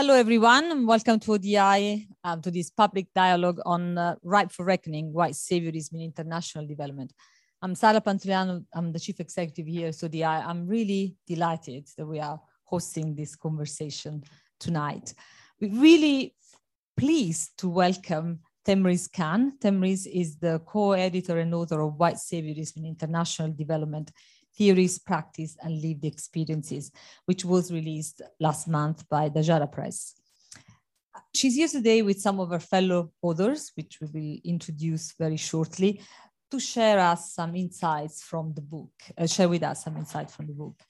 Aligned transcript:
Hello, 0.00 0.14
everyone, 0.14 0.72
and 0.72 0.88
welcome 0.88 1.20
to 1.20 1.34
ODI, 1.34 2.08
um, 2.24 2.40
to 2.40 2.50
this 2.50 2.70
public 2.70 3.08
dialogue 3.14 3.60
on 3.66 3.98
uh, 3.98 4.14
Ripe 4.22 4.50
for 4.50 4.64
Reckoning, 4.64 5.12
White 5.12 5.34
Saviorism 5.34 5.92
in 5.92 6.00
International 6.00 6.66
Development. 6.66 7.12
I'm 7.60 7.74
Sara 7.74 8.00
Pantuliano, 8.00 8.64
I'm 8.72 8.92
the 8.92 8.98
Chief 8.98 9.20
Executive 9.20 9.66
here 9.66 9.88
at 9.88 10.02
ODI. 10.02 10.24
I'm 10.24 10.66
really 10.66 11.16
delighted 11.26 11.86
that 11.98 12.06
we 12.06 12.18
are 12.18 12.40
hosting 12.64 13.14
this 13.14 13.36
conversation 13.36 14.24
tonight. 14.58 15.12
We're 15.60 15.78
really 15.78 16.34
pleased 16.96 17.58
to 17.58 17.68
welcome 17.68 18.38
Themrise 18.66 19.12
Khan. 19.12 19.52
Themrise 19.62 20.06
is 20.06 20.38
the 20.38 20.60
co-editor 20.60 21.40
and 21.40 21.52
author 21.52 21.82
of 21.82 21.96
White 21.96 22.16
Saviorism 22.16 22.78
in 22.78 22.86
International 22.86 23.52
Development, 23.52 24.10
Theories, 24.56 24.98
Practice, 24.98 25.56
and 25.62 25.80
Lived 25.80 26.04
Experiences, 26.04 26.92
which 27.26 27.44
was 27.44 27.72
released 27.72 28.22
last 28.38 28.68
month 28.68 29.08
by 29.08 29.28
Daraja 29.28 29.70
Press. 29.70 30.14
She's 31.34 31.54
here 31.54 31.68
today 31.68 32.02
with 32.02 32.20
some 32.20 32.40
of 32.40 32.50
her 32.50 32.58
fellow 32.58 33.12
authors, 33.22 33.72
which 33.76 33.98
we 34.00 34.08
will 34.12 34.38
introduce 34.44 35.12
very 35.12 35.36
shortly, 35.36 36.02
to 36.50 36.58
share 36.58 36.98
us 36.98 37.32
some 37.32 37.54
insights 37.54 38.22
from 38.22 38.52
the 38.54 38.60
book, 38.60 38.90
uh, 39.16 39.26
share 39.26 39.48
with 39.48 39.62
us 39.62 39.84
some 39.84 39.96
insights 39.96 40.34
from 40.34 40.46
the 40.48 40.52
book. 40.52 40.80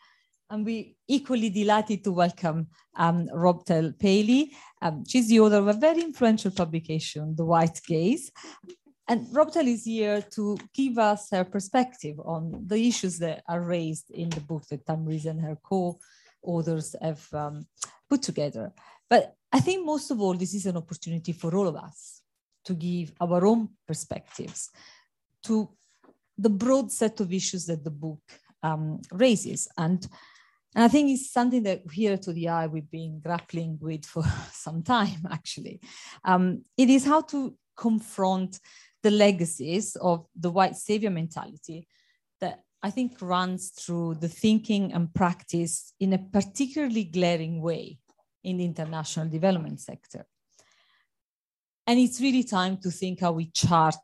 And 0.48 0.64
we 0.64 0.97
equally 1.06 1.50
delighted 1.50 2.02
to 2.05 2.12
welcome 2.12 2.69
um, 2.97 3.28
Robtel 3.28 3.97
Pailey. 3.97 4.50
Um, 4.83 5.05
she's 5.06 5.28
the 5.28 5.38
author 5.41 5.58
of 5.58 5.69
a 5.69 5.74
very 5.74 6.00
influential 6.00 6.50
publication, 6.50 7.36
The 7.36 7.45
White 7.45 7.80
Gaze, 7.86 8.33
and 9.10 9.27
Robtel 9.27 9.66
is 9.66 9.87
here 9.87 10.23
to 10.37 10.56
give 10.73 10.96
us 10.96 11.30
her 11.32 11.42
perspective 11.42 12.20
on 12.24 12.62
the 12.64 12.77
issues 12.77 13.19
that 13.19 13.42
are 13.48 13.60
raised 13.60 14.09
in 14.12 14.30
the 14.30 14.41
book 14.41 14.64
that 14.69 14.86
Themrise 14.86 15.27
and 15.27 15.41
her 15.41 15.59
co-authors 15.64 16.95
have 17.02 17.27
um, 17.34 17.66
put 18.09 18.23
together. 18.23 18.73
But 19.09 19.34
I 19.52 19.59
think 19.59 19.84
most 19.84 20.12
of 20.12 20.20
all, 20.20 20.34
this 20.34 20.55
is 20.55 20.66
an 20.66 20.77
opportunity 20.77 21.33
for 21.33 21.53
all 21.56 21.66
of 21.66 21.75
us 21.75 22.22
to 22.66 22.75
give 22.75 23.12
our 23.20 23.44
own 23.44 23.70
perspectives 23.84 24.70
to 25.42 25.69
the 26.38 26.50
broad 26.50 26.92
set 26.92 27.19
of 27.19 27.33
issues 27.33 27.66
that 27.66 27.83
the 27.83 27.91
book 27.91 28.22
um, 28.62 29.00
raises. 29.11 29.66
And, 29.77 30.06
and 30.77 30.84
I 30.84 30.88
think 30.88 31.11
it's 31.11 31.33
something 31.33 31.64
that 31.64 31.83
here 31.91 32.16
to 32.16 32.33
the 32.33 32.48
eye 32.48 32.69
we've 32.69 32.91
been 32.92 33.19
grappling 33.19 33.77
with 33.81 34.06
for 34.06 34.22
some 34.53 34.84
time, 34.84 35.27
actually. 35.28 35.81
Um, 36.25 36.64
it 36.78 36.88
is 36.88 37.05
how 37.05 37.22
to 37.22 37.56
confront 37.77 38.61
the 39.03 39.11
legacies 39.11 39.97
of 39.97 40.27
the 40.39 40.51
white 40.51 40.77
savior 40.77 41.11
mentality 41.11 41.87
that 42.41 42.62
I 42.83 42.91
think 42.91 43.17
runs 43.20 43.70
through 43.70 44.17
the 44.17 44.29
thinking 44.29 44.93
and 44.93 45.12
practice 45.12 45.93
in 46.01 46.12
a 46.12 46.19
particularly 46.19 47.05
glaring 47.05 47.61
way 47.61 47.98
in 48.43 48.59
the 48.59 48.65
international 48.65 49.28
development 49.28 49.81
sector. 49.81 50.27
And 51.87 51.98
it's 51.98 52.21
really 52.21 52.45
time 52.45 52.77
to 52.78 52.91
think 52.91 53.21
how 53.21 53.33
we 53.33 53.51
chart 53.51 53.97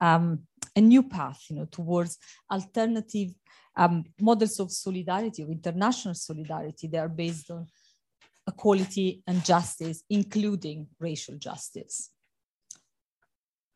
um, 0.00 0.46
a 0.76 0.80
new 0.80 1.02
path 1.02 1.44
you 1.48 1.56
know, 1.56 1.66
towards 1.66 2.18
alternative 2.50 3.30
um, 3.76 4.04
models 4.20 4.60
of 4.60 4.70
solidarity, 4.70 5.42
of 5.42 5.50
international 5.50 6.14
solidarity 6.14 6.86
that 6.88 6.98
are 6.98 7.08
based 7.08 7.50
on 7.50 7.66
equality 8.46 9.22
and 9.26 9.44
justice, 9.44 10.02
including 10.08 10.86
racial 11.00 11.36
justice. 11.36 12.11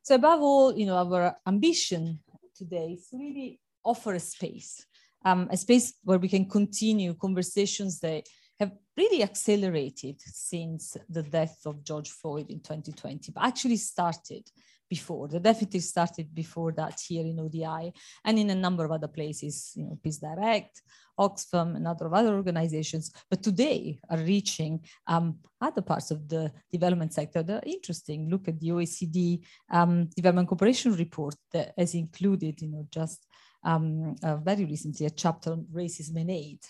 So 0.06 0.14
above 0.14 0.40
all, 0.40 0.78
you 0.78 0.86
know, 0.86 0.98
our 0.98 1.36
ambition 1.48 2.20
today 2.56 2.92
is 2.92 3.08
to 3.08 3.18
really 3.18 3.58
offer 3.84 4.14
a 4.14 4.20
space, 4.20 4.86
um, 5.24 5.48
a 5.50 5.56
space 5.56 5.94
where 6.04 6.20
we 6.20 6.28
can 6.28 6.48
continue 6.48 7.12
conversations 7.14 7.98
that 7.98 8.22
have 8.60 8.70
really 8.96 9.24
accelerated 9.24 10.20
since 10.20 10.96
the 11.08 11.24
death 11.24 11.58
of 11.66 11.82
George 11.82 12.10
Floyd 12.10 12.50
in 12.50 12.60
2020, 12.60 13.32
but 13.32 13.42
actually 13.42 13.78
started 13.78 14.48
before. 14.88 15.28
The 15.28 15.40
deficit 15.40 15.82
started 15.82 16.34
before 16.34 16.72
that 16.72 17.00
here 17.06 17.24
in 17.24 17.40
ODI 17.40 17.92
and 18.24 18.38
in 18.38 18.50
a 18.50 18.54
number 18.54 18.84
of 18.84 18.92
other 18.92 19.08
places, 19.08 19.72
you 19.76 19.84
know, 19.84 19.98
Peace 20.02 20.18
Direct, 20.18 20.82
Oxfam, 21.18 21.76
and 21.76 21.86
other 21.86 22.12
other 22.14 22.34
organizations, 22.34 23.12
but 23.30 23.42
today 23.42 23.98
are 24.10 24.18
reaching 24.18 24.80
um, 25.06 25.38
other 25.60 25.82
parts 25.82 26.10
of 26.10 26.28
the 26.28 26.52
development 26.70 27.12
sector 27.12 27.42
that 27.42 27.64
are 27.64 27.68
interesting. 27.68 28.28
Look 28.30 28.48
at 28.48 28.60
the 28.60 28.68
OECD 28.68 29.44
um, 29.70 30.08
Development 30.14 30.48
Cooperation 30.48 30.94
Report 30.94 31.34
that 31.52 31.72
has 31.78 31.94
included, 31.94 32.60
you 32.60 32.68
know, 32.68 32.86
just 32.90 33.26
um, 33.64 34.14
uh, 34.22 34.36
very 34.36 34.64
recently 34.64 35.06
a 35.06 35.10
chapter 35.10 35.52
on 35.52 35.66
racism 35.72 36.16
and 36.20 36.30
aid. 36.30 36.60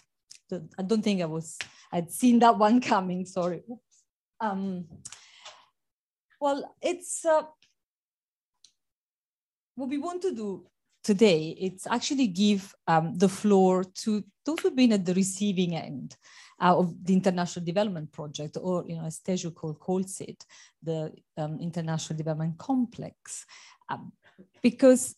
I 0.78 0.82
don't 0.82 1.02
think 1.02 1.22
I 1.22 1.26
was, 1.26 1.58
I'd 1.92 2.10
seen 2.10 2.38
that 2.38 2.56
one 2.56 2.80
coming, 2.92 3.26
sorry. 3.26 3.62
Um, 4.40 4.86
well, 6.40 6.74
it's, 6.80 7.24
uh, 7.24 7.42
what 9.76 9.88
we 9.88 9.98
want 9.98 10.22
to 10.22 10.34
do 10.34 10.66
today, 11.04 11.56
it's 11.60 11.86
actually 11.86 12.26
give 12.26 12.74
um, 12.88 13.16
the 13.16 13.28
floor 13.28 13.84
to 13.84 14.24
those 14.44 14.58
who've 14.60 14.74
been 14.74 14.92
at 14.92 15.06
the 15.06 15.14
receiving 15.14 15.76
end 15.76 16.16
uh, 16.60 16.76
of 16.76 16.92
the 17.04 17.12
International 17.12 17.64
Development 17.64 18.10
Project, 18.10 18.56
or 18.60 18.84
you 18.88 18.96
know, 18.96 19.04
as 19.04 19.20
Teju 19.20 19.54
calls 19.54 20.20
it, 20.20 20.44
the 20.82 21.12
um, 21.36 21.58
International 21.60 22.16
Development 22.16 22.58
Complex, 22.58 23.46
um, 23.88 24.12
because 24.62 25.14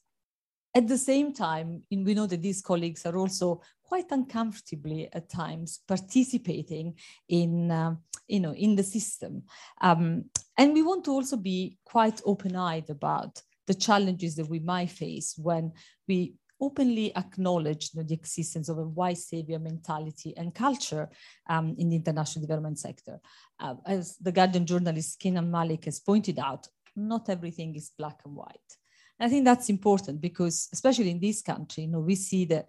at 0.75 0.87
the 0.87 0.99
same 0.99 1.33
time, 1.33 1.83
we 1.91 2.15
know 2.15 2.27
that 2.27 2.43
these 2.43 2.61
colleagues 2.61 3.07
are 3.07 3.17
also 3.17 3.63
quite 3.83 4.11
uncomfortably 4.11 5.09
at 5.15 5.31
times 5.31 5.81
participating 5.89 6.95
in, 7.29 7.71
uh, 7.71 7.95
you 8.29 8.41
know, 8.41 8.53
in 8.53 8.77
the 8.77 8.83
system. 8.83 9.43
Um, 9.81 10.27
and 10.59 10.75
we 10.75 10.83
want 10.83 11.05
to 11.07 11.13
also 11.13 11.37
be 11.37 11.79
quite 11.85 12.21
open-eyed 12.27 12.91
about 12.91 13.41
the 13.69 13.75
challenges 13.75 14.35
that 14.37 14.49
we 14.49 14.59
might 14.59 14.91
face 14.91 15.35
when 15.39 15.73
we 16.09 16.35
openly 16.61 17.15
acknowledge 17.17 17.91
you 17.93 18.01
know, 18.01 18.07
the 18.07 18.15
existence 18.15 18.69
of 18.69 18.79
a 18.79 18.83
white 19.01 19.19
savior 19.19 19.61
mentality 19.61 20.35
and 20.37 20.55
culture 20.55 21.09
um, 21.49 21.77
in 21.79 21.89
the 21.89 21.97
international 21.97 22.45
development 22.45 22.79
sector. 22.79 23.21
Uh, 23.61 23.75
as 23.87 24.17
the 24.17 24.33
Guardian 24.33 24.67
journalist 24.67 25.21
Kenan 25.21 25.51
Malik 25.51 25.85
has 25.85 26.01
pointed 26.01 26.39
out, 26.39 26.67
not 26.97 27.29
everything 27.29 27.77
is 27.77 27.93
black 27.97 28.19
and 28.25 28.35
white. 28.35 28.71
And 29.19 29.29
I 29.29 29.31
think 29.31 29.45
that's 29.45 29.69
important 29.69 30.21
because, 30.21 30.69
especially 30.73 31.11
in 31.11 31.21
this 31.21 31.43
country, 31.43 31.85
you 31.85 31.91
know, 31.91 32.01
we 32.01 32.17
see 32.17 32.45
that 32.47 32.69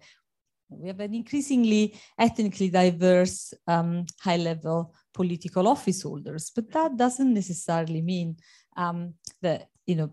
we 0.68 0.86
have 0.86 1.00
an 1.00 1.14
increasingly 1.14 1.96
ethnically 2.16 2.70
diverse 2.70 3.52
um, 3.66 4.06
high-level 4.20 4.94
political 5.12 5.66
office 5.66 6.02
holders, 6.02 6.52
but 6.54 6.70
that 6.70 6.96
doesn't 6.96 7.34
necessarily 7.34 8.02
mean 8.02 8.36
um, 8.76 9.14
that 9.42 9.68
you 9.86 9.96
know 9.96 10.10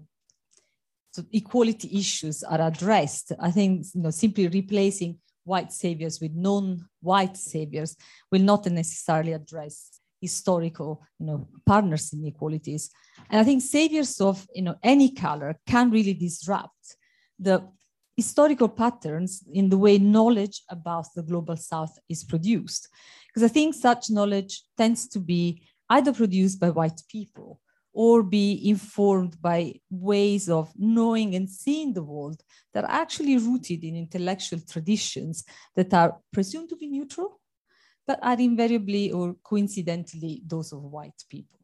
equality 1.31 1.97
issues 1.97 2.44
are 2.44 2.61
addressed. 2.61 3.33
I 3.39 3.51
think 3.51 3.85
you 3.94 4.01
know, 4.01 4.09
simply 4.09 4.47
replacing 4.47 5.17
white 5.44 5.72
saviors 5.72 6.19
with 6.19 6.33
non-white 6.33 7.38
saviors 7.38 7.95
will 8.31 8.41
not 8.41 8.66
necessarily 8.66 9.33
address 9.33 10.00
historical 10.22 11.01
you 11.19 11.25
know, 11.25 11.47
partners 11.66 12.13
inequalities. 12.13 12.89
And 13.29 13.39
I 13.39 13.44
think 13.44 13.61
saviors 13.61 14.19
of 14.19 14.45
you 14.53 14.63
know, 14.63 14.75
any 14.83 15.11
color 15.11 15.55
can 15.66 15.89
really 15.91 16.13
disrupt 16.13 16.97
the 17.39 17.67
historical 18.16 18.67
patterns 18.67 19.44
in 19.53 19.69
the 19.69 19.78
way 19.78 19.97
knowledge 19.99 20.63
about 20.69 21.05
the 21.16 21.22
global 21.22 21.55
south 21.55 21.97
is 22.09 22.23
produced. 22.23 22.89
Because 23.28 23.44
I 23.44 23.53
think 23.53 23.75
such 23.75 24.09
knowledge 24.09 24.63
tends 24.75 25.07
to 25.09 25.19
be 25.19 25.61
either 25.89 26.11
produced 26.11 26.59
by 26.59 26.72
white 26.72 27.01
people 27.07 27.61
or 27.97 28.22
be 28.22 28.69
informed 28.69 29.41
by 29.41 29.74
ways 29.90 30.50
of 30.50 30.72
knowing 30.78 31.34
and 31.34 31.50
seeing 31.50 31.96
the 31.96 32.03
world 32.03 32.44
that 32.72 32.84
are 32.84 32.91
actually 32.91 33.40
rooted 33.40 33.84
in 33.84 33.96
intellectual 33.96 34.59
traditions 34.69 35.44
that 35.75 35.91
are 35.96 36.16
presumed 36.31 36.69
to 36.69 36.75
be 36.75 36.85
neutral, 36.85 37.41
but 38.06 38.19
are 38.22 38.40
invariably 38.40 39.12
or 39.12 39.35
coincidentally 39.44 40.44
those 40.46 40.72
of 40.72 40.84
white 40.84 41.23
people. 41.28 41.59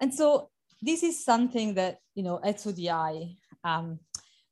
And 0.00 0.12
so 0.12 0.50
this 0.82 1.02
is 1.02 1.24
something 1.24 1.72
that, 1.76 2.00
you 2.14 2.22
know, 2.22 2.38
at 2.44 2.66
ODI, 2.66 3.38
um, 3.64 3.98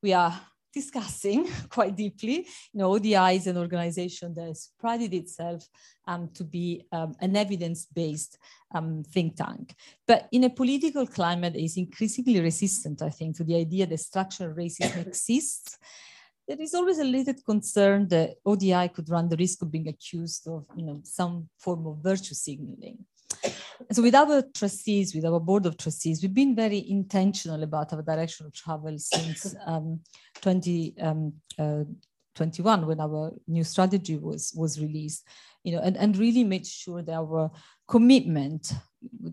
we 0.03 0.15
are 0.15 0.41
discussing 0.75 1.49
quite 1.69 1.97
deeply. 1.97 2.47
You 2.73 2.79
know, 2.81 2.95
ODI 2.95 3.37
is 3.37 3.47
an 3.47 3.57
organization 3.57 4.35
that 4.35 4.49
has 4.49 4.71
prided 4.79 5.15
itself 5.15 5.69
um, 6.07 6.31
to 6.35 6.45
be 6.45 6.85
um, 6.93 7.15
an 7.21 7.37
evidence-based 7.37 8.39
um, 8.75 9.05
think 9.05 9.37
tank. 9.37 9.75
But 10.07 10.29
in 10.33 10.45
a 10.45 10.51
political 10.51 11.07
climate 11.07 11.55
that 11.55 11.63
is 11.63 11.77
increasingly 11.77 12.41
resistant, 12.41 13.01
I 13.03 13.11
think, 13.11 13.37
to 13.37 13.45
the 13.45 13.57
idea 13.57 13.87
that 13.87 13.99
structural 13.99 14.55
racism 14.55 15.07
exists, 15.07 15.79
there 16.47 16.61
is 16.61 16.75
always 16.75 16.99
a 16.99 17.05
little 17.05 17.35
concern 17.47 18.09
that 18.09 18.37
ODI 18.45 18.89
could 18.89 19.09
run 19.09 19.29
the 19.29 19.37
risk 19.37 19.63
of 19.63 19.71
being 19.71 19.89
accused 19.89 20.47
of 20.47 20.67
you 20.77 20.85
know, 20.85 21.01
some 21.05 21.49
form 21.59 21.87
of 21.87 22.03
virtue 22.03 22.35
signaling. 22.35 22.99
So 23.93 24.03
with 24.03 24.15
our 24.15 24.43
trustees, 24.55 25.15
with 25.15 25.25
our 25.25 25.41
board 25.41 25.67
of 25.67 25.77
trustees, 25.77 26.23
we've 26.23 26.35
been 26.35 26.55
very 26.55 26.89
intentional 26.89 27.63
about 27.63 27.93
our 27.93 28.03
direction 28.03 28.47
of 28.47 28.55
travel 28.55 28.97
since 28.99 29.55
um, 29.67 30.01
20, 30.41 30.95
um, 31.01 31.33
uh, 31.59 31.85
21 32.35 32.87
when 32.87 33.01
our 33.01 33.33
new 33.47 33.63
strategy 33.63 34.17
was 34.17 34.53
was 34.57 34.81
released 34.81 35.25
you 35.63 35.71
know 35.71 35.81
and, 35.81 35.97
and 35.97 36.17
really 36.17 36.43
made 36.43 36.67
sure 36.67 37.01
that 37.01 37.15
our 37.15 37.49
commitment 37.87 38.73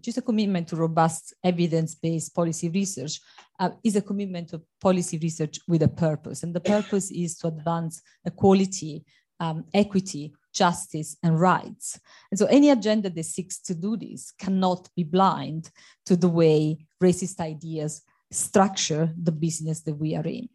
just 0.02 0.18
a 0.18 0.22
commitment 0.22 0.68
to 0.68 0.76
robust 0.76 1.34
evidence-based 1.44 2.36
policy 2.36 2.70
research 2.70 3.20
uh, 3.60 3.70
is 3.84 3.96
a 3.96 4.02
commitment 4.02 4.50
to 4.50 4.62
policy 4.80 5.18
research 5.18 5.60
with 5.68 5.84
a 5.84 5.88
purpose. 5.88 6.44
And 6.44 6.54
the 6.54 6.60
purpose 6.60 7.12
is 7.12 7.38
to 7.38 7.48
advance 7.48 8.02
equality 8.26 9.06
um, 9.40 9.66
equity 9.74 10.34
justice 10.54 11.18
and 11.24 11.40
rights 11.40 12.00
and 12.32 12.40
so 12.40 12.46
any 12.48 12.70
agenda 12.70 13.10
that 13.10 13.24
seeks 13.24 13.60
to 13.60 13.74
do 13.74 13.96
this 13.98 14.32
cannot 14.32 14.90
be 14.96 15.04
blind 15.04 15.72
to 16.06 16.16
the 16.16 16.30
way 16.30 16.78
racist 17.02 17.40
ideas 17.40 18.02
structure 18.32 19.12
the 19.22 19.32
business 19.32 19.82
that 19.82 19.96
we 19.96 20.16
are 20.16 20.28
in 20.28 20.48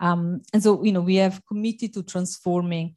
um, 0.00 0.42
and 0.52 0.62
so, 0.62 0.82
you 0.82 0.92
know, 0.92 1.00
we 1.00 1.16
have 1.16 1.44
committed 1.46 1.92
to 1.94 2.02
transforming 2.02 2.94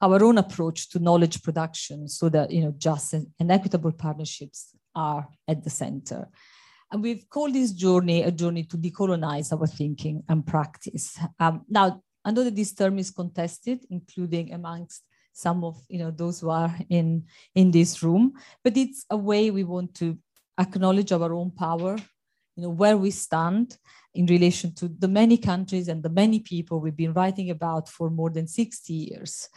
our 0.00 0.22
own 0.22 0.38
approach 0.38 0.90
to 0.90 0.98
knowledge 0.98 1.42
production 1.42 2.08
so 2.08 2.28
that, 2.28 2.50
you 2.50 2.62
know, 2.62 2.74
just 2.76 3.14
and, 3.14 3.28
equitable 3.50 3.92
partnerships 3.92 4.74
are 4.94 5.28
at 5.48 5.62
the 5.62 5.70
center. 5.70 6.28
And 6.90 7.02
we've 7.02 7.28
called 7.30 7.54
this 7.54 7.72
journey 7.72 8.22
a 8.22 8.30
journey 8.30 8.64
to 8.64 8.76
decolonize 8.76 9.52
our 9.52 9.66
thinking 9.66 10.22
and 10.28 10.46
practice. 10.46 11.18
Um, 11.40 11.62
now, 11.68 12.02
I 12.24 12.32
know 12.32 12.44
that 12.44 12.56
this 12.56 12.74
term 12.74 12.98
is 12.98 13.10
contested, 13.10 13.84
including 13.90 14.52
amongst 14.52 15.02
some 15.32 15.64
of 15.64 15.76
you 15.88 15.98
know 15.98 16.10
those 16.10 16.40
who 16.40 16.50
are 16.50 16.74
in 16.88 17.24
in 17.54 17.70
this 17.70 18.02
room, 18.02 18.32
but 18.62 18.76
it's 18.76 19.04
a 19.10 19.16
way 19.16 19.50
we 19.50 19.64
want 19.64 19.94
to 19.96 20.18
acknowledge 20.58 21.12
our 21.12 21.32
own 21.32 21.50
power, 21.50 21.96
you 22.56 22.62
know, 22.62 22.70
where 22.70 22.96
we 22.96 23.10
stand, 23.10 23.78
in 24.14 24.26
relation 24.26 24.74
to 24.74 24.88
the 24.88 25.08
many 25.08 25.38
countries 25.38 25.88
and 25.88 26.02
the 26.02 26.10
many 26.10 26.40
people 26.40 26.80
we've 26.80 26.96
been 26.96 27.14
writing 27.14 27.50
about 27.50 27.88
for 27.88 28.10
more 28.10 28.30
than 28.30 28.46
60 28.46 28.92
years. 28.92 29.48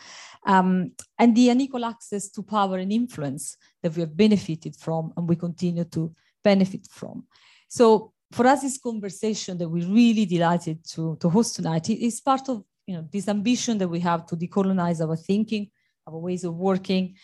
Um, 0.45 0.91
and 1.19 1.35
the 1.35 1.49
unequal 1.49 1.85
access 1.85 2.29
to 2.29 2.43
power 2.43 2.77
and 2.77 2.91
influence 2.91 3.57
that 3.81 3.95
we 3.95 4.01
have 4.01 4.15
benefited 4.15 4.75
from 4.75 5.11
and 5.17 5.27
we 5.27 5.35
continue 5.35 5.83
to 5.85 6.13
benefit 6.43 6.87
from. 6.89 7.25
So 7.67 8.13
for 8.31 8.47
us, 8.47 8.61
this 8.61 8.77
conversation 8.77 9.57
that 9.57 9.69
we're 9.69 9.87
really 9.87 10.25
delighted 10.25 10.85
to, 10.91 11.17
to 11.19 11.29
host 11.29 11.55
tonight 11.55 11.89
is 11.89 12.21
part 12.21 12.47
of 12.49 12.63
you 12.87 12.95
know, 12.95 13.07
this 13.11 13.27
ambition 13.27 13.77
that 13.79 13.87
we 13.87 13.99
have 13.99 14.25
to 14.27 14.35
decolonize 14.35 15.05
our 15.05 15.15
thinking, 15.15 15.69
our 16.07 16.17
ways 16.17 16.43
of 16.43 16.55
working, 16.55 17.15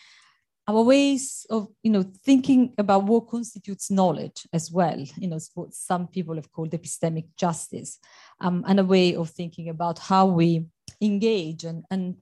our 0.68 0.82
ways 0.82 1.44
of 1.50 1.68
you 1.82 1.90
know 1.90 2.04
thinking 2.24 2.72
about 2.78 3.02
what 3.02 3.26
constitutes 3.26 3.90
knowledge 3.90 4.46
as 4.52 4.70
well 4.70 4.96
you 5.16 5.26
know 5.26 5.38
what 5.54 5.74
some 5.74 6.06
people 6.06 6.36
have 6.36 6.52
called 6.52 6.70
epistemic 6.70 7.26
justice 7.36 7.98
um, 8.40 8.64
and 8.68 8.78
a 8.78 8.84
way 8.84 9.16
of 9.16 9.28
thinking 9.28 9.68
about 9.70 9.98
how 9.98 10.24
we 10.24 10.64
engage 11.00 11.64
and, 11.64 11.84
and 11.90 12.16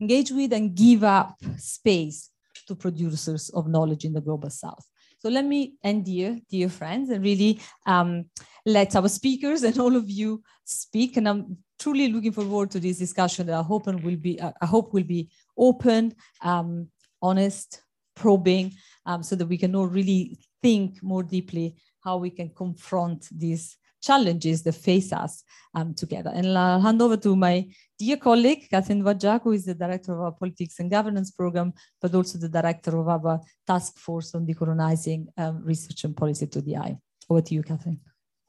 engage 0.00 0.30
with 0.30 0.52
and 0.52 0.74
give 0.74 1.04
up 1.04 1.36
space 1.56 2.30
to 2.66 2.74
producers 2.74 3.50
of 3.50 3.68
knowledge 3.68 4.04
in 4.04 4.12
the 4.12 4.20
global 4.20 4.50
south. 4.50 4.86
So 5.18 5.28
let 5.28 5.44
me 5.44 5.74
end 5.84 6.06
here 6.06 6.38
dear 6.48 6.68
friends 6.68 7.10
and 7.10 7.22
really 7.22 7.60
um, 7.86 8.26
let 8.64 8.96
our 8.96 9.08
speakers 9.08 9.62
and 9.68 9.78
all 9.78 9.96
of 9.96 10.08
you 10.08 10.42
speak 10.64 11.16
and 11.16 11.28
i'm 11.28 11.58
truly 11.80 12.12
looking 12.12 12.32
forward 12.32 12.70
to 12.70 12.78
this 12.78 12.98
discussion 12.98 13.46
that 13.46 13.58
i 13.58 13.62
hope 13.62 13.86
will 13.86 14.16
be 14.16 14.40
i 14.40 14.66
hope 14.66 14.92
will 14.92 15.10
be 15.16 15.28
open 15.56 16.14
um, 16.42 16.88
honest, 17.22 17.82
probing, 18.14 18.72
um, 19.06 19.22
so 19.22 19.36
that 19.36 19.46
we 19.46 19.58
can 19.58 19.74
all 19.74 19.86
really 19.86 20.38
think 20.62 21.02
more 21.02 21.22
deeply 21.22 21.76
how 22.02 22.16
we 22.16 22.30
can 22.30 22.50
confront 22.50 23.28
these 23.36 23.76
challenges 24.02 24.62
that 24.62 24.72
face 24.72 25.12
us 25.12 25.44
um, 25.74 25.92
together. 25.94 26.30
And 26.34 26.56
I'll 26.56 26.80
hand 26.80 27.02
over 27.02 27.18
to 27.18 27.36
my 27.36 27.68
dear 27.98 28.16
colleague, 28.16 28.66
Kathryn 28.72 29.02
Nwajiaku, 29.02 29.42
who 29.42 29.52
is 29.52 29.66
the 29.66 29.74
director 29.74 30.14
of 30.14 30.20
our 30.20 30.32
politics 30.32 30.78
and 30.78 30.90
governance 30.90 31.30
program, 31.30 31.74
but 32.00 32.14
also 32.14 32.38
the 32.38 32.48
director 32.48 32.98
of 32.98 33.08
our 33.08 33.40
task 33.66 33.98
force 33.98 34.34
on 34.34 34.46
decolonizing 34.46 35.26
um, 35.36 35.62
research 35.62 36.04
and 36.04 36.16
policy 36.16 36.46
to 36.46 36.62
the 36.62 36.78
eye. 36.78 36.96
Over 37.28 37.42
to 37.42 37.54
you, 37.54 37.62
Kathryn. 37.62 37.98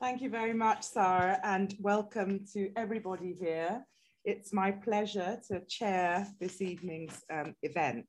Thank 0.01 0.23
you 0.23 0.31
very 0.31 0.53
much, 0.53 0.81
Sara, 0.81 1.39
and 1.43 1.75
welcome 1.79 2.43
to 2.53 2.71
everybody 2.75 3.37
here. 3.39 3.85
It's 4.25 4.51
my 4.51 4.71
pleasure 4.71 5.39
to 5.47 5.61
chair 5.65 6.27
this 6.39 6.59
evening's 6.59 7.21
um, 7.31 7.53
event. 7.61 8.07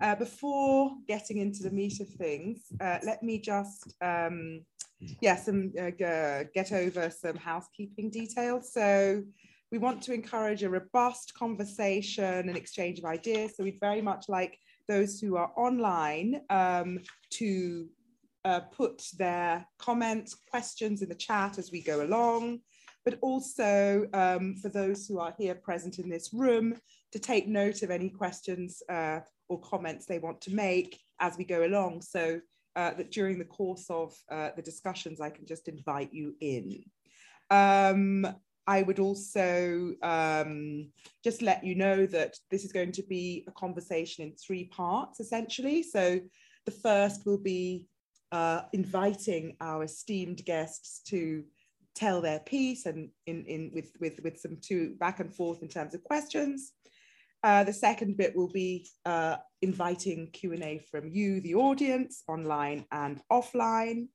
Uh, 0.00 0.16
before 0.16 0.90
getting 1.06 1.38
into 1.38 1.62
the 1.62 1.70
meat 1.70 2.00
of 2.00 2.08
things, 2.08 2.72
uh, 2.80 2.98
let 3.04 3.22
me 3.22 3.38
just, 3.38 3.94
um, 4.02 4.62
yeah, 5.20 5.36
some, 5.36 5.72
uh, 5.80 5.90
get 6.52 6.72
over 6.72 7.08
some 7.10 7.36
housekeeping 7.36 8.10
details. 8.10 8.72
So 8.72 9.22
we 9.70 9.78
want 9.78 10.02
to 10.02 10.12
encourage 10.12 10.64
a 10.64 10.68
robust 10.68 11.34
conversation 11.34 12.48
and 12.48 12.56
exchange 12.56 12.98
of 12.98 13.04
ideas. 13.04 13.52
So 13.56 13.62
we'd 13.62 13.78
very 13.78 14.02
much 14.02 14.28
like 14.28 14.58
those 14.88 15.20
who 15.20 15.36
are 15.36 15.52
online 15.56 16.40
um, 16.50 16.98
to 17.34 17.86
uh, 18.44 18.60
put 18.60 19.02
their 19.18 19.66
comments, 19.78 20.34
questions 20.50 21.02
in 21.02 21.08
the 21.08 21.14
chat 21.14 21.58
as 21.58 21.70
we 21.70 21.82
go 21.82 22.02
along 22.02 22.60
but 23.02 23.18
also 23.22 24.06
um, 24.12 24.54
for 24.56 24.68
those 24.68 25.06
who 25.06 25.18
are 25.18 25.34
here 25.38 25.54
present 25.54 25.98
in 25.98 26.10
this 26.10 26.34
room 26.34 26.76
to 27.12 27.18
take 27.18 27.48
note 27.48 27.82
of 27.82 27.90
any 27.90 28.10
questions 28.10 28.82
uh, 28.90 29.20
or 29.48 29.58
comments 29.60 30.04
they 30.04 30.18
want 30.18 30.38
to 30.38 30.54
make 30.54 31.00
as 31.18 31.38
we 31.38 31.44
go 31.44 31.64
along 31.64 32.02
so 32.02 32.38
uh, 32.76 32.94
that 32.94 33.10
during 33.10 33.38
the 33.38 33.44
course 33.44 33.86
of 33.90 34.14
uh, 34.30 34.50
the 34.56 34.62
discussions, 34.62 35.20
I 35.20 35.30
can 35.30 35.46
just 35.46 35.68
invite 35.68 36.12
you 36.12 36.34
in. 36.40 36.84
Um, 37.50 38.26
I 38.66 38.82
would 38.82 39.00
also 39.00 39.92
um, 40.02 40.90
just 41.24 41.42
let 41.42 41.64
you 41.64 41.74
know 41.74 42.06
that 42.06 42.36
this 42.50 42.64
is 42.64 42.72
going 42.72 42.92
to 42.92 43.02
be 43.02 43.44
a 43.48 43.52
conversation 43.52 44.24
in 44.24 44.34
three 44.36 44.66
parts, 44.66 45.18
essentially. 45.18 45.82
So 45.82 46.20
the 46.64 46.70
first 46.70 47.26
will 47.26 47.38
be 47.38 47.88
uh, 48.32 48.62
inviting 48.72 49.56
our 49.60 49.84
esteemed 49.84 50.44
guests 50.44 51.02
to 51.08 51.44
tell 51.94 52.20
their 52.20 52.40
piece 52.40 52.86
and 52.86 53.10
in, 53.26 53.44
in 53.46 53.70
with, 53.74 53.90
with, 54.00 54.20
with 54.22 54.38
some 54.38 54.56
two 54.60 54.94
back 54.98 55.20
and 55.20 55.34
forth 55.34 55.62
in 55.62 55.68
terms 55.68 55.94
of 55.94 56.02
questions. 56.04 56.72
Uh, 57.42 57.64
the 57.64 57.72
second 57.72 58.16
bit 58.16 58.36
will 58.36 58.50
be 58.52 58.86
uh, 59.06 59.36
inviting 59.62 60.28
Q&A 60.32 60.78
from 60.90 61.08
you, 61.08 61.40
the 61.40 61.54
audience, 61.54 62.22
online 62.28 62.84
and 62.92 63.20
offline. 63.32 64.08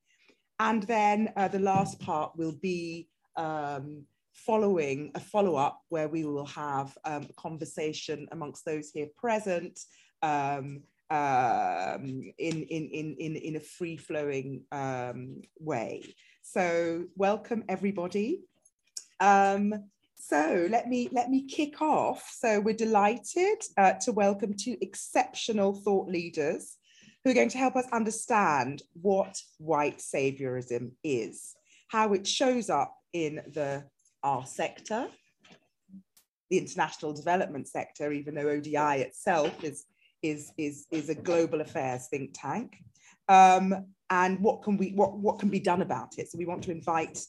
And 0.60 0.84
then 0.84 1.34
uh, 1.36 1.48
the 1.48 1.60
last 1.60 2.00
part 2.00 2.34
will 2.38 2.56
be 2.62 3.10
um, 3.36 4.06
following 4.34 5.12
a 5.16 5.20
follow-up 5.20 5.82
where 5.90 6.08
we 6.08 6.24
will 6.24 6.46
have 6.46 6.96
um, 7.04 7.24
a 7.30 7.34
conversation 7.34 8.28
amongst 8.32 8.64
those 8.64 8.92
here 8.92 9.08
present 9.18 9.80
um, 10.22 10.84
um 11.12 12.04
in, 12.40 12.64
in, 12.64 12.90
in, 12.90 13.16
in, 13.20 13.36
in 13.36 13.56
a 13.56 13.60
free-flowing 13.60 14.64
um, 14.72 15.42
way. 15.60 16.02
So 16.42 17.06
welcome 17.16 17.64
everybody. 17.70 18.42
Um, 19.20 19.74
so 20.16 20.68
let 20.70 20.88
me 20.88 21.10
let 21.12 21.30
me 21.30 21.46
kick 21.48 21.82
off. 21.82 22.28
So 22.36 22.60
we're 22.60 22.76
delighted 22.76 23.62
uh, 23.78 23.94
to 24.02 24.12
welcome 24.12 24.56
two 24.58 24.78
exceptional 24.82 25.74
thought 25.74 26.08
leaders 26.10 26.78
who 27.24 27.32
are 27.32 27.36
going 27.36 27.50
to 27.50 27.58
help 27.58 27.76
us 27.76 27.86
understand 27.92 28.82
what 28.94 29.40
white 29.58 30.00
saviorism 30.00 30.92
is, 31.04 31.56
how 31.90 32.14
it 32.14 32.26
shows 32.26 32.70
up 32.70 32.96
in 33.14 33.42
the 33.54 33.84
our 34.24 34.46
sector, 34.46 35.08
the 36.50 36.58
international 36.58 37.14
development 37.14 37.68
sector, 37.68 38.12
even 38.12 38.36
though 38.36 38.50
ODI 38.50 39.02
itself 39.02 39.64
is 39.64 39.86
is 40.30 40.52
is 40.58 40.88
is 40.92 41.10
a 41.10 41.16
global 41.16 41.62
affairs 41.62 42.08
think 42.10 42.32
tank, 42.34 42.78
um, 43.30 43.86
and 44.10 44.40
what 44.40 44.64
can 44.64 44.78
we 44.78 44.92
what 44.92 45.18
what 45.18 45.40
can 45.40 45.50
be 45.50 45.60
done 45.60 45.82
about 45.82 46.18
it. 46.18 46.30
So 46.30 46.38
we 46.38 46.46
want 46.46 46.64
to 46.64 46.72
invite 46.72 47.20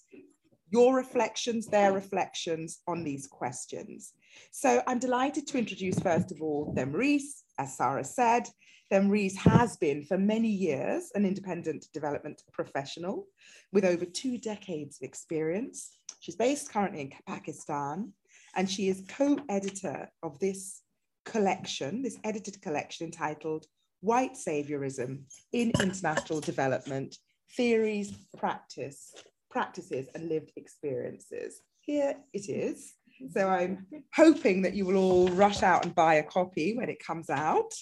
your 0.70 0.96
reflections, 0.96 1.66
their 1.66 1.92
reflections 1.92 2.80
on 2.88 3.04
these 3.04 3.26
questions. 3.26 4.12
So 4.50 4.82
I'm 4.86 4.98
delighted 4.98 5.46
to 5.48 5.58
introduce, 5.58 5.98
first 5.98 6.32
of 6.32 6.42
all, 6.42 6.74
Themrise, 6.74 7.42
as 7.58 7.76
Sara 7.76 8.04
said. 8.04 8.48
Themrise 8.92 9.36
has 9.36 9.76
been 9.76 10.04
for 10.04 10.18
many 10.18 10.48
years 10.48 11.10
an 11.14 11.24
independent 11.24 11.86
development 11.92 12.42
professional 12.52 13.26
with 13.72 13.84
over 13.84 14.04
two 14.04 14.38
decades 14.38 14.98
of 15.00 15.06
experience. 15.06 15.98
She's 16.20 16.36
based 16.36 16.72
currently 16.72 17.00
in 17.00 17.12
Pakistan, 17.26 18.12
and 18.54 18.70
she 18.70 18.88
is 18.88 19.04
co-editor 19.08 20.08
of 20.22 20.38
this 20.38 20.82
collection, 21.26 22.02
this 22.02 22.18
edited 22.25 22.62
collection 22.62 23.06
entitled 23.06 23.66
White 24.00 24.35
Saviorism 24.35 25.25
in 25.52 25.73
International 25.83 26.40
Development, 26.40 27.14
Theories, 27.56 28.14
Practice, 28.38 29.12
practices 29.50 30.09
and 30.14 30.28
lived 30.28 30.52
experiences. 30.56 31.61
Here 31.80 32.14
it 32.33 32.49
is. 32.49 32.95
So 33.33 33.49
I'm 33.49 33.87
hoping 34.14 34.62
that 34.62 34.75
you 34.75 34.85
will 34.85 34.97
all 34.97 35.28
rush 35.28 35.62
out 35.62 35.85
and 35.85 35.95
buy 35.95 36.14
a 36.14 36.23
copy 36.23 36.76
when 36.76 36.88
it 36.88 37.04
comes 37.04 37.30
out. 37.30 37.73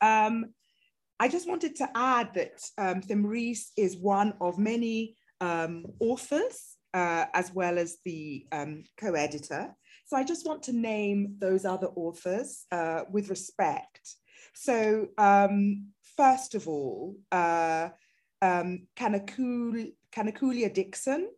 Um, 0.00 0.46
I 1.20 1.28
just 1.28 1.48
wanted 1.48 1.76
to 1.76 1.88
add 1.94 2.30
that 2.34 2.60
um, 2.78 3.02
is 3.76 3.96
one 3.96 4.34
of 4.40 4.58
many 4.58 5.16
um, 5.40 5.84
authors, 6.00 6.76
uh, 6.94 7.26
as 7.34 7.52
well 7.52 7.78
as 7.78 7.98
the 8.04 8.46
um, 8.52 8.84
co-editor. 8.96 9.74
So 10.08 10.16
I 10.16 10.24
just 10.24 10.46
want 10.46 10.62
to 10.62 10.72
name 10.72 11.34
those 11.38 11.66
other 11.66 11.88
authors 11.88 12.64
uh, 12.72 13.02
with 13.10 13.28
respect. 13.28 14.14
So 14.54 15.08
um, 15.18 15.88
first 16.16 16.54
of 16.54 16.66
all, 16.66 17.14
uh, 17.30 17.90
um, 18.40 18.86
Kanakul, 18.96 19.92
Kanakulya 20.10 20.72
Dickson, 20.72 21.28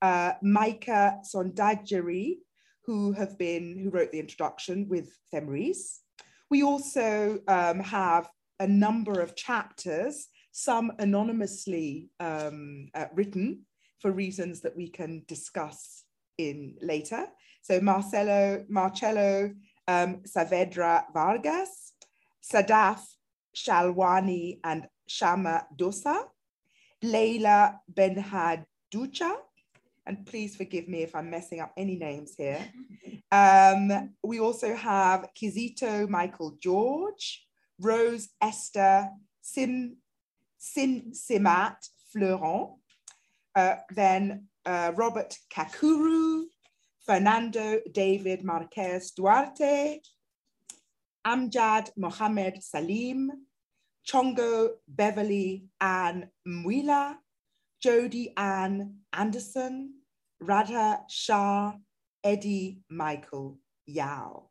uh, 0.00 0.34
Maïka 0.40 1.18
Sondarjee, 1.34 2.36
who 2.84 3.10
have 3.10 3.36
been, 3.36 3.76
who 3.76 3.90
wrote 3.90 4.12
the 4.12 4.20
introduction 4.20 4.88
with 4.88 5.10
Themrise. 5.34 5.98
We 6.48 6.62
also 6.62 7.40
um, 7.48 7.80
have 7.80 8.28
a 8.60 8.68
number 8.68 9.20
of 9.20 9.34
chapters, 9.34 10.28
some 10.52 10.92
anonymously 11.00 12.10
um, 12.20 12.88
uh, 12.94 13.06
written 13.14 13.66
for 13.98 14.12
reasons 14.12 14.60
that 14.60 14.76
we 14.76 14.88
can 14.88 15.24
discuss 15.26 16.04
in 16.38 16.76
later. 16.80 17.26
So 17.62 17.80
Marcelo, 17.80 18.64
Marcello 18.68 19.52
um, 19.86 20.22
Saavedra 20.26 21.04
Vargas, 21.12 21.92
Sadaf 22.42 23.00
Shalwani 23.56 24.60
and 24.64 24.86
Shama 25.06 25.66
Dossa, 25.76 26.24
Leila 27.02 27.80
Benhadjoudja, 27.92 29.34
and 30.06 30.26
please 30.26 30.56
forgive 30.56 30.88
me 30.88 31.02
if 31.02 31.14
I'm 31.14 31.30
messing 31.30 31.60
up 31.60 31.72
any 31.76 31.96
names 31.96 32.34
here. 32.36 32.64
Um, 33.32 34.10
we 34.24 34.40
also 34.40 34.74
have 34.74 35.28
Kizito 35.40 36.08
Michael 36.08 36.56
George, 36.60 37.46
Rose 37.78 38.28
Esther 38.42 39.08
Sim, 39.40 39.98
Sin 40.58 41.12
Simat 41.12 41.76
Fleuron, 42.12 42.74
uh, 43.54 43.76
then 43.94 44.48
uh, 44.66 44.90
Robert 44.96 45.38
Kakuru, 45.54 46.46
Fernando 47.10 47.80
David 47.90 48.44
Marquez 48.44 49.10
Duarte, 49.10 50.00
Amjad 51.26 51.90
Mohammed 51.96 52.62
Salim, 52.62 53.32
Chongo 54.06 54.68
Beverly 54.86 55.64
Ann 55.80 56.30
Mwila, 56.46 57.16
Jody 57.82 58.32
Ann 58.36 58.98
Anderson, 59.12 59.94
Radha 60.40 61.00
Shah, 61.08 61.72
Eddie 62.22 62.78
Michael 62.88 63.58
Yao. 63.86 64.50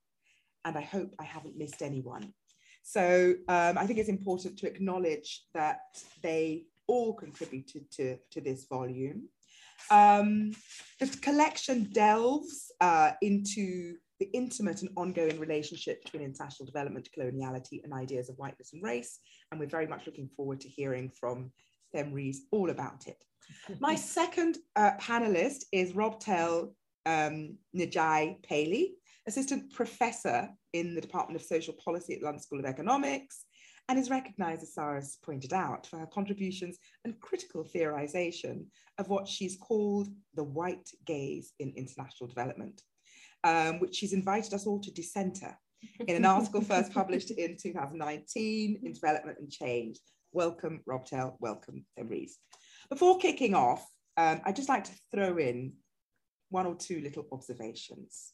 And 0.65 0.77
I 0.77 0.81
hope 0.81 1.15
I 1.17 1.23
haven't 1.23 1.57
missed 1.57 1.81
anyone. 1.81 2.33
So 2.83 3.35
um, 3.47 3.77
I 3.77 3.85
think 3.85 3.99
it's 3.99 4.09
important 4.09 4.59
to 4.59 4.67
acknowledge 4.67 5.45
that 5.53 5.79
they 6.21 6.65
all 6.87 7.13
contributed 7.13 7.89
to, 7.91 8.17
to 8.31 8.41
this 8.41 8.65
volume. 8.65 9.29
Um, 9.91 10.51
the 10.99 11.07
collection 11.21 11.89
delves 11.91 12.71
uh, 12.81 13.11
into 13.21 13.95
the 14.19 14.29
intimate 14.33 14.81
and 14.81 14.91
ongoing 14.97 15.39
relationship 15.39 16.03
between 16.03 16.23
international 16.23 16.65
development, 16.65 17.07
coloniality, 17.17 17.83
and 17.83 17.93
ideas 17.93 18.29
of 18.29 18.35
whiteness 18.35 18.71
and 18.73 18.83
race. 18.83 19.19
And 19.51 19.59
we're 19.59 19.67
very 19.67 19.87
much 19.87 20.05
looking 20.05 20.29
forward 20.35 20.59
to 20.61 20.67
hearing 20.67 21.09
from 21.17 21.51
Themrise 21.95 22.37
all 22.51 22.69
about 22.69 23.07
it. 23.07 23.23
My 23.79 23.95
second 24.19 24.57
uh, 24.75 24.91
panelist 24.99 25.63
is 25.71 25.93
Robtel 25.93 26.73
um, 27.05 27.57
Neajai 27.75 28.45
Pailey, 28.45 28.89
assistant 29.27 29.71
professor 29.73 30.49
in 30.73 30.95
the 30.95 31.01
Department 31.01 31.39
of 31.39 31.45
Social 31.45 31.73
Policy 31.83 32.15
at 32.15 32.21
London 32.21 32.41
School 32.41 32.59
of 32.59 32.65
Economics, 32.65 33.45
and 33.89 33.97
is 33.97 34.11
recognized, 34.11 34.61
as 34.61 34.75
Sara's 34.75 35.17
pointed 35.25 35.51
out, 35.51 35.87
for 35.87 35.97
her 35.97 36.05
contributions 36.05 36.77
and 37.03 37.19
critical 37.19 37.63
theorization 37.63 38.65
of 38.99 39.09
what 39.09 39.27
she's 39.27 39.57
called 39.57 40.07
the 40.35 40.43
white 40.43 40.87
gaze 41.05 41.53
in 41.59 41.73
international 41.75 42.27
development, 42.27 42.83
um, 43.43 43.79
which 43.79 43.95
she's 43.95 44.13
invited 44.13 44.53
us 44.53 44.67
all 44.67 44.79
to 44.79 44.91
decenter 44.91 45.57
in 46.07 46.15
an 46.15 46.23
article 46.23 46.61
first 46.61 46.93
published 46.93 47.31
in 47.31 47.57
2019 47.57 48.79
in 48.83 48.93
Development 48.93 49.39
and 49.39 49.49
Change. 49.49 49.97
Welcome, 50.33 50.81
Robtel, 50.87 51.33
welcome, 51.39 51.83
Themrise. 51.97 52.33
Before 52.91 53.17
kicking 53.17 53.55
off, 53.55 53.83
um, 54.17 54.39
I'd 54.45 54.55
just 54.55 54.69
like 54.69 54.83
to 54.83 54.99
throw 55.11 55.37
in 55.37 55.73
one 56.49 56.67
or 56.67 56.75
two 56.75 57.01
little 57.01 57.25
observations. 57.31 58.33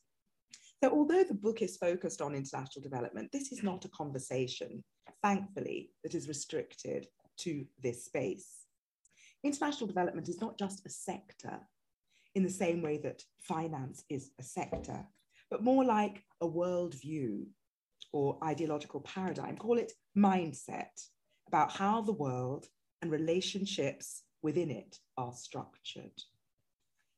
So 0.83 0.91
although 0.91 1.23
the 1.23 1.33
book 1.33 1.61
is 1.61 1.77
focused 1.77 2.21
on 2.21 2.35
international 2.35 2.83
development, 2.83 3.29
this 3.31 3.53
is 3.53 3.63
not 3.63 3.85
a 3.85 3.89
conversation, 3.89 4.83
thankfully, 5.25 5.89
that 6.03 6.13
is 6.13 6.27
restricted 6.27 7.07
to 7.37 7.65
this 7.81 8.05
space. 8.05 8.65
International 9.43 9.87
development 9.87 10.29
is 10.29 10.39
not 10.39 10.59
just 10.59 10.85
a 10.85 10.89
sector 10.89 11.59
in 12.35 12.43
the 12.43 12.49
same 12.49 12.83
way 12.83 12.97
that 12.99 13.23
finance 13.39 14.03
is 14.07 14.29
a 14.39 14.43
sector, 14.43 15.03
but 15.49 15.63
more 15.63 15.83
like 15.83 16.23
a 16.41 16.47
worldview 16.47 17.43
or 18.13 18.37
ideological 18.43 19.01
paradigm, 19.01 19.57
call 19.57 19.79
it 19.79 19.93
mindset, 20.15 20.95
about 21.47 21.71
how 21.71 22.01
the 22.01 22.19
world 22.25 22.67
and 23.01 23.11
relationships 23.11 24.23
within 24.43 24.69
it 24.69 24.99
are 25.17 25.33
structured. 25.33 26.17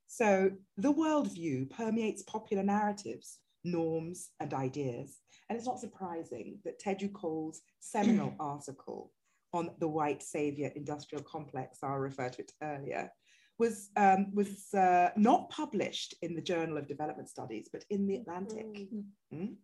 So 0.08 0.52
the 0.78 0.94
worldview 0.94 1.70
permeates 1.70 2.24
popular 2.24 2.64
narratives 2.64 3.40
norms, 3.72 4.30
and 4.40 4.54
ideas. 4.54 5.18
And 5.50 5.58
it's 5.58 5.68
not 5.68 5.80
surprising 5.80 6.60
that 6.66 6.80
Teju 6.80 7.14
Cole's 7.14 7.62
seminal 7.80 8.34
article 8.40 9.12
on 9.54 9.72
the 9.80 9.88
white 9.88 10.22
savior 10.22 10.72
industrial 10.76 11.24
complex—I 11.24 11.94
referred 11.94 12.34
to 12.34 12.42
it 12.42 12.52
earlier, 12.62 13.12
was, 13.60 13.90
um, 13.96 14.34
was 14.34 14.74
uh, 14.74 15.10
not 15.16 15.50
published 15.50 16.16
in 16.22 16.36
the 16.36 16.42
Journal 16.42 16.78
of 16.78 16.88
Development 16.88 17.30
Studies, 17.30 17.70
but 17.72 17.84
in 17.90 18.08
the 18.08 18.16
Atlantic, 18.16 18.66
mm. 18.66 19.04
Mm? 19.34 19.56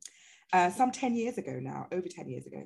Uh, 0.51 0.69
some 0.69 0.91
10 0.91 1.15
years 1.15 1.37
ago 1.37 1.59
now, 1.59 1.87
over 1.91 2.07
10 2.07 2.29
years 2.29 2.45
ago. 2.45 2.63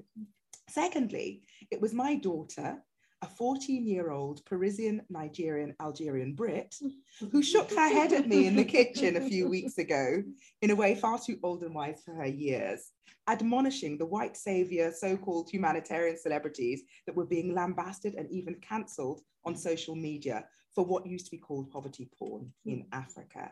Secondly, 0.70 1.44
it 1.72 1.82
was 1.82 1.94
my 1.94 2.16
daughter 2.16 2.78
a 3.24 3.28
14 3.28 3.88
year 3.88 4.12
old 4.12 4.46
Parisian 4.46 5.02
Nigerian 5.10 5.74
Algerian 5.82 6.34
Brit 6.34 6.76
who 7.32 7.42
shook 7.42 7.70
her 7.72 7.88
head 7.88 8.14
at 8.14 8.28
me 8.28 8.46
in 8.46 8.56
the 8.56 8.64
kitchen 8.64 9.18
a 9.18 9.28
few 9.28 9.48
weeks 9.48 9.78
ago 9.78 10.22
in 10.62 10.70
a 10.70 10.76
way 10.76 10.94
far 10.96 11.20
too 11.20 11.40
old 11.42 11.64
and 11.64 11.74
wise 11.74 12.02
for 12.06 12.14
her 12.14 12.28
years, 12.28 12.92
admonishing 13.28 13.98
the 13.98 14.06
white 14.06 14.38
savior 14.38 14.92
so 14.92 15.18
called 15.18 15.50
humanitarian 15.50 16.18
celebrities 16.18 16.84
that 17.06 17.16
were 17.16 17.26
being 17.26 17.56
lambasted 17.56 18.14
and 18.14 18.30
even 18.32 18.56
cancelled 18.56 19.22
on 19.46 19.56
social 19.56 19.96
media 19.96 20.46
for 20.76 20.86
what 20.86 21.08
used 21.08 21.26
to 21.26 21.32
be 21.32 21.40
called 21.40 21.72
poverty 21.72 22.10
porn 22.18 22.52
in 22.66 22.80
mm-hmm. 22.80 22.94
Africa 23.00 23.52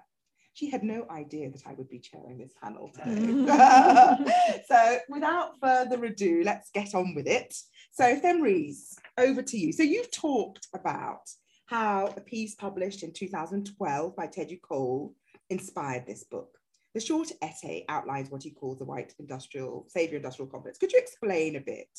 she 0.56 0.70
had 0.70 0.84
no 0.84 1.06
idea 1.12 1.52
that 1.52 1.68
I 1.68 1.74
would 1.74 1.90
be 1.90 2.00
chairing 2.00 2.38
this 2.38 2.54
panel 2.64 2.90
today. 2.90 3.22
Mm. 3.22 4.30
so 4.68 4.98
without 5.10 5.60
further 5.62 6.04
ado, 6.06 6.44
let's 6.46 6.72
get 6.72 6.96
on 6.96 7.14
with 7.14 7.28
it. 7.28 7.54
So 7.92 8.18
Themrise, 8.18 8.96
over 9.18 9.42
to 9.42 9.58
you. 9.58 9.74
So 9.74 9.84
you've 9.84 10.12
talked 10.12 10.68
about 10.74 11.30
how 11.66 12.14
a 12.16 12.22
piece 12.22 12.56
published 12.56 13.04
in 13.04 13.12
2012 13.12 14.16
by 14.16 14.28
Teju 14.28 14.62
Cole 14.62 15.14
inspired 15.50 16.08
this 16.08 16.24
book. 16.24 16.58
The 16.94 17.02
short 17.02 17.34
essay 17.42 17.84
outlines 17.90 18.32
what 18.32 18.44
he 18.44 18.52
calls 18.52 18.80
the 18.80 18.86
white 18.86 19.14
industrial, 19.20 19.86
savior 19.90 20.16
industrial 20.16 20.50
complex. 20.50 20.78
Could 20.78 20.94
you 20.94 21.00
explain 21.00 21.58
a 21.58 21.62
bit 21.62 21.90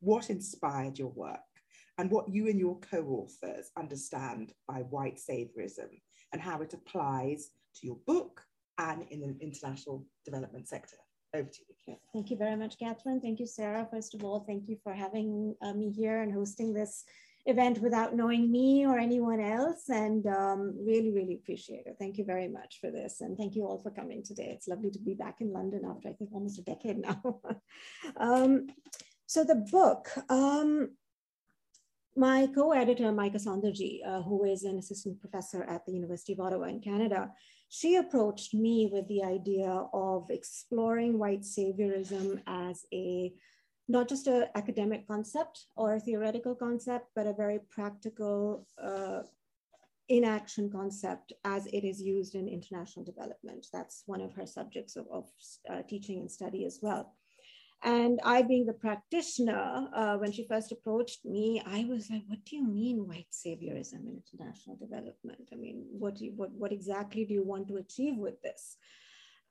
what 0.00 0.30
inspired 0.30 0.98
your 0.98 1.12
work 1.12 1.38
and 1.96 2.10
what 2.10 2.28
you 2.28 2.48
and 2.48 2.58
your 2.58 2.80
co-authors 2.80 3.70
understand 3.76 4.52
by 4.66 4.80
white 4.80 5.20
saviorism 5.20 5.90
and 6.32 6.42
how 6.42 6.60
it 6.62 6.74
applies 6.74 7.50
to 7.76 7.86
your 7.86 7.98
book 8.06 8.42
and 8.78 9.04
in 9.10 9.20
the 9.20 9.36
international 9.40 10.06
development 10.24 10.68
sector. 10.68 10.96
Over 11.34 11.48
to 11.48 11.58
you. 11.86 11.96
Thank 12.12 12.30
you 12.30 12.36
very 12.36 12.56
much, 12.56 12.76
Kathryn. 12.78 13.20
Thank 13.22 13.38
you, 13.38 13.46
Sara. 13.46 13.86
First 13.90 14.14
of 14.14 14.24
all, 14.24 14.40
thank 14.40 14.68
you 14.68 14.76
for 14.82 14.92
having 14.92 15.54
uh, 15.62 15.72
me 15.72 15.90
here 15.90 16.22
and 16.22 16.32
hosting 16.32 16.72
this 16.72 17.04
event 17.46 17.80
without 17.80 18.14
knowing 18.14 18.50
me 18.50 18.86
or 18.86 18.98
anyone 18.98 19.40
else 19.40 19.88
and 19.88 20.26
um, 20.26 20.74
really, 20.78 21.10
really 21.12 21.34
appreciate 21.34 21.86
it. 21.86 21.96
Thank 21.98 22.18
you 22.18 22.24
very 22.24 22.48
much 22.48 22.78
for 22.80 22.90
this. 22.90 23.20
And 23.20 23.36
thank 23.36 23.54
you 23.54 23.64
all 23.64 23.78
for 23.78 23.90
coming 23.90 24.22
today. 24.22 24.50
It's 24.54 24.68
lovely 24.68 24.90
to 24.90 24.98
be 24.98 25.14
back 25.14 25.40
in 25.40 25.52
London 25.52 25.82
after 25.88 26.08
I 26.08 26.12
think 26.12 26.30
almost 26.32 26.58
a 26.58 26.62
decade 26.62 26.98
now. 26.98 27.40
um, 28.16 28.66
so 29.26 29.44
the 29.44 29.66
book, 29.70 30.10
um, 30.28 30.90
my 32.16 32.48
co-editor, 32.54 33.12
Maïka 33.12 33.36
Sondarjee, 33.36 34.00
uh, 34.06 34.22
who 34.22 34.44
is 34.44 34.64
an 34.64 34.78
assistant 34.78 35.20
professor 35.20 35.62
at 35.62 35.86
the 35.86 35.92
University 35.92 36.32
of 36.32 36.40
Ottawa 36.40 36.64
in 36.64 36.80
Canada, 36.80 37.30
she 37.70 37.94
approached 37.94 38.52
me 38.52 38.90
with 38.92 39.06
the 39.06 39.22
idea 39.22 39.70
of 39.94 40.28
exploring 40.28 41.18
white 41.18 41.42
saviorism 41.42 42.42
as 42.46 42.84
a 42.92 43.32
not 43.88 44.08
just 44.08 44.26
an 44.26 44.46
academic 44.56 45.06
concept 45.06 45.66
or 45.76 45.94
a 45.94 46.00
theoretical 46.00 46.54
concept, 46.54 47.06
but 47.14 47.26
a 47.26 47.32
very 47.32 47.60
practical 47.70 48.66
uh, 48.82 49.22
inaction 50.08 50.68
concept 50.68 51.32
as 51.44 51.66
it 51.66 51.84
is 51.84 52.02
used 52.02 52.34
in 52.34 52.48
international 52.48 53.04
development. 53.04 53.66
That's 53.72 54.02
one 54.06 54.20
of 54.20 54.32
her 54.34 54.46
subjects 54.46 54.96
of, 54.96 55.06
of 55.10 55.24
uh, 55.68 55.82
teaching 55.88 56.18
and 56.18 56.30
study 56.30 56.64
as 56.66 56.80
well. 56.82 57.14
And 57.82 58.20
I, 58.24 58.42
being 58.42 58.66
the 58.66 58.74
practitioner, 58.74 59.88
uh, 59.94 60.16
when 60.18 60.32
she 60.32 60.46
first 60.46 60.70
approached 60.70 61.24
me, 61.24 61.62
I 61.64 61.86
was 61.88 62.10
like, 62.10 62.24
"What 62.26 62.44
do 62.44 62.56
you 62.56 62.64
mean 62.66 63.08
white 63.08 63.30
saviorism 63.32 64.06
in 64.06 64.20
international 64.22 64.76
development? 64.76 65.48
I 65.52 65.56
mean, 65.56 65.86
what, 65.90 66.20
you, 66.20 66.32
what, 66.36 66.50
what 66.52 66.72
exactly 66.72 67.24
do 67.24 67.32
you 67.32 67.42
want 67.44 67.68
to 67.68 67.76
achieve 67.76 68.16
with 68.18 68.40
this?" 68.42 68.76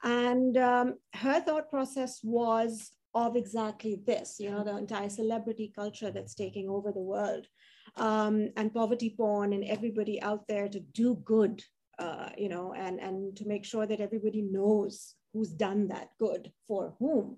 And 0.04 0.56
um, 0.58 1.00
her 1.16 1.42
thought 1.42 1.70
process 1.70 2.20
was 2.24 2.92
of 3.14 3.36
exactly 3.36 4.02
this, 4.06 4.40
you 4.40 4.52
know, 4.52 4.64
the 4.64 4.78
entire 4.78 5.10
celebrity 5.10 5.72
culture 5.76 6.12
that's 6.12 6.36
taking 6.36 6.70
over 6.70 6.92
the 6.92 7.00
world 7.00 7.48
um, 7.96 8.50
and 8.56 8.74
poverty 8.74 9.14
porn 9.18 9.54
and 9.54 9.64
everybody 9.64 10.22
out 10.22 10.48
there 10.48 10.68
to 10.70 10.80
do 10.80 11.16
good, 11.26 11.64
uh, 11.98 12.30
you 12.38 12.50
know, 12.50 12.74
and, 12.74 13.00
and 13.00 13.36
to 13.38 13.48
make 13.48 13.66
sure 13.66 13.86
that 13.86 14.00
everybody 14.00 14.42
knows 14.42 15.16
who's 15.34 15.50
done 15.50 15.88
that 15.88 16.10
good 16.20 16.52
for 16.68 16.96
whom 17.00 17.38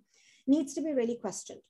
needs 0.55 0.74
to 0.75 0.81
be 0.81 0.93
really 0.93 1.17
questioned. 1.25 1.62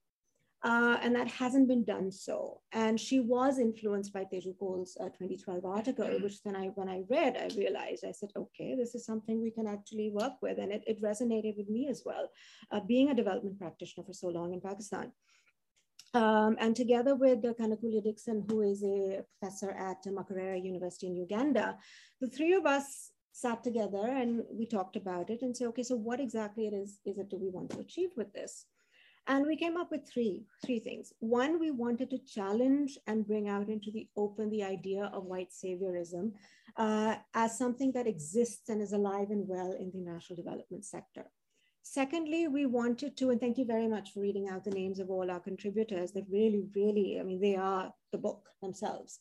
Uh, 0.64 0.98
and 1.02 1.16
that 1.16 1.28
hasn't 1.28 1.68
been 1.68 1.84
done 1.84 2.12
so. 2.12 2.62
And 2.72 3.00
she 3.00 3.20
was 3.20 3.58
influenced 3.58 4.14
by 4.14 4.26
Teju 4.26 4.60
Cole's 4.60 4.96
uh, 5.02 5.06
2012 5.06 5.66
article, 5.66 6.20
which 6.22 6.44
then 6.44 6.56
I, 6.56 6.68
when 6.76 6.88
I 6.88 7.02
read, 7.10 7.36
I 7.36 7.48
realized, 7.58 8.06
I 8.06 8.12
said, 8.12 8.30
okay, 8.36 8.76
this 8.76 8.94
is 8.94 9.04
something 9.04 9.42
we 9.42 9.50
can 9.50 9.66
actually 9.66 10.12
work 10.12 10.34
with. 10.44 10.60
And 10.60 10.72
it, 10.72 10.84
it 10.86 11.02
resonated 11.02 11.58
with 11.58 11.68
me 11.68 11.88
as 11.90 12.04
well, 12.06 12.30
uh, 12.72 12.80
being 12.88 13.10
a 13.10 13.16
development 13.16 13.58
practitioner 13.58 14.06
for 14.06 14.14
so 14.14 14.28
long 14.28 14.54
in 14.54 14.62
Pakistan. 14.62 15.12
Um, 16.14 16.58
and 16.60 16.76
together 16.76 17.16
with 17.16 17.44
uh, 17.46 17.54
Kanakulya 17.54 18.04
Dickson, 18.04 18.46
who 18.48 18.62
is 18.62 18.84
a 18.84 19.24
professor 19.40 19.72
at 19.72 20.04
Makerere 20.06 20.64
University 20.64 21.08
in 21.08 21.16
Uganda, 21.16 21.78
the 22.20 22.28
three 22.28 22.54
of 22.54 22.66
us 22.66 23.11
sat 23.32 23.64
together 23.64 24.06
and 24.08 24.44
we 24.52 24.66
talked 24.66 24.96
about 24.96 25.30
it 25.30 25.42
and 25.42 25.56
said, 25.56 25.68
okay, 25.68 25.84
so 25.84 25.96
what 25.96 26.20
exactly 26.20 26.68
it 26.68 26.74
is, 26.74 27.00
is 27.06 27.18
it 27.18 27.30
do 27.30 27.38
we 27.38 27.50
want 27.50 27.70
to 27.72 27.80
achieve 27.80 28.10
with 28.18 28.34
this? 28.34 28.66
And 29.28 29.46
we 29.46 29.56
came 29.56 29.78
up 29.78 29.92
with 29.92 30.10
three, 30.12 30.46
three 30.66 30.80
things. 30.80 31.14
One, 31.20 31.60
we 31.60 31.70
wanted 31.70 32.10
to 32.10 32.18
challenge 32.18 32.98
and 33.06 33.28
bring 33.28 33.48
out 33.48 33.70
into 33.70 33.92
the 33.92 34.08
open 34.18 34.50
the 34.50 34.64
idea 34.64 35.12
of 35.14 35.26
white 35.26 35.52
saviorism 35.52 36.32
uh, 36.76 37.16
as 37.36 37.58
something 37.58 37.92
that 37.92 38.08
exists 38.08 38.70
and 38.70 38.82
is 38.82 38.94
alive 38.94 39.30
and 39.30 39.48
well 39.48 39.74
in 39.74 39.92
the 39.92 40.00
national 40.00 40.38
development 40.38 40.86
sector. 40.86 41.26
Secondly, 41.84 42.48
we 42.48 42.66
wanted 42.66 43.18
to, 43.18 43.30
and 43.30 43.40
thank 43.40 43.58
you 43.58 43.66
very 43.66 43.88
much 43.88 44.12
for 44.12 44.22
reading 44.22 44.48
out 44.50 44.64
the 44.64 44.72
names 44.72 45.00
of 45.00 45.10
all 45.10 45.30
our 45.30 45.40
contributors 45.40 46.12
that 46.12 46.26
really, 46.30 46.66
really, 46.76 47.20
I 47.20 47.24
mean, 47.24 47.42
they 47.42 47.56
are 47.56 47.94
the 48.12 48.18
book 48.18 48.50
themselves. 48.62 49.20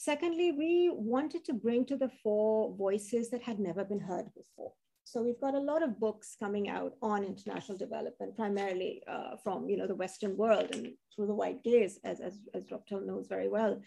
Secondly, 0.00 0.52
we 0.52 0.92
wanted 0.94 1.44
to 1.46 1.52
bring 1.52 1.84
to 1.86 1.96
the 1.96 2.08
fore 2.22 2.72
voices 2.76 3.30
that 3.30 3.42
had 3.42 3.58
never 3.58 3.84
been 3.84 3.98
heard 3.98 4.26
before. 4.32 4.72
So 5.02 5.22
we've 5.22 5.40
got 5.40 5.56
a 5.56 5.60
lot 5.60 5.82
of 5.82 5.98
books 5.98 6.36
coming 6.38 6.68
out 6.68 6.92
on 7.02 7.24
international 7.24 7.76
development, 7.76 8.36
primarily 8.36 9.02
uh, 9.08 9.34
from 9.42 9.68
you 9.68 9.76
know 9.76 9.88
the 9.88 9.96
Western 9.96 10.36
world 10.36 10.68
and 10.72 10.92
through 11.12 11.26
the 11.26 11.34
white 11.34 11.64
gaze, 11.64 11.98
as, 12.04 12.20
as, 12.20 12.38
as 12.54 12.62
knows 12.92 13.26
very 13.26 13.48
well. 13.48 13.82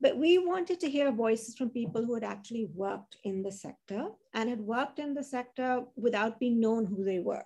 But 0.00 0.16
we 0.16 0.38
wanted 0.38 0.80
to 0.80 0.90
hear 0.90 1.12
voices 1.12 1.56
from 1.56 1.68
people 1.68 2.06
who 2.06 2.14
had 2.14 2.24
actually 2.24 2.70
worked 2.74 3.16
in 3.24 3.42
the 3.42 3.52
sector 3.52 4.06
and 4.32 4.48
had 4.48 4.60
worked 4.60 4.98
in 4.98 5.12
the 5.12 5.24
sector 5.24 5.82
without 5.94 6.40
being 6.40 6.58
known 6.58 6.86
who 6.86 7.04
they 7.04 7.18
were. 7.18 7.44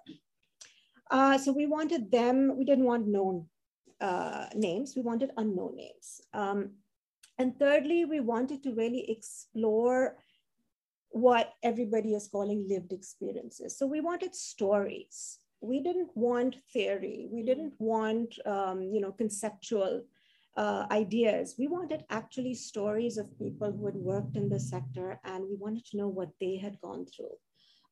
Uh, 1.11 1.37
so 1.37 1.51
we 1.51 1.67
wanted 1.67 2.13
them, 2.13 2.57
we 2.57 2.65
didn't 2.65 2.85
want 2.85 3.09
known 3.09 3.47
uh, 4.01 4.47
names, 4.55 4.95
we 4.95 5.03
wanted 5.03 5.33
unknown 5.37 5.75
names. 5.75 6.21
Um, 6.33 6.75
and 7.39 7.59
thirdly, 7.59 8.05
we 8.05 8.21
wanted 8.21 8.63
to 8.65 8.75
really 8.75 9.11
explore 9.11 10.17
what 11.11 11.55
everybody 11.63 12.15
is 12.15 12.29
calling 12.29 12.67
lived 12.69 12.93
experiences. 12.93 13.79
So 13.79 13.87
we 13.87 14.01
wanted 14.01 14.35
stories. 14.35 15.39
We 15.61 15.81
didn't 15.81 16.11
want 16.15 16.57
theory. 16.73 17.29
We 17.31 17.43
didn't 17.43 17.75
want, 17.79 18.35
um, 18.47 18.83
you 18.83 19.01
know, 19.01 19.13
conceptual 19.13 20.05
uh, 20.57 20.87
ideas. 20.91 21.55
We 21.59 21.69
wanted 21.69 22.05
actually 22.11 22.55
stories 22.55 23.17
of 23.17 23.39
people 23.39 23.73
who 23.73 23.87
had 23.87 23.95
worked 23.95 24.37
in 24.37 24.49
the 24.49 24.61
sector, 24.61 25.21
and 25.25 25.45
we 25.45 25.57
wanted 25.57 25.87
to 25.87 25.97
know 25.97 26.09
what 26.09 26.31
they 26.41 26.57
had 26.57 26.81
gone 26.81 27.07
through 27.07 27.37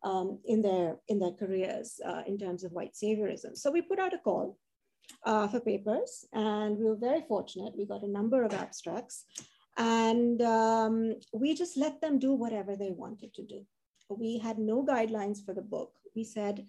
um, 0.02 0.38
in 0.44 0.62
their 0.62 0.96
in 1.08 1.18
their 1.18 1.32
careers 1.32 2.00
uh, 2.04 2.22
in 2.26 2.38
terms 2.38 2.64
of 2.64 2.72
white 2.72 2.94
saviorism. 2.94 3.56
So 3.56 3.70
we 3.70 3.82
put 3.82 3.98
out 3.98 4.14
a 4.14 4.18
call 4.18 4.58
uh, 5.24 5.48
for 5.48 5.60
papers, 5.60 6.26
and 6.32 6.78
we 6.78 6.84
were 6.84 6.96
very 6.96 7.22
fortunate. 7.28 7.76
We 7.76 7.86
got 7.86 8.02
a 8.02 8.08
number 8.08 8.42
of 8.44 8.54
abstracts. 8.54 9.24
And 9.76 10.40
um, 10.40 11.16
we 11.34 11.54
just 11.54 11.76
let 11.76 12.00
them 12.00 12.18
do 12.18 12.32
whatever 12.32 12.76
they 12.76 12.90
wanted 12.90 13.34
to 13.34 13.42
do. 13.42 13.66
We 14.08 14.38
had 14.38 14.58
no 14.58 14.84
guidelines 14.84 15.44
for 15.44 15.52
the 15.52 15.62
book. 15.62 15.92
We 16.14 16.24
said, 16.24 16.66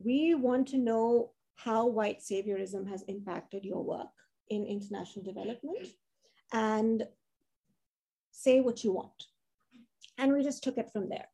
we 0.00 0.34
want 0.34 0.66
to 0.68 0.78
know 0.78 1.30
how 1.54 1.86
white 1.86 2.20
saviorism 2.20 2.88
has 2.88 3.02
impacted 3.02 3.64
your 3.64 3.84
work 3.84 4.08
in 4.48 4.66
international 4.66 5.24
development 5.24 5.86
and 6.52 7.06
say 8.32 8.60
what 8.60 8.82
you 8.82 8.92
want. 8.92 9.26
And 10.18 10.32
we 10.32 10.42
just 10.42 10.64
took 10.64 10.78
it 10.78 10.90
from 10.92 11.08
there. 11.08 11.28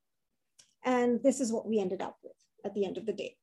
And 0.85 1.22
this 1.22 1.40
is 1.40 1.52
what 1.52 1.66
we 1.66 1.78
ended 1.78 2.02
up 2.02 2.18
with 2.22 2.37
at 2.64 2.74
the 2.74 2.85
end 2.85 2.98
of 2.98 3.06
the 3.06 3.12
day. 3.12 3.37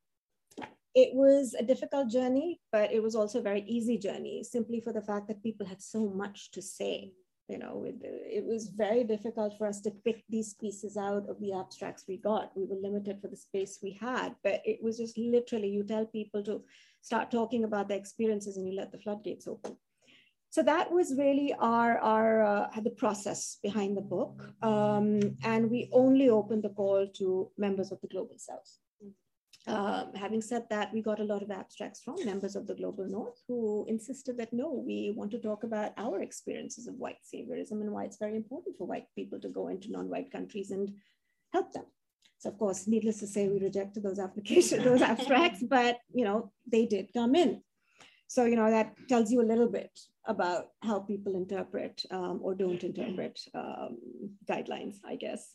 It 0.96 1.14
was 1.14 1.56
a 1.58 1.64
difficult 1.64 2.10
journey, 2.10 2.62
but 2.72 2.92
it 2.92 3.02
was 3.02 3.16
also 3.16 3.40
a 3.40 3.44
very 3.44 3.64
easy 3.64 3.98
journey 3.98 4.44
simply 4.44 4.80
for 4.80 4.94
the 4.94 5.02
fact 5.02 5.28
that 5.28 5.44
people 5.44 5.66
had 5.66 5.82
so 5.82 6.08
much 6.10 6.52
to 6.52 6.62
say 6.62 7.14
you 7.50 7.58
know 7.58 7.86
it, 7.86 8.46
was 8.46 8.70
very 8.70 9.04
difficult 9.04 9.58
for 9.58 9.68
us 9.68 9.82
to 9.82 9.92
pick 10.06 10.24
these 10.30 10.54
pieces 10.54 10.96
out 10.98 11.28
of 11.30 11.40
the 11.40 11.54
abstracts 11.54 12.06
we 12.08 12.18
got. 12.18 12.56
We 12.56 12.66
were 12.66 12.76
limited 12.76 13.20
for 13.22 13.28
the 13.28 13.36
space 13.36 13.80
we 13.82 13.98
had 14.00 14.36
but 14.44 14.62
it 14.66 14.82
was 14.82 14.98
just 14.98 15.18
literally 15.18 15.70
you 15.70 15.84
tell 15.84 16.06
people 16.06 16.44
to 16.44 16.64
start 17.02 17.32
talking 17.32 17.64
about 17.64 17.88
their 17.88 17.98
experiences 17.98 18.58
and 18.58 18.68
you 18.68 18.76
let 18.76 18.92
the 18.92 19.00
floodgates 19.00 19.48
open. 19.48 19.78
So 20.52 20.62
that 20.64 20.92
was 20.92 21.16
really 21.18 21.54
our 21.60 21.98
our 21.98 22.44
uh, 22.44 22.80
the 22.82 22.92
process 22.92 23.58
behind 23.62 23.98
the 23.98 24.08
book 24.16 24.36
um, 24.62 25.20
and 25.44 25.70
we 25.70 25.90
only 25.92 26.30
opened 26.30 26.64
the 26.64 26.70
call 26.70 27.08
to 27.20 27.52
members 27.58 27.92
of 27.92 28.00
the 28.02 28.08
global 28.08 28.38
south 28.38 28.78
um, 29.68 30.14
having 30.14 30.42
said 30.42 30.66
that, 30.70 30.94
we 30.94 31.02
got 31.02 31.22
a 31.22 31.24
lot 31.24 31.42
of 31.42 31.50
abstracts 31.50 32.02
from 32.02 32.16
members 32.26 32.56
of 32.56 32.68
the 32.68 32.76
Global 32.76 33.08
North 33.08 33.42
who 33.48 33.86
insisted 33.88 34.38
that 34.38 34.52
no, 34.52 34.84
we 34.86 35.14
want 35.16 35.32
to 35.32 35.40
talk 35.40 35.64
about 35.64 35.94
our 35.98 36.22
experiences 36.22 36.88
of 36.88 36.96
white 36.96 37.20
saviorism 37.34 37.80
and 37.82 37.92
why 37.92 38.04
it's 38.04 38.18
very 38.18 38.36
important 38.36 38.76
for 38.78 38.86
white 38.86 39.08
people 39.16 39.40
to 39.40 39.50
go 39.50 39.70
into 39.70 39.92
non-white 39.92 40.32
countries 40.32 40.72
and 40.72 40.92
help 41.54 41.72
them. 41.72 41.86
So 42.40 42.50
of 42.50 42.58
course, 42.58 42.88
needless 42.88 43.20
to 43.20 43.28
say, 43.28 43.48
we 43.48 43.60
rejected 43.60 44.04
those 44.04 44.20
applications, 44.20 44.84
those 44.86 45.02
abstracts, 45.02 45.64
but 45.64 45.98
you 46.14 46.26
know, 46.26 46.52
they 46.70 46.86
did 46.86 47.14
come 47.14 47.34
in. 47.36 47.62
So 48.28 48.46
you 48.46 48.56
know 48.56 48.70
that 48.70 48.96
tells 49.08 49.32
you 49.32 49.42
a 49.42 49.52
little 49.52 49.70
bit 49.70 49.92
about 50.26 50.70
how 50.82 51.00
people 51.00 51.36
interpret 51.36 52.02
um, 52.12 52.40
or 52.42 52.56
don't 52.56 52.84
interpret 52.84 53.40
um, 53.54 53.98
guidelines, 54.50 54.96
I 55.06 55.16
guess. 55.16 55.54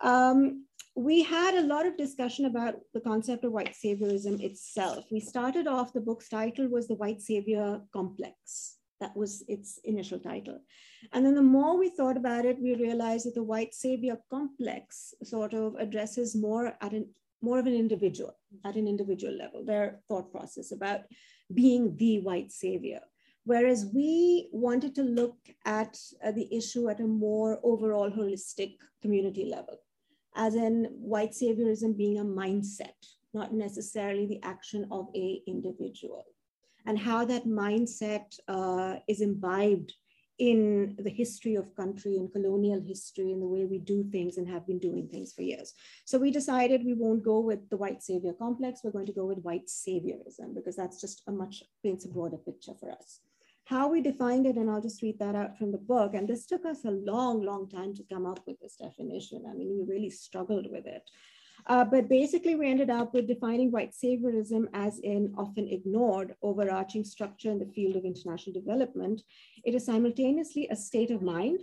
Um, 0.00 0.64
we 0.96 1.24
had 1.24 1.54
a 1.54 1.66
lot 1.66 1.86
of 1.86 1.96
discussion 1.96 2.44
about 2.44 2.76
the 2.92 3.00
concept 3.00 3.44
of 3.44 3.52
white 3.52 3.74
saviorism 3.74 4.40
itself. 4.40 5.04
We 5.10 5.18
started 5.18 5.66
off, 5.66 5.92
the 5.92 6.00
book's 6.00 6.28
title 6.28 6.68
was 6.68 6.86
The 6.86 6.94
White 6.94 7.20
Savior 7.20 7.80
Complex. 7.92 8.76
That 9.00 9.16
was 9.16 9.42
its 9.48 9.80
initial 9.82 10.20
title. 10.20 10.60
And 11.12 11.26
then 11.26 11.34
the 11.34 11.42
more 11.42 11.76
we 11.76 11.90
thought 11.90 12.16
about 12.16 12.44
it, 12.44 12.62
we 12.62 12.76
realized 12.76 13.26
that 13.26 13.34
the 13.34 13.42
white 13.42 13.74
savior 13.74 14.16
complex 14.30 15.12
sort 15.24 15.52
of 15.52 15.74
addresses 15.76 16.36
more 16.36 16.74
at 16.80 16.92
an 16.92 17.08
more 17.42 17.58
of 17.58 17.66
an 17.66 17.74
individual, 17.74 18.34
at 18.64 18.76
an 18.76 18.88
individual 18.88 19.36
level, 19.36 19.62
their 19.66 20.00
thought 20.08 20.32
process 20.32 20.72
about 20.72 21.00
being 21.52 21.94
the 21.98 22.20
white 22.20 22.50
savior. 22.50 23.00
Whereas 23.44 23.84
we 23.92 24.48
wanted 24.50 24.94
to 24.94 25.02
look 25.02 25.36
at 25.66 25.98
uh, 26.24 26.30
the 26.30 26.48
issue 26.56 26.88
at 26.88 27.00
a 27.00 27.06
more 27.06 27.60
overall 27.62 28.10
holistic 28.10 28.76
community 29.02 29.44
level 29.44 29.76
as 30.34 30.54
in 30.54 30.88
white 30.98 31.32
saviorism 31.32 31.96
being 31.96 32.18
a 32.18 32.24
mindset, 32.24 32.98
not 33.32 33.52
necessarily 33.52 34.26
the 34.26 34.42
action 34.42 34.86
of 34.90 35.08
a 35.14 35.42
individual, 35.46 36.24
and 36.86 36.98
how 36.98 37.24
that 37.24 37.46
mindset 37.46 38.38
uh, 38.48 38.96
is 39.08 39.20
imbibed 39.20 39.92
in 40.38 40.96
the 40.98 41.10
history 41.10 41.54
of 41.54 41.74
country 41.76 42.16
and 42.16 42.32
colonial 42.32 42.80
history 42.80 43.30
and 43.30 43.40
the 43.40 43.46
way 43.46 43.64
we 43.64 43.78
do 43.78 44.02
things 44.10 44.36
and 44.36 44.48
have 44.48 44.66
been 44.66 44.80
doing 44.80 45.06
things 45.06 45.32
for 45.32 45.42
years. 45.42 45.74
So 46.04 46.18
we 46.18 46.32
decided 46.32 46.84
we 46.84 46.94
won't 46.94 47.22
go 47.22 47.38
with 47.38 47.70
the 47.70 47.76
white 47.76 48.02
savior 48.02 48.32
complex. 48.32 48.80
We're 48.82 48.90
going 48.90 49.06
to 49.06 49.12
go 49.12 49.26
with 49.26 49.38
white 49.38 49.68
saviorism 49.68 50.52
because 50.54 50.74
that's 50.74 51.00
just 51.00 51.22
a 51.28 51.32
much 51.32 51.62
paints 51.84 52.04
a 52.04 52.08
broader 52.08 52.36
picture 52.36 52.72
for 52.80 52.90
us 52.90 53.20
how 53.66 53.88
we 53.88 54.02
defined 54.02 54.46
it, 54.46 54.56
and 54.56 54.70
I'll 54.70 54.80
just 54.80 55.02
read 55.02 55.18
that 55.18 55.34
out 55.34 55.56
from 55.56 55.72
the 55.72 55.78
book. 55.78 56.14
And 56.14 56.28
this 56.28 56.46
took 56.46 56.66
us 56.66 56.84
a 56.84 56.90
long, 56.90 57.42
long 57.42 57.68
time 57.68 57.94
to 57.94 58.04
come 58.12 58.26
up 58.26 58.40
with 58.46 58.60
this 58.60 58.76
definition. 58.76 59.44
I 59.48 59.54
mean, 59.54 59.74
we 59.74 59.94
really 59.94 60.10
struggled 60.10 60.70
with 60.70 60.86
it. 60.86 61.02
Uh, 61.66 61.84
but 61.84 62.08
basically, 62.08 62.56
we 62.56 62.70
ended 62.70 62.90
up 62.90 63.14
with 63.14 63.26
defining 63.26 63.70
white 63.70 63.92
saviorism 63.92 64.66
as 64.74 65.00
an 65.02 65.32
often 65.38 65.66
ignored 65.68 66.34
overarching 66.42 67.04
structure 67.04 67.50
in 67.50 67.58
the 67.58 67.72
field 67.74 67.96
of 67.96 68.04
international 68.04 68.52
development. 68.52 69.22
It 69.64 69.74
is 69.74 69.86
simultaneously 69.86 70.68
a 70.70 70.76
state 70.76 71.10
of 71.10 71.22
mind 71.22 71.60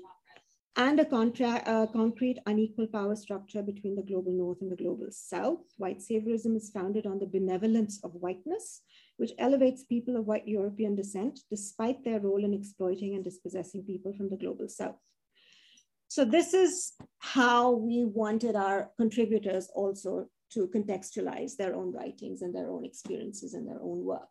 and 0.78 1.00
a 1.00 1.06
uh, 1.06 1.86
concrete 1.88 2.40
unequal 2.46 2.88
power 2.88 3.16
structure 3.16 3.62
between 3.62 3.96
the 3.96 4.02
global 4.02 4.32
north 4.32 4.62
and 4.62 4.72
the 4.72 4.76
global 4.76 5.08
south. 5.12 5.60
White 5.78 6.00
saviorism 6.00 6.56
is 6.56 6.72
founded 6.72 7.06
on 7.06 7.20
the 7.20 7.26
benevolence 7.26 8.00
of 8.04 8.14
whiteness, 8.14 8.82
which 9.18 9.32
elevates 9.38 9.84
people 9.84 10.16
of 10.18 10.26
white 10.26 10.48
European 10.48 10.96
descent 10.96 11.40
despite 11.50 12.04
their 12.04 12.20
role 12.20 12.44
in 12.44 12.54
exploiting 12.54 13.16
and 13.16 13.24
dispossessing 13.24 13.84
people 13.84 14.14
from 14.14 14.30
the 14.30 14.38
global 14.38 14.68
south. 14.68 14.98
So 16.08 16.26
this 16.26 16.54
is 16.54 16.94
how 17.20 17.72
we 17.72 18.04
wanted 18.04 18.56
our 18.56 18.92
contributors 18.98 19.70
also 19.74 20.28
to 20.54 20.68
contextualize 20.68 21.56
their 21.56 21.74
own 21.76 21.94
writings 21.94 22.42
and 22.42 22.54
their 22.54 22.70
own 22.70 22.84
experiences 22.84 23.54
and 23.54 23.68
their 23.68 23.82
own 23.82 24.04
work. 24.04 24.28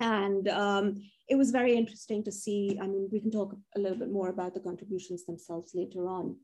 And 0.00 0.48
um, 0.48 0.96
it 1.28 1.36
was 1.36 1.50
very 1.50 1.74
interesting 1.74 2.22
to 2.24 2.32
see. 2.32 2.78
I 2.82 2.86
mean, 2.86 3.08
we 3.10 3.20
can 3.20 3.30
talk 3.30 3.56
a 3.76 3.80
little 3.80 3.96
bit 3.96 4.10
more 4.10 4.28
about 4.28 4.52
the 4.52 4.60
contributions 4.60 5.24
themselves 5.24 5.72
later 5.74 6.06
on. 6.08 6.36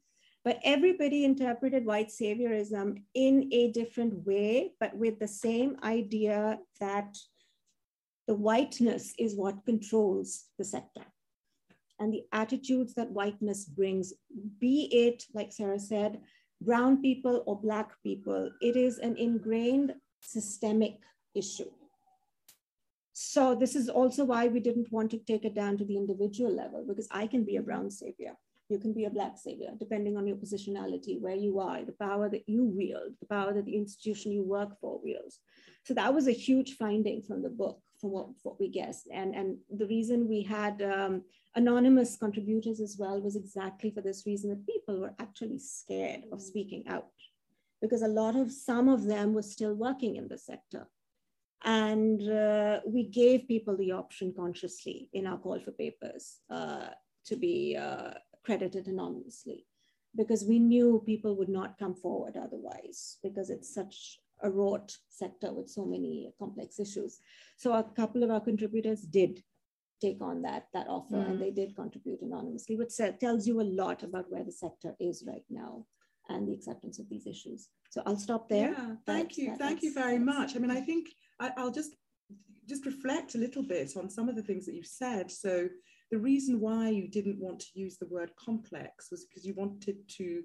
But 0.45 0.59
everybody 0.65 1.25
interpreted 1.25 1.85
white 1.85 2.09
saviorism 2.09 3.03
in 3.15 3.51
a 3.53 3.73
different 3.73 4.27
way, 4.27 4.73
but 4.81 4.97
with 4.97 5.19
the 5.19 5.29
same 5.29 5.77
idea 5.83 6.59
that 6.81 7.17
the 8.27 8.35
whiteness 8.35 9.13
is 9.19 9.37
what 9.37 9.67
controls 9.67 10.47
the 10.57 10.65
sector. 10.65 11.05
And 11.99 12.15
the 12.15 12.25
attitudes 12.33 12.95
that 12.95 13.11
whiteness 13.11 13.67
brings, 13.67 14.15
be 14.59 14.89
it, 14.91 15.25
like 15.35 15.53
Sara 15.53 15.79
said, 15.79 16.21
brown 16.63 17.03
people 17.03 17.43
or 17.47 17.61
black 17.61 17.91
people, 18.03 18.51
it 18.63 18.77
is 18.77 18.99
an 18.99 19.17
ingrained 19.17 19.95
systemic 20.21 21.01
issue. 21.35 21.71
So 23.13 23.55
this 23.55 23.77
is 23.77 23.91
also 23.91 24.25
why 24.25 24.47
we 24.49 24.61
didn't 24.61 24.91
want 24.91 25.11
to 25.11 25.19
take 25.19 25.45
it 25.45 25.55
down 25.55 25.77
to 25.77 25.85
the 25.85 25.99
individual 25.99 26.55
level, 26.55 26.85
because 26.89 27.09
I 27.11 27.27
can 27.27 27.45
be 27.45 27.57
a 27.57 27.63
brown 27.63 27.91
savior. 27.91 28.33
You 28.71 28.79
can 28.79 28.93
be 28.93 29.05
a 29.05 29.11
black 29.11 29.37
savior, 29.37 29.71
depending 29.79 30.17
on 30.17 30.27
your 30.27 30.37
positionality, 30.37 31.21
where 31.21 31.35
you 31.35 31.59
are, 31.61 31.85
the 31.85 31.93
power 31.93 32.29
that 32.29 32.49
you 32.49 32.65
wield, 32.65 33.13
the 33.21 33.27
power 33.27 33.53
that 33.53 33.65
the 33.65 33.77
institution 33.77 34.33
you 34.33 34.43
work 34.43 34.79
for 34.81 35.01
wields. 35.03 35.41
So 35.85 35.95
that 35.95 36.15
was 36.15 36.29
a 36.29 36.33
huge 36.33 36.77
finding 36.77 37.23
from 37.23 37.43
the 37.43 37.49
book, 37.49 37.81
from 38.01 38.11
what, 38.11 38.29
what 38.43 38.61
we 38.61 38.69
guessed. 38.69 39.09
And, 39.13 39.35
and 39.35 39.59
the 39.71 39.87
reason 39.87 40.29
we 40.29 40.43
had 40.43 40.83
um, 40.83 41.23
anonymous 41.57 42.17
contributors 42.17 42.81
as 42.81 42.97
well 42.99 43.21
was 43.21 43.37
exactly 43.37 43.91
for 43.91 44.01
this 44.01 44.25
reason 44.27 44.51
that 44.51 44.67
people 44.67 45.01
were 45.01 45.15
actually 45.19 45.59
scared 45.59 46.23
of 46.33 46.41
speaking 46.41 46.85
out 46.89 47.09
because 47.81 48.03
a 48.03 48.09
lot 48.09 48.37
of 48.37 48.53
some 48.53 48.89
of 48.89 49.05
them 49.05 49.33
were 49.33 49.43
still 49.43 49.75
working 49.75 50.17
in 50.17 50.29
the 50.29 50.39
sector 50.39 50.87
and 51.65 52.29
uh, 52.31 52.81
we 52.87 53.05
gave 53.05 53.49
people 53.49 53.77
the 53.77 53.93
option 53.93 54.33
consciously 54.35 55.09
in 55.13 55.27
our 55.27 55.39
call 55.39 55.61
for 55.61 55.73
papers 55.73 56.39
uh, 56.51 56.89
to 57.27 57.37
be 57.37 57.77
uh, 57.79 58.13
credited 58.45 58.87
anonymously 58.87 59.67
because 60.17 60.45
we 60.45 60.59
knew 60.59 61.03
people 61.07 61.37
would 61.37 61.49
not 61.49 61.79
come 61.79 61.95
forward 61.95 62.37
otherwise 62.37 63.19
because 63.23 63.51
it's 63.51 63.73
such 63.73 64.19
a 64.43 64.51
wrought 64.51 64.97
sector 65.09 65.53
with 65.53 65.69
so 65.69 65.85
many 65.85 66.33
complex 66.39 66.81
issues. 66.81 67.21
So 67.57 67.73
a 67.73 67.83
couple 67.83 68.23
of 68.23 68.31
our 68.31 68.41
contributors 68.41 69.03
did 69.03 69.43
take 70.01 70.23
on 70.23 70.43
that, 70.43 70.67
that 70.73 70.89
offer 70.89 71.17
mm. 71.17 71.29
and 71.29 71.41
they 71.41 71.51
did 71.51 71.77
contribute 71.77 72.23
anonymously, 72.23 72.77
which 72.77 72.97
tells 73.21 73.47
you 73.47 73.61
a 73.61 73.63
lot 73.63 74.03
about 74.03 74.31
where 74.31 74.45
the 74.45 74.53
sector 74.53 74.95
is 74.99 75.25
right 75.27 75.45
now 75.51 75.85
and 76.29 76.49
the 76.49 76.55
acceptance 76.55 76.99
of 76.99 77.09
these 77.09 77.27
issues. 77.27 77.69
So 77.91 78.03
I'll 78.07 78.17
stop 78.17 78.49
there. 78.49 78.71
Yeah, 78.71 78.95
thank 79.05 79.37
you. 79.37 79.57
Thank 79.57 79.83
you 79.83 79.93
very 79.93 80.19
much. 80.19 80.57
I 80.57 80.59
mean, 80.59 80.71
I 80.71 80.81
think 80.81 81.09
I, 81.39 81.51
I'll 81.57 81.71
just 81.71 81.97
just 82.69 82.87
reflect 82.87 83.35
a 83.35 83.39
little 83.39 83.65
bit 83.65 83.97
on 83.97 84.09
some 84.09 84.29
of 84.29 84.37
the 84.37 84.43
things 84.43 84.65
that 84.65 84.75
you've 84.75 84.87
said. 84.87 85.29
So 85.31 85.69
the 86.11 86.19
reason 86.19 86.61
why 86.61 86.89
you 86.89 87.09
didn't 87.09 87.39
want 87.39 87.61
to 87.61 87.67
use 87.75 87.97
the 87.97 88.07
word 88.07 88.33
complex 88.37 89.11
was 89.11 89.25
because 89.25 89.45
you 89.45 89.55
wanted 89.55 89.97
to 90.17 90.43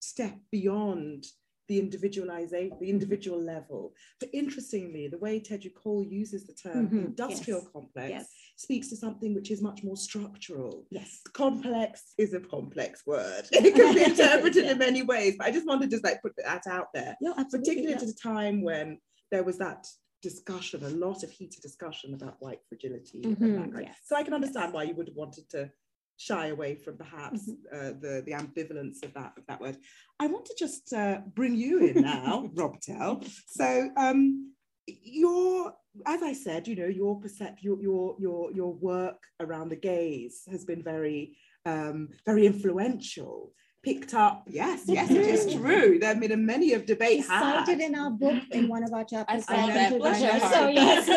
step 0.00 0.36
beyond 0.50 1.26
the 1.70 1.78
individualization, 1.78 2.76
the 2.80 2.90
individual 2.90 3.40
level. 3.40 3.94
But 4.18 4.30
interestingly, 4.32 5.06
the 5.06 5.18
way 5.18 5.38
Teju 5.38 5.72
Cole 5.72 6.04
uses 6.04 6.44
the 6.44 6.52
term 6.52 6.88
mm-hmm. 6.88 6.98
industrial 6.98 7.60
yes. 7.60 7.68
complex 7.72 8.10
yes. 8.10 8.28
speaks 8.56 8.88
to 8.88 8.96
something 8.96 9.36
which 9.36 9.52
is 9.52 9.62
much 9.62 9.84
more 9.84 9.96
structural. 9.96 10.84
Yes. 10.90 11.20
Complex 11.32 12.14
is 12.18 12.34
a 12.34 12.40
complex 12.40 13.06
word. 13.06 13.44
It 13.52 13.76
can 13.76 13.94
be 13.94 14.02
interpreted 14.02 14.64
yeah. 14.64 14.72
in 14.72 14.78
many 14.78 15.02
ways, 15.02 15.36
but 15.38 15.46
I 15.46 15.52
just 15.52 15.66
wanted 15.66 15.90
to 15.90 15.94
just 15.94 16.04
like 16.04 16.20
put 16.22 16.32
that 16.44 16.66
out 16.66 16.88
there. 16.92 17.16
Yeah, 17.20 17.34
Particularly 17.48 17.90
yeah. 17.90 18.02
at 18.02 18.02
a 18.02 18.16
time 18.16 18.62
when 18.62 18.98
there 19.30 19.44
was 19.44 19.58
that 19.58 19.86
discussion, 20.22 20.84
a 20.84 20.90
lot 20.90 21.22
of 21.22 21.30
heated 21.30 21.62
discussion 21.62 22.14
about 22.14 22.36
white 22.40 22.60
fragility. 22.68 23.22
Mm-hmm, 23.22 23.78
yes. 23.80 23.96
So 24.04 24.16
I 24.16 24.22
can 24.22 24.34
understand 24.34 24.66
yes. 24.66 24.74
why 24.74 24.82
you 24.84 24.94
would 24.94 25.08
have 25.08 25.16
wanted 25.16 25.48
to 25.50 25.70
shy 26.16 26.48
away 26.48 26.74
from 26.74 26.98
perhaps 26.98 27.48
mm-hmm. 27.48 27.74
uh, 27.74 27.92
the, 28.00 28.22
the 28.26 28.32
ambivalence 28.32 29.02
of 29.02 29.14
that, 29.14 29.32
of 29.38 29.46
that 29.48 29.60
word. 29.60 29.78
I 30.18 30.26
want 30.26 30.44
to 30.46 30.54
just 30.58 30.92
uh, 30.92 31.20
bring 31.34 31.56
you 31.56 31.78
in 31.86 32.02
now, 32.02 32.50
Robtel. 32.54 33.26
So 33.46 33.90
um, 33.96 34.52
your, 34.86 35.72
as 36.06 36.22
I 36.22 36.34
said, 36.34 36.68
you 36.68 36.76
know, 36.76 36.86
your 36.86 37.18
percept, 37.18 37.62
your, 37.62 37.80
your, 37.80 38.16
your, 38.18 38.52
your 38.52 38.74
work 38.74 39.22
around 39.40 39.70
the 39.70 39.76
gaze 39.76 40.42
has 40.50 40.64
been 40.64 40.82
very, 40.82 41.38
um, 41.64 42.08
very 42.26 42.46
influential 42.46 43.52
picked 43.82 44.14
up. 44.14 44.44
Yes, 44.46 44.82
yes, 44.86 45.10
it 45.10 45.26
is 45.26 45.54
true. 45.54 45.98
There 45.98 46.10
have 46.10 46.20
been 46.20 46.44
many 46.44 46.72
of 46.74 46.86
debate 46.86 47.26
had. 47.26 47.64
Cited 47.64 47.80
in 47.80 47.94
our 47.94 48.10
book 48.10 48.42
in 48.52 48.68
one 48.74 48.84
of 48.84 48.92
our 48.92 49.04
chapters. 49.04 49.44
I, 49.48 49.54
I 49.56 49.66
noted, 49.66 50.02
I 50.02 50.20
noted, 50.20 50.50
so, 50.50 50.68
yes. 50.68 51.08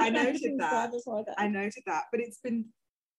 I 0.00 0.10
noted 0.10 0.58
that. 0.58 1.34
I 1.38 1.48
noted 1.48 1.82
that. 1.86 2.04
But 2.10 2.20
it's 2.20 2.40
been 2.40 2.66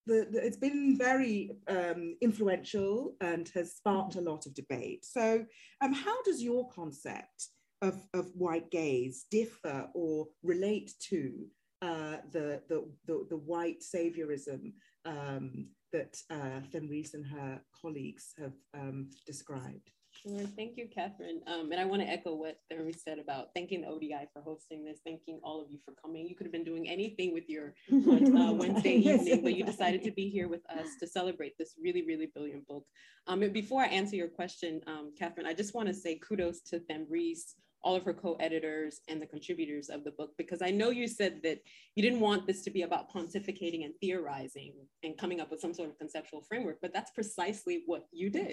the, 0.05 0.27
the, 0.31 0.45
it's 0.45 0.57
been 0.57 0.97
very 0.97 1.51
um, 1.67 2.15
influential 2.21 3.15
and 3.21 3.49
has 3.53 3.75
sparked 3.75 4.15
a 4.15 4.21
lot 4.21 4.45
of 4.45 4.53
debate. 4.53 5.05
So, 5.05 5.45
um, 5.81 5.93
how 5.93 6.21
does 6.23 6.41
your 6.41 6.67
concept 6.69 7.47
of, 7.81 8.01
of 8.13 8.27
white 8.35 8.71
gaze 8.71 9.25
differ 9.31 9.87
or 9.93 10.27
relate 10.43 10.91
to 11.09 11.45
uh, 11.81 12.17
the, 12.31 12.61
the, 12.67 12.85
the, 13.05 13.25
the, 13.29 13.37
white 13.37 13.81
saviorism 13.81 14.73
um, 15.05 15.67
that 15.91 16.17
uh, 16.29 16.61
Themrise 16.71 17.13
and 17.13 17.25
her 17.25 17.61
colleagues 17.81 18.33
have 18.37 18.53
um, 18.73 19.09
described? 19.25 19.91
Sure. 20.11 20.39
Thank 20.57 20.75
you, 20.75 20.87
Kathryn. 20.87 21.47
Um, 21.47 21.71
and 21.71 21.79
I 21.79 21.85
want 21.85 22.01
to 22.01 22.07
echo 22.07 22.33
what 22.35 22.57
Thermi 22.71 22.93
said 22.97 23.19
about 23.19 23.49
thanking 23.55 23.81
the 23.81 23.87
ODI 23.87 24.27
for 24.33 24.41
hosting 24.41 24.83
this, 24.83 24.99
thanking 25.05 25.39
all 25.43 25.61
of 25.61 25.71
you 25.71 25.77
for 25.85 25.93
coming. 25.93 26.27
You 26.27 26.35
could 26.35 26.45
have 26.45 26.51
been 26.51 26.63
doing 26.63 26.89
anything 26.89 27.33
with 27.33 27.47
your 27.47 27.73
uh, 27.93 28.53
Wednesday 28.53 28.95
evening, 28.95 29.41
but 29.41 29.55
you 29.55 29.63
decided 29.63 30.03
to 30.03 30.11
be 30.11 30.27
here 30.29 30.49
with 30.49 30.61
us 30.69 30.87
to 30.99 31.07
celebrate 31.07 31.57
this 31.57 31.75
really, 31.81 32.05
really 32.05 32.25
brilliant 32.25 32.67
book. 32.67 32.85
Um, 33.27 33.39
before 33.53 33.81
I 33.81 33.87
answer 33.87 34.15
your 34.15 34.27
question, 34.27 34.81
um, 34.87 35.13
Kathryn, 35.19 35.45
I 35.45 35.53
just 35.53 35.73
want 35.73 35.87
to 35.87 35.93
say 35.93 36.19
kudos 36.19 36.61
to 36.63 36.81
Themrise 36.91 37.53
all 37.83 37.95
of 37.95 38.03
her 38.03 38.13
co-editors 38.13 39.01
and 39.07 39.21
the 39.21 39.25
contributors 39.25 39.89
of 39.89 40.03
the 40.03 40.11
book 40.11 40.31
because 40.37 40.61
I 40.61 40.69
know 40.69 40.89
you 40.89 41.07
said 41.07 41.41
that 41.43 41.59
you 41.95 42.03
didn't 42.03 42.19
want 42.19 42.45
this 42.45 42.61
to 42.63 42.69
be 42.69 42.81
about 42.81 43.11
pontificating 43.11 43.85
and 43.85 43.93
theorizing 44.01 44.73
and 45.03 45.17
coming 45.17 45.39
up 45.39 45.49
with 45.49 45.61
some 45.61 45.73
sort 45.73 45.89
of 45.89 45.97
conceptual 45.97 46.41
framework, 46.41 46.79
but 46.81 46.93
that's 46.93 47.11
precisely 47.11 47.83
what 47.85 48.07
you 48.11 48.29
did. 48.39 48.51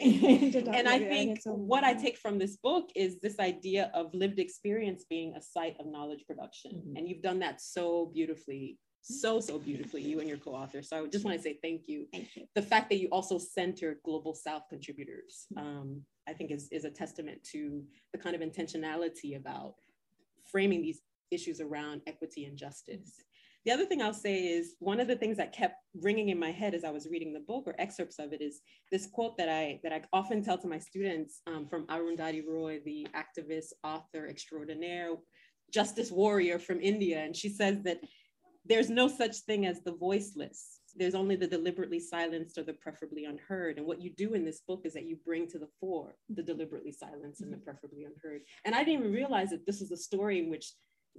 and 0.68 0.88
I 0.88 0.98
think 0.98 1.40
what 1.44 1.84
I 1.84 1.94
take 1.94 2.16
from 2.18 2.38
this 2.38 2.56
book 2.56 2.90
is 2.94 3.20
this 3.20 3.38
idea 3.40 3.90
of 3.94 4.14
lived 4.14 4.38
experience 4.38 5.04
being 5.08 5.34
a 5.34 5.42
site 5.42 5.76
of 5.80 5.86
knowledge 5.86 6.24
production. 6.26 6.72
Mm-hmm. 6.72 6.96
And 6.96 7.08
you've 7.08 7.22
done 7.22 7.40
that 7.40 7.60
so 7.60 8.10
beautifully 8.12 8.78
so 9.08 9.38
so 9.38 9.56
beautifully 9.56 10.02
you 10.02 10.18
and 10.18 10.28
your 10.28 10.38
co-author 10.38 10.82
so 10.82 11.04
i 11.04 11.06
just 11.06 11.24
want 11.24 11.36
to 11.36 11.40
say 11.40 11.56
thank 11.62 11.82
you. 11.86 12.06
thank 12.12 12.26
you 12.34 12.44
the 12.56 12.62
fact 12.62 12.90
that 12.90 12.96
you 12.96 13.06
also 13.12 13.38
centered 13.38 13.98
global 14.04 14.34
south 14.34 14.62
contributors 14.68 15.46
um, 15.56 16.02
i 16.28 16.32
think 16.32 16.50
is, 16.50 16.68
is 16.70 16.84
a 16.84 16.90
testament 16.90 17.42
to 17.42 17.82
the 18.12 18.18
kind 18.18 18.34
of 18.34 18.42
intentionality 18.42 19.36
about 19.36 19.74
framing 20.44 20.82
these 20.82 21.00
issues 21.30 21.60
around 21.60 22.00
equity 22.06 22.44
and 22.44 22.56
justice 22.56 23.22
the 23.64 23.72
other 23.72 23.84
thing 23.84 24.00
i'll 24.00 24.14
say 24.14 24.46
is 24.46 24.74
one 24.78 25.00
of 25.00 25.08
the 25.08 25.16
things 25.16 25.36
that 25.36 25.52
kept 25.52 25.76
ringing 26.00 26.28
in 26.28 26.38
my 26.38 26.50
head 26.50 26.74
as 26.74 26.84
i 26.84 26.90
was 26.90 27.08
reading 27.10 27.32
the 27.32 27.40
book 27.40 27.64
or 27.66 27.74
excerpts 27.78 28.18
of 28.18 28.32
it 28.32 28.40
is 28.40 28.60
this 28.92 29.06
quote 29.06 29.36
that 29.36 29.48
i 29.48 29.80
that 29.82 29.92
i 29.92 30.00
often 30.12 30.42
tell 30.42 30.58
to 30.58 30.68
my 30.68 30.78
students 30.78 31.40
um, 31.46 31.66
from 31.66 31.86
arundhati 31.86 32.42
roy 32.46 32.80
the 32.84 33.06
activist 33.14 33.72
author 33.82 34.28
extraordinaire 34.28 35.10
justice 35.72 36.12
warrior 36.12 36.58
from 36.58 36.80
india 36.80 37.18
and 37.18 37.34
she 37.34 37.48
says 37.48 37.82
that 37.82 37.98
there's 38.68 38.90
no 38.90 39.08
such 39.08 39.38
thing 39.38 39.66
as 39.66 39.80
the 39.80 39.92
voiceless. 39.92 40.80
There's 40.98 41.14
only 41.14 41.36
the 41.36 41.46
deliberately 41.46 42.00
silenced 42.00 42.58
or 42.58 42.62
the 42.62 42.72
preferably 42.72 43.24
unheard. 43.24 43.78
And 43.78 43.86
what 43.86 44.00
you 44.00 44.10
do 44.10 44.34
in 44.34 44.44
this 44.44 44.60
book 44.60 44.82
is 44.84 44.94
that 44.94 45.06
you 45.06 45.16
bring 45.24 45.46
to 45.48 45.58
the 45.58 45.68
fore 45.78 46.16
the 46.28 46.42
deliberately 46.42 46.92
silenced 46.92 47.42
and 47.42 47.52
the 47.52 47.58
preferably 47.58 48.04
unheard. 48.04 48.42
And 48.64 48.74
I 48.74 48.84
didn't 48.84 49.00
even 49.00 49.12
realize 49.12 49.50
that 49.50 49.66
this 49.66 49.80
is 49.80 49.90
a 49.92 49.96
story 49.96 50.38
in 50.38 50.50
which 50.50 50.72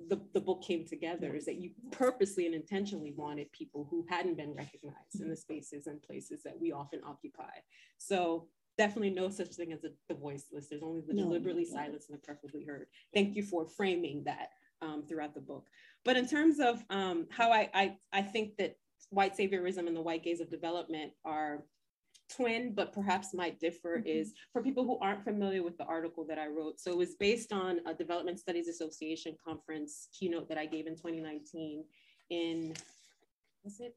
the, 0.09 0.19
the 0.33 0.41
book 0.41 0.63
came 0.63 0.85
together 0.85 1.35
is 1.35 1.45
that 1.45 1.55
you 1.55 1.71
purposely 1.91 2.45
and 2.45 2.55
intentionally 2.55 3.13
wanted 3.15 3.51
people 3.51 3.87
who 3.89 4.05
hadn't 4.09 4.37
been 4.37 4.53
recognized 4.53 5.19
in 5.19 5.29
the 5.29 5.35
spaces 5.35 5.87
and 5.87 6.01
places 6.03 6.43
that 6.43 6.59
we 6.59 6.71
often 6.71 7.01
occupy. 7.05 7.49
So 7.97 8.47
definitely 8.77 9.09
no 9.09 9.29
such 9.29 9.55
thing 9.55 9.73
as 9.73 9.83
a, 9.83 9.89
the 10.07 10.15
voiceless. 10.15 10.67
There's 10.69 10.83
only 10.83 11.01
the 11.07 11.13
no, 11.13 11.23
deliberately 11.23 11.65
no. 11.69 11.77
silenced 11.77 12.09
and 12.09 12.17
the 12.17 12.21
preferably 12.21 12.63
heard. 12.63 12.87
Thank 13.13 13.35
you 13.35 13.43
for 13.43 13.67
framing 13.67 14.23
that 14.25 14.49
um, 14.81 15.03
throughout 15.07 15.33
the 15.33 15.41
book. 15.41 15.65
But 16.05 16.17
in 16.17 16.27
terms 16.27 16.59
of 16.59 16.83
um, 16.89 17.27
how 17.31 17.51
I, 17.51 17.69
I, 17.73 17.97
I 18.13 18.21
think 18.21 18.57
that 18.57 18.75
white 19.09 19.37
saviorism 19.37 19.87
and 19.87 19.95
the 19.95 20.01
white 20.01 20.23
gaze 20.23 20.41
of 20.41 20.49
development 20.49 21.11
are 21.25 21.63
twin, 22.29 22.73
but 22.73 22.93
perhaps 22.93 23.33
might 23.33 23.59
differ 23.59 23.97
mm-hmm. 23.97 24.07
is 24.07 24.33
for 24.51 24.61
people 24.61 24.83
who 24.83 24.97
aren't 24.99 25.23
familiar 25.23 25.63
with 25.63 25.77
the 25.77 25.85
article 25.85 26.25
that 26.27 26.37
I 26.37 26.47
wrote. 26.47 26.79
So 26.79 26.91
it 26.91 26.97
was 26.97 27.15
based 27.15 27.53
on 27.53 27.79
a 27.87 27.93
Development 27.93 28.39
Studies 28.39 28.67
Association 28.67 29.35
conference 29.45 30.09
keynote 30.17 30.49
that 30.49 30.57
I 30.57 30.65
gave 30.65 30.87
in 30.87 30.95
2019 30.95 31.83
in, 32.29 32.73
was 33.63 33.79
it? 33.79 33.95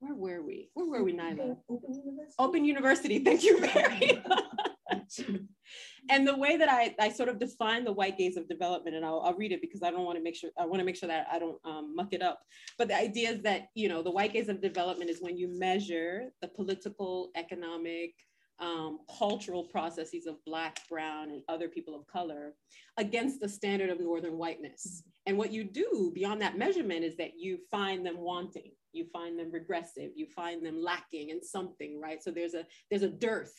Where 0.00 0.14
were 0.14 0.42
we? 0.42 0.70
Where 0.74 0.86
were 0.86 1.04
we, 1.04 1.14
Nyla? 1.14 1.56
Open 1.68 1.94
University. 1.94 2.34
Open 2.38 2.64
University. 2.64 3.18
Thank 3.20 3.44
you, 3.44 3.60
Mary. 3.60 4.22
and 6.10 6.26
the 6.26 6.36
way 6.36 6.56
that 6.56 6.70
I, 6.70 6.94
I 7.00 7.08
sort 7.10 7.28
of 7.28 7.38
define 7.38 7.84
the 7.84 7.92
white 7.92 8.18
gaze 8.18 8.36
of 8.36 8.48
development, 8.48 8.96
and 8.96 9.04
I'll, 9.04 9.20
I'll 9.20 9.34
read 9.34 9.52
it 9.52 9.60
because 9.60 9.82
I 9.82 9.90
don't 9.90 10.04
want 10.04 10.16
to 10.18 10.22
make 10.22 10.36
sure, 10.36 10.50
I 10.58 10.66
want 10.66 10.80
to 10.80 10.84
make 10.84 10.96
sure 10.96 11.08
that 11.08 11.26
I 11.30 11.38
don't 11.38 11.58
um, 11.64 11.94
muck 11.94 12.12
it 12.12 12.22
up. 12.22 12.40
But 12.78 12.88
the 12.88 12.96
idea 12.96 13.30
is 13.30 13.42
that, 13.42 13.68
you 13.74 13.88
know, 13.88 14.02
the 14.02 14.10
white 14.10 14.32
gaze 14.32 14.48
of 14.48 14.60
development 14.60 15.10
is 15.10 15.20
when 15.20 15.36
you 15.36 15.48
measure 15.48 16.26
the 16.40 16.48
political, 16.48 17.30
economic, 17.34 18.14
um, 18.58 19.00
cultural 19.18 19.64
processes 19.64 20.26
of 20.26 20.42
Black, 20.46 20.80
Brown, 20.88 21.30
and 21.30 21.42
other 21.48 21.68
people 21.68 21.94
of 21.94 22.06
color 22.06 22.54
against 22.96 23.40
the 23.40 23.48
standard 23.48 23.90
of 23.90 24.00
Northern 24.00 24.38
whiteness. 24.38 25.02
And 25.26 25.36
what 25.36 25.52
you 25.52 25.64
do 25.64 26.12
beyond 26.14 26.40
that 26.40 26.56
measurement 26.56 27.04
is 27.04 27.16
that 27.16 27.32
you 27.36 27.58
find 27.70 28.06
them 28.06 28.18
wanting, 28.18 28.72
you 28.92 29.06
find 29.12 29.38
them 29.38 29.50
regressive, 29.52 30.12
you 30.14 30.26
find 30.34 30.64
them 30.64 30.82
lacking 30.82 31.30
in 31.30 31.42
something, 31.42 32.00
right? 32.00 32.22
So 32.22 32.30
there's 32.30 32.54
a 32.54 32.64
there's 32.90 33.02
a 33.02 33.10
dearth 33.10 33.52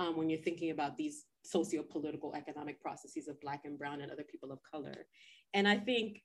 um, 0.00 0.16
when 0.16 0.30
you're 0.30 0.40
thinking 0.40 0.70
about 0.70 0.96
these 0.96 1.24
socio-political 1.44 2.34
economic 2.34 2.80
processes 2.80 3.28
of 3.28 3.40
Black 3.40 3.62
and 3.64 3.78
Brown 3.78 4.00
and 4.00 4.10
other 4.10 4.24
people 4.24 4.50
of 4.50 4.58
color. 4.62 5.06
And 5.52 5.68
I 5.68 5.76
think 5.76 6.22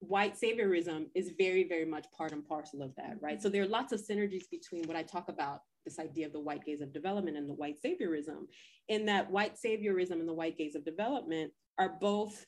white 0.00 0.34
saviorism 0.34 1.06
is 1.14 1.32
very, 1.38 1.68
very 1.68 1.84
much 1.84 2.06
part 2.16 2.32
and 2.32 2.46
parcel 2.46 2.82
of 2.82 2.92
that, 2.96 3.16
right? 3.20 3.40
So 3.40 3.48
there 3.48 3.62
are 3.62 3.68
lots 3.68 3.92
of 3.92 4.00
synergies 4.00 4.50
between 4.50 4.84
what 4.88 4.96
I 4.96 5.04
talk 5.04 5.28
about, 5.28 5.60
this 5.84 5.98
idea 5.98 6.26
of 6.26 6.32
the 6.32 6.40
white 6.40 6.64
gaze 6.64 6.80
of 6.80 6.92
development 6.92 7.36
and 7.36 7.48
the 7.48 7.54
white 7.54 7.76
saviorism, 7.84 8.46
in 8.88 9.06
that 9.06 9.30
white 9.30 9.54
saviorism 9.64 10.12
and 10.12 10.28
the 10.28 10.34
white 10.34 10.58
gaze 10.58 10.74
of 10.74 10.84
development 10.84 11.52
are 11.78 11.96
both 12.00 12.44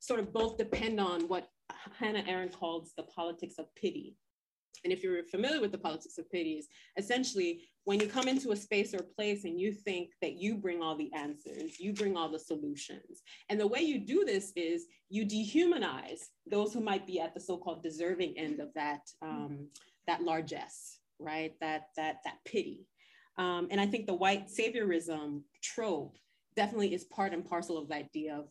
sort 0.00 0.20
of 0.20 0.32
both 0.32 0.58
depend 0.58 1.00
on 1.00 1.28
what 1.28 1.48
Hannah 1.98 2.24
Arendt 2.26 2.52
calls 2.52 2.92
the 2.96 3.04
politics 3.04 3.54
of 3.58 3.66
pity. 3.74 4.16
And 4.84 4.92
if 4.92 5.02
you're 5.02 5.24
familiar 5.24 5.60
with 5.60 5.72
the 5.72 5.78
politics 5.78 6.18
of 6.18 6.28
pity, 6.30 6.54
is 6.54 6.66
essentially 6.96 7.62
when 7.84 8.00
you 8.00 8.06
come 8.06 8.28
into 8.28 8.52
a 8.52 8.56
space 8.56 8.94
or 8.94 9.02
place 9.02 9.44
and 9.44 9.60
you 9.60 9.72
think 9.72 10.10
that 10.20 10.34
you 10.34 10.56
bring 10.56 10.82
all 10.82 10.96
the 10.96 11.12
answers, 11.14 11.80
you 11.80 11.92
bring 11.92 12.16
all 12.16 12.28
the 12.28 12.38
solutions. 12.38 13.22
And 13.48 13.58
the 13.58 13.66
way 13.66 13.80
you 13.80 13.98
do 13.98 14.24
this 14.24 14.52
is 14.54 14.86
you 15.08 15.26
dehumanize 15.26 16.20
those 16.46 16.72
who 16.72 16.80
might 16.80 17.06
be 17.06 17.20
at 17.20 17.34
the 17.34 17.40
so-called 17.40 17.82
deserving 17.82 18.38
end 18.38 18.60
of 18.60 18.68
that, 18.74 19.00
um, 19.20 19.66
that 20.06 20.22
largesse, 20.22 20.98
right? 21.18 21.54
That, 21.60 21.88
that, 21.96 22.18
that 22.24 22.36
pity. 22.44 22.86
Um, 23.36 23.68
and 23.70 23.80
I 23.80 23.86
think 23.86 24.06
the 24.06 24.14
white 24.14 24.46
saviorism 24.46 25.42
trope 25.62 26.16
definitely 26.54 26.94
is 26.94 27.04
part 27.04 27.32
and 27.32 27.44
parcel 27.44 27.78
of 27.78 27.88
the 27.88 27.96
idea 27.96 28.36
of 28.36 28.48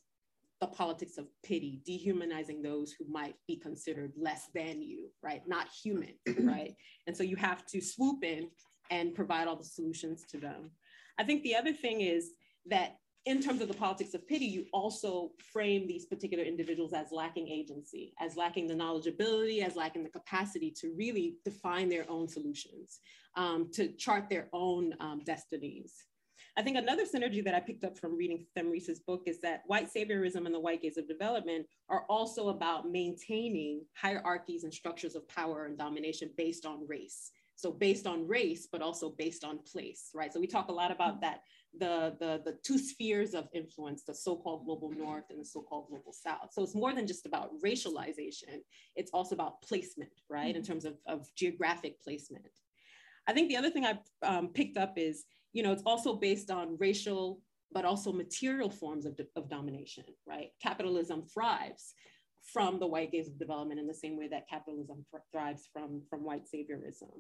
the 0.60 0.68
politics 0.68 1.18
of 1.18 1.26
pity, 1.44 1.82
dehumanizing 1.86 2.62
those 2.62 2.92
who 2.92 3.06
might 3.12 3.36
be 3.48 3.56
considered 3.56 4.14
less 4.16 4.48
than 4.54 4.82
you, 4.82 5.10
right? 5.24 5.42
Not 5.48 5.68
human, 5.70 6.14
right? 6.40 6.76
And 7.08 7.18
so 7.18 7.24
you 7.24 7.36
have 7.38 7.66
to 7.68 7.82
swoop 7.82 8.24
in 8.24 8.50
and 8.92 9.16
provide 9.16 9.48
all 9.48 9.56
the 9.56 9.64
solutions 9.64 10.26
to 10.30 10.38
them. 10.38 10.70
I 11.18 11.24
think 11.24 11.42
the 11.42 11.56
other 11.56 11.74
thing 11.74 12.02
is 12.02 12.34
that 12.68 12.98
in 13.26 13.42
terms 13.42 13.62
of 13.62 13.68
the 13.68 13.74
politics 13.76 14.14
of 14.16 14.28
pity, 14.28 14.46
you 14.46 14.66
also 14.74 15.32
frame 15.54 15.88
these 15.88 16.06
particular 16.06 16.44
individuals 16.44 16.92
as 16.92 17.12
lacking 17.12 17.48
agency, 17.48 18.14
as 18.20 18.36
lacking 18.36 18.68
the 18.68 18.74
knowledgeability, 18.74 19.64
as 19.64 19.76
lacking 19.76 20.04
the 20.04 20.10
capacity 20.10 20.72
to 20.82 20.94
really 20.98 21.36
define 21.46 21.88
their 21.88 22.10
own 22.10 22.28
solutions, 22.28 23.00
um, 23.36 23.70
to 23.74 23.90
chart 23.90 24.28
their 24.30 24.48
own 24.54 24.94
um, 25.00 25.22
destinies. 25.24 26.08
I 26.58 26.64
think 26.64 26.78
another 26.78 27.06
synergy 27.06 27.44
that 27.46 27.54
I 27.54 27.60
picked 27.60 27.84
up 27.84 27.98
from 27.98 28.18
reading 28.18 28.46
Themrise's 28.58 29.00
book 29.00 29.24
is 29.26 29.40
that 29.42 29.62
white 29.68 29.88
saviorism 29.94 30.46
and 30.46 30.54
the 30.54 30.60
white 30.60 30.82
gaze 30.82 30.98
of 30.98 31.08
development 31.08 31.66
are 31.90 32.06
also 32.10 32.50
about 32.50 32.90
maintaining 32.90 33.86
hierarchies 33.96 34.64
and 34.64 34.74
structures 34.74 35.16
of 35.16 35.28
power 35.30 35.66
and 35.66 35.78
domination 35.78 36.32
based 36.36 36.66
on 36.66 36.86
race. 36.88 37.32
So 37.62 37.72
based 37.72 38.08
on 38.08 38.28
race, 38.28 38.68
but 38.72 38.82
also 38.82 39.14
based 39.18 39.44
on 39.44 39.60
place, 39.60 40.10
right? 40.16 40.34
So 40.34 40.40
we 40.40 40.48
talk 40.48 40.70
a 40.70 40.74
lot 40.74 40.92
about 40.92 41.22
that, 41.22 41.42
the, 41.78 42.16
the, 42.20 42.42
the 42.44 42.58
two 42.64 42.78
spheres 42.78 43.34
of 43.34 43.48
influence, 43.54 44.04
the 44.04 44.16
so-called 44.16 44.66
global 44.66 44.92
north 44.92 45.26
and 45.30 45.40
the 45.40 45.46
so-called 45.46 45.88
global 45.90 46.12
south. 46.12 46.50
So 46.52 46.64
it's 46.64 46.76
more 46.76 46.94
than 46.94 47.06
just 47.06 47.26
about 47.26 47.52
racialization, 47.64 48.62
it's 48.96 49.12
also 49.14 49.36
about 49.36 49.62
placement, 49.62 50.12
right? 50.30 50.56
In 50.56 50.64
terms 50.64 50.86
of, 50.86 50.96
of 51.08 51.28
geographic 51.36 52.02
placement. 52.02 52.50
I 53.28 53.34
think 53.34 53.50
the 53.50 53.58
other 53.58 53.70
thing 53.70 53.86
I 53.86 54.00
um, 54.24 54.48
picked 54.50 54.78
up 54.78 54.94
is 54.98 55.26
you 55.54 55.64
know, 55.64 55.72
it's 55.72 55.84
also 55.86 56.16
based 56.16 56.50
on 56.50 56.78
racial, 56.80 57.42
but 57.72 57.86
also 57.86 58.12
material 58.12 58.70
forms 58.70 59.06
of, 59.06 59.20
of 59.36 59.50
domination, 59.50 60.06
right? 60.28 60.50
Capitalism 60.62 61.24
thrives 61.24 61.94
from 62.54 62.80
the 62.80 62.88
white 62.88 63.12
gaze 63.12 63.28
of 63.28 63.38
development 63.38 63.80
in 63.80 63.88
the 63.88 63.94
same 63.94 64.18
way 64.18 64.28
that 64.28 64.50
capitalism 64.50 65.06
thrives 65.32 65.70
from, 65.72 66.02
from 66.10 66.24
white 66.24 66.44
saviorism. 66.44 67.12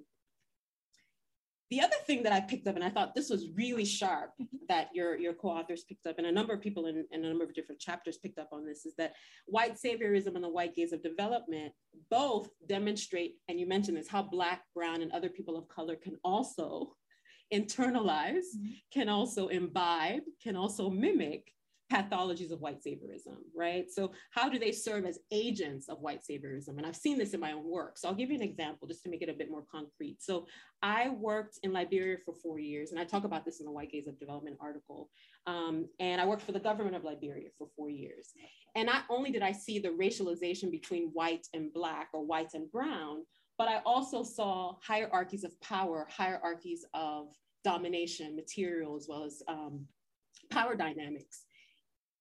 The 1.71 1.79
other 1.79 1.95
thing 2.05 2.21
that 2.23 2.33
I 2.33 2.41
picked 2.41 2.67
up, 2.67 2.75
and 2.75 2.83
I 2.83 2.89
thought 2.89 3.15
this 3.15 3.29
was 3.29 3.47
really 3.55 3.85
sharp 3.85 4.31
mm-hmm. 4.33 4.57
that 4.67 4.89
your, 4.93 5.17
your 5.17 5.33
co-authors 5.33 5.85
picked 5.85 6.05
up, 6.05 6.17
and 6.17 6.27
a 6.27 6.31
number 6.31 6.53
of 6.53 6.59
people 6.59 6.87
in, 6.87 7.05
in 7.11 7.23
a 7.23 7.29
number 7.29 7.45
of 7.45 7.53
different 7.53 7.79
chapters 7.79 8.17
picked 8.17 8.37
up 8.37 8.49
on 8.51 8.65
this, 8.65 8.85
is 8.85 8.93
that 8.97 9.13
white 9.45 9.77
saviorism 9.77 10.35
and 10.35 10.43
the 10.43 10.49
white 10.49 10.75
gaze 10.75 10.91
of 10.91 11.01
development 11.01 11.71
both 12.09 12.49
demonstrate, 12.67 13.35
and 13.47 13.57
you 13.57 13.65
mentioned 13.65 13.95
this, 13.95 14.09
how 14.09 14.21
Black, 14.21 14.63
Brown, 14.75 15.01
and 15.01 15.13
other 15.13 15.29
people 15.29 15.57
of 15.57 15.65
color 15.69 15.95
can 15.95 16.17
also 16.25 16.93
internalize, 17.53 18.51
mm-hmm. 18.57 18.71
can 18.91 19.07
also 19.07 19.47
imbibe, 19.47 20.23
can 20.43 20.57
also 20.57 20.89
mimic 20.89 21.53
pathologies 21.91 22.51
of 22.51 22.61
white 22.61 22.81
saviorism, 22.81 23.37
right? 23.55 23.91
So 23.91 24.11
how 24.31 24.47
do 24.47 24.57
they 24.57 24.71
serve 24.71 25.05
as 25.05 25.19
agents 25.31 25.89
of 25.89 25.99
white 25.99 26.21
saviorism? 26.23 26.77
And 26.77 26.85
I've 26.85 26.95
seen 26.95 27.17
this 27.17 27.33
in 27.33 27.39
my 27.39 27.51
own 27.51 27.69
work. 27.69 27.97
So 27.97 28.07
I'll 28.07 28.15
give 28.15 28.29
you 28.29 28.35
an 28.37 28.41
example 28.41 28.87
just 28.87 29.03
to 29.03 29.09
make 29.09 29.21
it 29.21 29.29
a 29.29 29.33
bit 29.33 29.51
more 29.51 29.63
concrete. 29.69 30.17
So 30.21 30.47
I 30.81 31.09
worked 31.09 31.59
in 31.63 31.73
Liberia 31.73 32.17
for 32.23 32.33
four 32.33 32.59
years, 32.59 32.91
and 32.91 32.99
I 32.99 33.03
talk 33.03 33.25
about 33.25 33.43
this 33.43 33.59
in 33.59 33.65
the 33.65 33.71
White 33.71 33.91
Gaze 33.91 34.07
of 34.07 34.19
Development 34.19 34.57
article. 34.61 35.09
Um, 35.47 35.87
and 35.99 36.21
I 36.21 36.25
worked 36.25 36.43
for 36.43 36.53
the 36.53 36.59
government 36.59 36.95
of 36.95 37.03
Liberia 37.03 37.49
for 37.57 37.67
four 37.75 37.89
years. 37.89 38.29
And 38.75 38.85
not 38.85 39.03
only 39.09 39.31
did 39.31 39.41
I 39.41 39.51
see 39.51 39.79
the 39.79 39.89
racialization 39.89 40.71
between 40.71 41.09
white 41.09 41.47
and 41.53 41.73
black 41.73 42.09
or 42.13 42.25
white 42.25 42.53
and 42.53 42.71
brown, 42.71 43.25
but 43.57 43.67
I 43.67 43.81
also 43.85 44.23
saw 44.23 44.75
hierarchies 44.81 45.43
of 45.43 45.59
power, 45.61 46.07
hierarchies 46.09 46.85
of 46.93 47.27
domination, 47.63 48.35
material, 48.35 48.95
as 48.95 49.07
well 49.09 49.23
as 49.23 49.43
um, 49.47 49.85
power 50.49 50.75
dynamics 50.75 51.45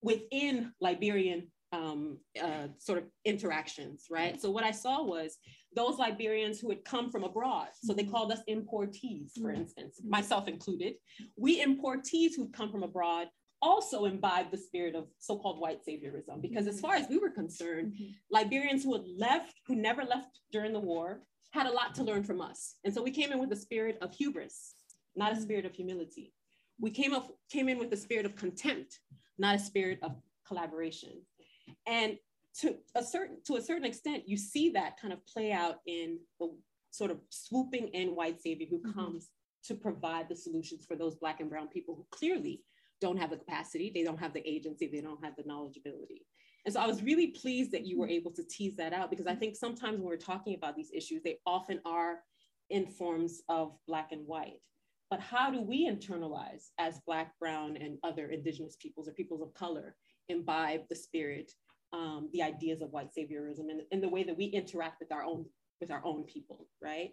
within 0.03 0.73
Liberian 0.81 1.49
um, 1.73 2.19
uh, 2.43 2.67
sort 2.79 2.99
of 2.99 3.05
interactions, 3.25 4.07
right? 4.11 4.41
So 4.41 4.51
what 4.51 4.65
I 4.65 4.73
saw 4.73 5.05
was 5.05 5.39
those 5.75 5.99
Liberians 5.99 6.59
who 6.59 6.69
had 6.69 6.85
come 6.85 7.11
from 7.11 7.23
abroad. 7.23 7.69
So 7.83 7.93
they 7.93 8.05
called 8.05 8.33
us 8.33 8.41
importees, 8.49 9.33
for 9.41 9.53
instance, 9.53 10.01
myself 10.05 10.49
included. 10.49 10.95
We 11.37 11.63
importees 11.65 12.35
who've 12.35 12.51
come 12.51 12.73
from 12.73 12.83
abroad 12.83 13.29
also 13.63 14.07
imbibed 14.07 14.51
the 14.51 14.57
spirit 14.57 14.95
of 14.95 15.07
so-called 15.19 15.61
white 15.61 15.81
saviorism 15.87 16.41
because 16.41 16.67
as 16.67 16.81
far 16.81 16.95
as 16.95 17.09
we 17.09 17.19
were 17.19 17.31
concerned, 17.31 17.93
mm-hmm. 17.93 18.13
Liberians 18.31 18.83
who 18.83 18.95
had 18.95 19.05
left, 19.17 19.55
who 19.67 19.77
never 19.77 20.03
left 20.03 20.41
during 20.51 20.73
the 20.73 20.81
war, 20.81 21.21
had 21.53 21.67
a 21.67 21.73
lot 21.73 21.95
to 21.95 22.05
learn 22.05 22.25
from 22.25 22.41
us. 22.41 22.77
And 22.85 22.95
so 22.95 23.03
we 23.03 23.11
came 23.11 23.33
in 23.33 23.39
with 23.39 23.53
a 23.53 23.57
spirit 23.57 23.99
of 24.01 24.15
hubris, 24.15 24.75
not 25.15 25.33
a 25.33 25.41
spirit 25.41 25.67
of 25.67 25.75
humility. 25.75 26.33
We 26.81 26.91
came 26.91 27.13
up 27.13 27.31
came 27.51 27.69
in 27.69 27.79
with 27.79 27.93
a 27.93 27.97
spirit 27.97 28.25
of 28.25 28.37
contempt, 28.37 28.99
not 29.41 29.57
a 29.57 29.59
spirit 29.59 29.99
of 30.03 30.13
collaboration. 30.47 31.23
And 31.87 32.19
to 32.61 32.77
a 32.95 33.03
certain 33.03 33.39
to 33.47 33.57
a 33.57 33.63
certain 33.63 33.85
extent, 33.85 34.29
you 34.29 34.37
see 34.37 34.71
that 34.71 35.01
kind 35.01 35.13
of 35.13 35.25
play 35.27 35.53
out 35.53 35.77
in 35.87 36.19
the 36.39 36.53
sort 36.91 37.11
of 37.11 37.19
swooping 37.31 37.89
in 37.89 38.15
white 38.15 38.41
savior 38.41 38.67
who 38.69 38.79
mm-hmm. 38.79 38.93
comes 38.93 39.31
to 39.65 39.75
provide 39.75 40.29
the 40.29 40.37
solutions 40.37 40.85
for 40.87 40.97
those 40.97 41.15
black 41.17 41.41
and 41.41 41.51
brown 41.51 41.69
people 41.69 41.95
who 41.95 42.07
clearly 42.11 42.63
don't 43.01 43.17
have 43.17 43.31
the 43.31 43.37
capacity, 43.37 43.91
they 43.95 44.03
don't 44.03 44.19
have 44.19 44.35
the 44.35 44.47
agency, 44.49 44.87
they 44.87 45.01
don't 45.01 45.23
have 45.25 45.35
the 45.37 45.43
knowledgeability. 45.45 46.23
And 46.67 46.75
so 46.75 46.81
I 46.81 46.87
was 46.87 47.03
really 47.03 47.29
pleased 47.29 47.73
that 47.73 47.87
you 47.87 47.99
were 47.99 48.09
able 48.09 48.31
to 48.33 48.43
tease 48.45 48.77
that 48.77 48.93
out 48.93 49.11
because 49.11 49.27
I 49.27 49.35
think 49.35 49.57
sometimes 49.57 49.99
when 49.99 50.09
we're 50.09 50.17
talking 50.17 50.55
about 50.55 50.77
these 50.77 50.91
issues, 50.93 51.23
they 51.23 51.39
often 51.47 51.81
are 51.87 52.21
in 52.69 52.87
forms 52.87 53.43
of 53.49 53.73
Black 53.87 54.13
and 54.13 54.27
white. 54.27 54.61
But 55.11 55.21
how 55.21 55.51
do 55.51 55.61
we 55.61 55.89
internalize 55.89 56.69
as 56.79 57.01
Black, 57.07 57.39
Brown, 57.39 57.77
and 57.77 57.99
other 58.05 58.29
Indigenous 58.29 58.77
peoples 58.77 59.09
or 59.09 59.13
peoples 59.13 59.43
of 59.43 59.53
color 59.55 59.97
imbibe 60.29 60.83
the 60.89 60.95
spirit, 60.95 61.51
um, 61.93 62.31
the 62.33 62.43
ideas 62.43 62.81
of 62.81 62.93
white 62.93 63.11
saviorism, 63.17 63.71
and, 63.71 63.83
and 63.91 64.03
the 64.03 64.09
way 64.09 64.23
that 64.23 64.37
we 64.37 64.45
interact 64.47 65.01
with 65.01 65.11
our 65.13 65.25
own 65.25 65.47
with 65.81 65.91
our 65.91 66.03
own 66.05 66.25
people, 66.25 66.67
right? 66.83 67.11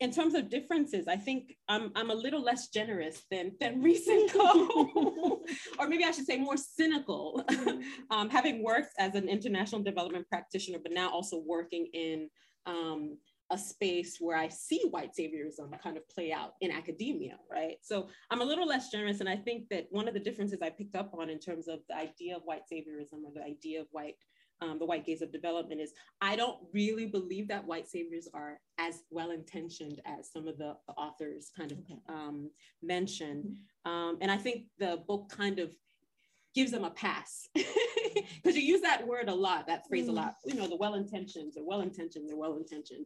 in 0.00 0.10
terms 0.10 0.34
of 0.34 0.50
differences, 0.50 1.08
I 1.08 1.16
think 1.16 1.56
I'm, 1.68 1.90
I'm 1.94 2.10
a 2.10 2.14
little 2.14 2.42
less 2.42 2.68
generous 2.68 3.22
than, 3.30 3.52
than 3.60 3.82
recent 3.82 4.32
co, 4.32 5.42
or 5.78 5.88
maybe 5.88 6.04
I 6.04 6.10
should 6.10 6.26
say 6.26 6.36
more 6.36 6.56
cynical, 6.56 7.44
um, 8.10 8.28
having 8.28 8.62
worked 8.62 8.92
as 8.98 9.14
an 9.14 9.28
international 9.28 9.82
development 9.82 10.28
practitioner, 10.28 10.78
but 10.82 10.92
now 10.92 11.10
also 11.10 11.38
working 11.38 11.86
in 11.92 12.28
um, 12.66 13.16
a 13.50 13.58
space 13.58 14.16
where 14.18 14.36
I 14.36 14.48
see 14.48 14.82
white 14.90 15.10
saviorism 15.18 15.80
kind 15.80 15.96
of 15.96 16.08
play 16.08 16.32
out 16.32 16.54
in 16.60 16.70
academia, 16.72 17.38
right? 17.50 17.76
So 17.82 18.08
I'm 18.30 18.40
a 18.40 18.44
little 18.44 18.66
less 18.66 18.90
generous. 18.90 19.20
And 19.20 19.28
I 19.28 19.36
think 19.36 19.68
that 19.70 19.86
one 19.90 20.08
of 20.08 20.14
the 20.14 20.20
differences 20.20 20.58
I 20.62 20.70
picked 20.70 20.96
up 20.96 21.12
on 21.14 21.30
in 21.30 21.38
terms 21.38 21.68
of 21.68 21.80
the 21.88 21.96
idea 21.96 22.36
of 22.36 22.42
white 22.44 22.62
saviorism 22.72 23.24
or 23.24 23.32
the 23.34 23.44
idea 23.44 23.80
of 23.80 23.86
white 23.92 24.16
um, 24.62 24.78
the 24.78 24.86
white 24.86 25.04
gaze 25.04 25.22
of 25.22 25.32
development 25.32 25.80
is 25.80 25.92
I 26.20 26.36
don't 26.36 26.58
really 26.72 27.06
believe 27.06 27.48
that 27.48 27.66
white 27.66 27.88
saviors 27.88 28.28
are 28.32 28.58
as 28.78 29.02
well 29.10 29.30
intentioned 29.30 30.00
as 30.06 30.32
some 30.32 30.48
of 30.48 30.56
the 30.56 30.76
authors 30.96 31.50
kind 31.56 31.72
of 31.72 31.78
okay. 31.78 31.98
um, 32.08 32.50
mentioned. 32.82 33.44
Mm-hmm. 33.86 33.90
Um, 33.90 34.18
and 34.20 34.30
I 34.30 34.38
think 34.38 34.64
the 34.78 35.02
book 35.06 35.28
kind 35.28 35.58
of 35.58 35.74
gives 36.54 36.70
them 36.70 36.84
a 36.84 36.90
pass 36.90 37.48
because 37.54 38.56
you 38.56 38.62
use 38.62 38.80
that 38.80 39.06
word 39.06 39.28
a 39.28 39.34
lot, 39.34 39.66
that 39.66 39.86
phrase 39.86 40.06
mm. 40.06 40.10
a 40.10 40.12
lot. 40.12 40.34
You 40.46 40.54
know, 40.54 40.66
the 40.66 40.76
well 40.76 40.94
intentioned, 40.94 41.52
they're 41.54 41.64
well 41.64 41.82
intentioned, 41.82 42.28
they're 42.28 42.36
well 42.36 42.56
intentioned. 42.56 43.04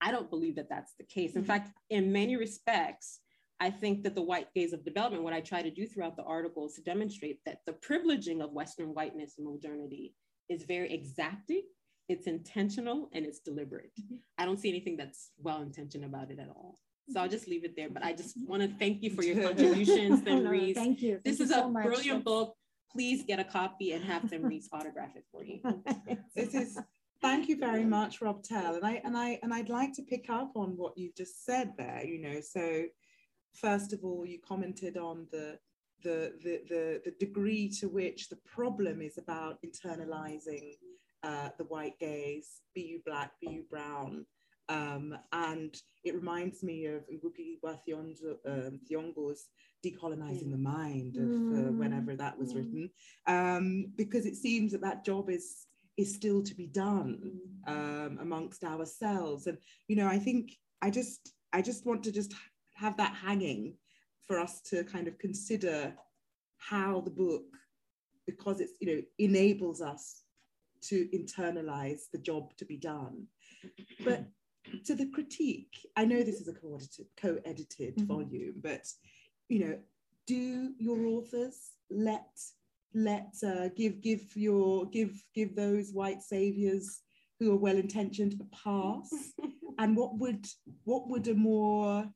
I 0.00 0.10
don't 0.10 0.30
believe 0.30 0.56
that 0.56 0.68
that's 0.68 0.94
the 0.98 1.04
case. 1.04 1.36
In 1.36 1.44
mm. 1.44 1.46
fact, 1.46 1.70
in 1.90 2.12
many 2.12 2.36
respects, 2.36 3.20
I 3.60 3.70
think 3.70 4.02
that 4.04 4.14
the 4.14 4.22
white 4.22 4.48
gaze 4.54 4.72
of 4.72 4.84
development, 4.84 5.22
what 5.22 5.34
I 5.34 5.40
try 5.40 5.60
to 5.60 5.70
do 5.70 5.86
throughout 5.86 6.16
the 6.16 6.22
article 6.22 6.66
is 6.66 6.74
to 6.74 6.82
demonstrate 6.82 7.40
that 7.44 7.58
the 7.66 7.74
privileging 7.74 8.42
of 8.42 8.52
Western 8.52 8.94
whiteness 8.94 9.34
and 9.36 9.46
modernity 9.46 10.14
is 10.48 10.64
very 10.64 10.92
exacting, 10.92 11.62
it's 12.08 12.26
intentional, 12.26 13.10
and 13.12 13.26
it's 13.26 13.40
deliberate. 13.40 13.92
Mm-hmm. 14.00 14.16
I 14.38 14.46
don't 14.46 14.58
see 14.58 14.70
anything 14.70 14.96
that's 14.96 15.30
well 15.38 15.60
intentioned 15.60 16.04
about 16.04 16.30
it 16.30 16.38
at 16.38 16.48
all. 16.48 16.78
So 17.10 17.20
I'll 17.20 17.28
just 17.28 17.48
leave 17.48 17.64
it 17.64 17.76
there. 17.76 17.90
But 17.90 18.04
I 18.04 18.12
just 18.12 18.36
want 18.46 18.62
to 18.62 18.68
thank 18.68 19.02
you 19.02 19.10
for 19.10 19.22
your 19.22 19.42
contributions, 19.48 20.22
Then 20.22 20.44
no, 20.44 20.72
Thank 20.72 21.02
you. 21.02 21.20
This 21.24 21.38
thank 21.38 21.50
is 21.50 21.56
you 21.56 21.56
a 21.56 21.60
so 21.60 21.70
brilliant 21.70 22.24
book. 22.24 22.54
Please 22.92 23.22
get 23.24 23.38
a 23.38 23.44
copy 23.44 23.92
and 23.92 24.04
have 24.04 24.22
Themrise 24.22 24.66
autograph 24.72 25.14
it 25.16 25.24
for 25.30 25.44
you. 25.44 25.60
this 26.34 26.54
is 26.54 26.78
thank 27.22 27.48
you 27.48 27.56
very 27.56 27.84
much, 27.84 28.20
Robtel. 28.20 28.76
And 28.76 28.84
I 28.84 29.00
and 29.04 29.16
I 29.16 29.38
and 29.42 29.52
I'd 29.52 29.68
like 29.68 29.92
to 29.94 30.02
pick 30.02 30.30
up 30.30 30.52
on 30.56 30.76
what 30.76 30.96
you've 30.96 31.16
just 31.16 31.44
said 31.44 31.72
there. 31.76 32.02
You 32.04 32.20
know, 32.20 32.40
so 32.40 32.84
first 33.54 33.92
of 33.92 34.04
all, 34.04 34.24
you 34.26 34.38
commented 34.46 34.96
on 34.96 35.26
the 35.30 35.58
the, 36.02 36.32
the, 36.42 36.62
the, 36.68 37.00
the 37.04 37.10
degree 37.18 37.68
to 37.68 37.86
which 37.88 38.28
the 38.28 38.38
problem 38.46 39.02
is 39.02 39.18
about 39.18 39.58
internalizing 39.62 40.72
uh, 41.22 41.50
the 41.58 41.64
white 41.64 41.98
gaze, 41.98 42.62
be 42.74 42.82
you 42.82 43.00
black, 43.04 43.32
be 43.40 43.50
you 43.50 43.64
brown. 43.68 44.24
Um, 44.68 45.16
and 45.32 45.74
it 46.04 46.14
reminds 46.14 46.62
me 46.62 46.86
of 46.86 47.02
Ngugi 47.10 47.58
wa 47.62 47.74
um, 48.46 48.80
Thiong'o's 48.88 49.48
Decolonizing 49.84 50.46
mm. 50.46 50.52
the 50.52 50.58
Mind 50.58 51.16
of 51.16 51.22
uh, 51.22 51.72
whenever 51.72 52.14
that 52.14 52.38
was 52.38 52.52
mm. 52.52 52.56
written, 52.56 52.90
um, 53.26 53.92
because 53.96 54.26
it 54.26 54.36
seems 54.36 54.72
that 54.72 54.82
that 54.82 55.04
job 55.04 55.28
is 55.28 55.66
is 55.96 56.14
still 56.14 56.42
to 56.42 56.54
be 56.54 56.66
done 56.66 57.40
mm. 57.68 57.70
um, 57.72 58.18
amongst 58.20 58.64
ourselves. 58.64 59.46
And 59.46 59.58
you 59.88 59.96
know, 59.96 60.06
I 60.06 60.18
think 60.18 60.52
I 60.82 60.90
just 60.90 61.32
I 61.52 61.62
just 61.62 61.86
want 61.86 62.02
to 62.04 62.12
just 62.12 62.34
have 62.74 62.96
that 62.96 63.14
hanging 63.14 63.74
for 64.26 64.38
us 64.38 64.60
to 64.62 64.84
kind 64.84 65.08
of 65.08 65.18
consider 65.18 65.92
how 66.58 67.00
the 67.00 67.10
book, 67.10 67.44
because 68.26 68.60
it's, 68.60 68.74
you 68.80 68.86
know, 68.86 69.02
enables 69.18 69.80
us 69.80 70.22
to 70.82 71.08
internalize 71.12 72.02
the 72.12 72.18
job 72.18 72.56
to 72.56 72.64
be 72.64 72.76
done. 72.76 73.26
But 74.04 74.26
to 74.84 74.94
the 74.94 75.06
critique, 75.06 75.74
I 75.96 76.04
know 76.04 76.22
this 76.22 76.40
is 76.40 76.48
a 76.48 76.52
co-edited, 76.52 77.06
co-edited 77.20 77.96
mm-hmm. 77.96 78.06
volume, 78.06 78.54
but 78.62 78.86
you 79.48 79.66
know, 79.66 79.78
do 80.26 80.72
your 80.78 81.06
authors 81.06 81.72
let 81.90 82.30
let 82.94 83.34
uh, 83.46 83.68
give 83.76 84.00
give 84.00 84.36
your 84.36 84.86
give 84.86 85.22
give 85.34 85.54
those 85.54 85.92
white 85.92 86.22
saviors 86.22 87.00
who 87.38 87.52
are 87.52 87.56
well 87.56 87.76
intentioned 87.76 88.40
a 88.40 88.56
pass? 88.56 89.10
and 89.78 89.96
what 89.96 90.18
would 90.18 90.46
what 90.84 91.08
would 91.08 91.28
a 91.28 91.34
more 91.34 92.06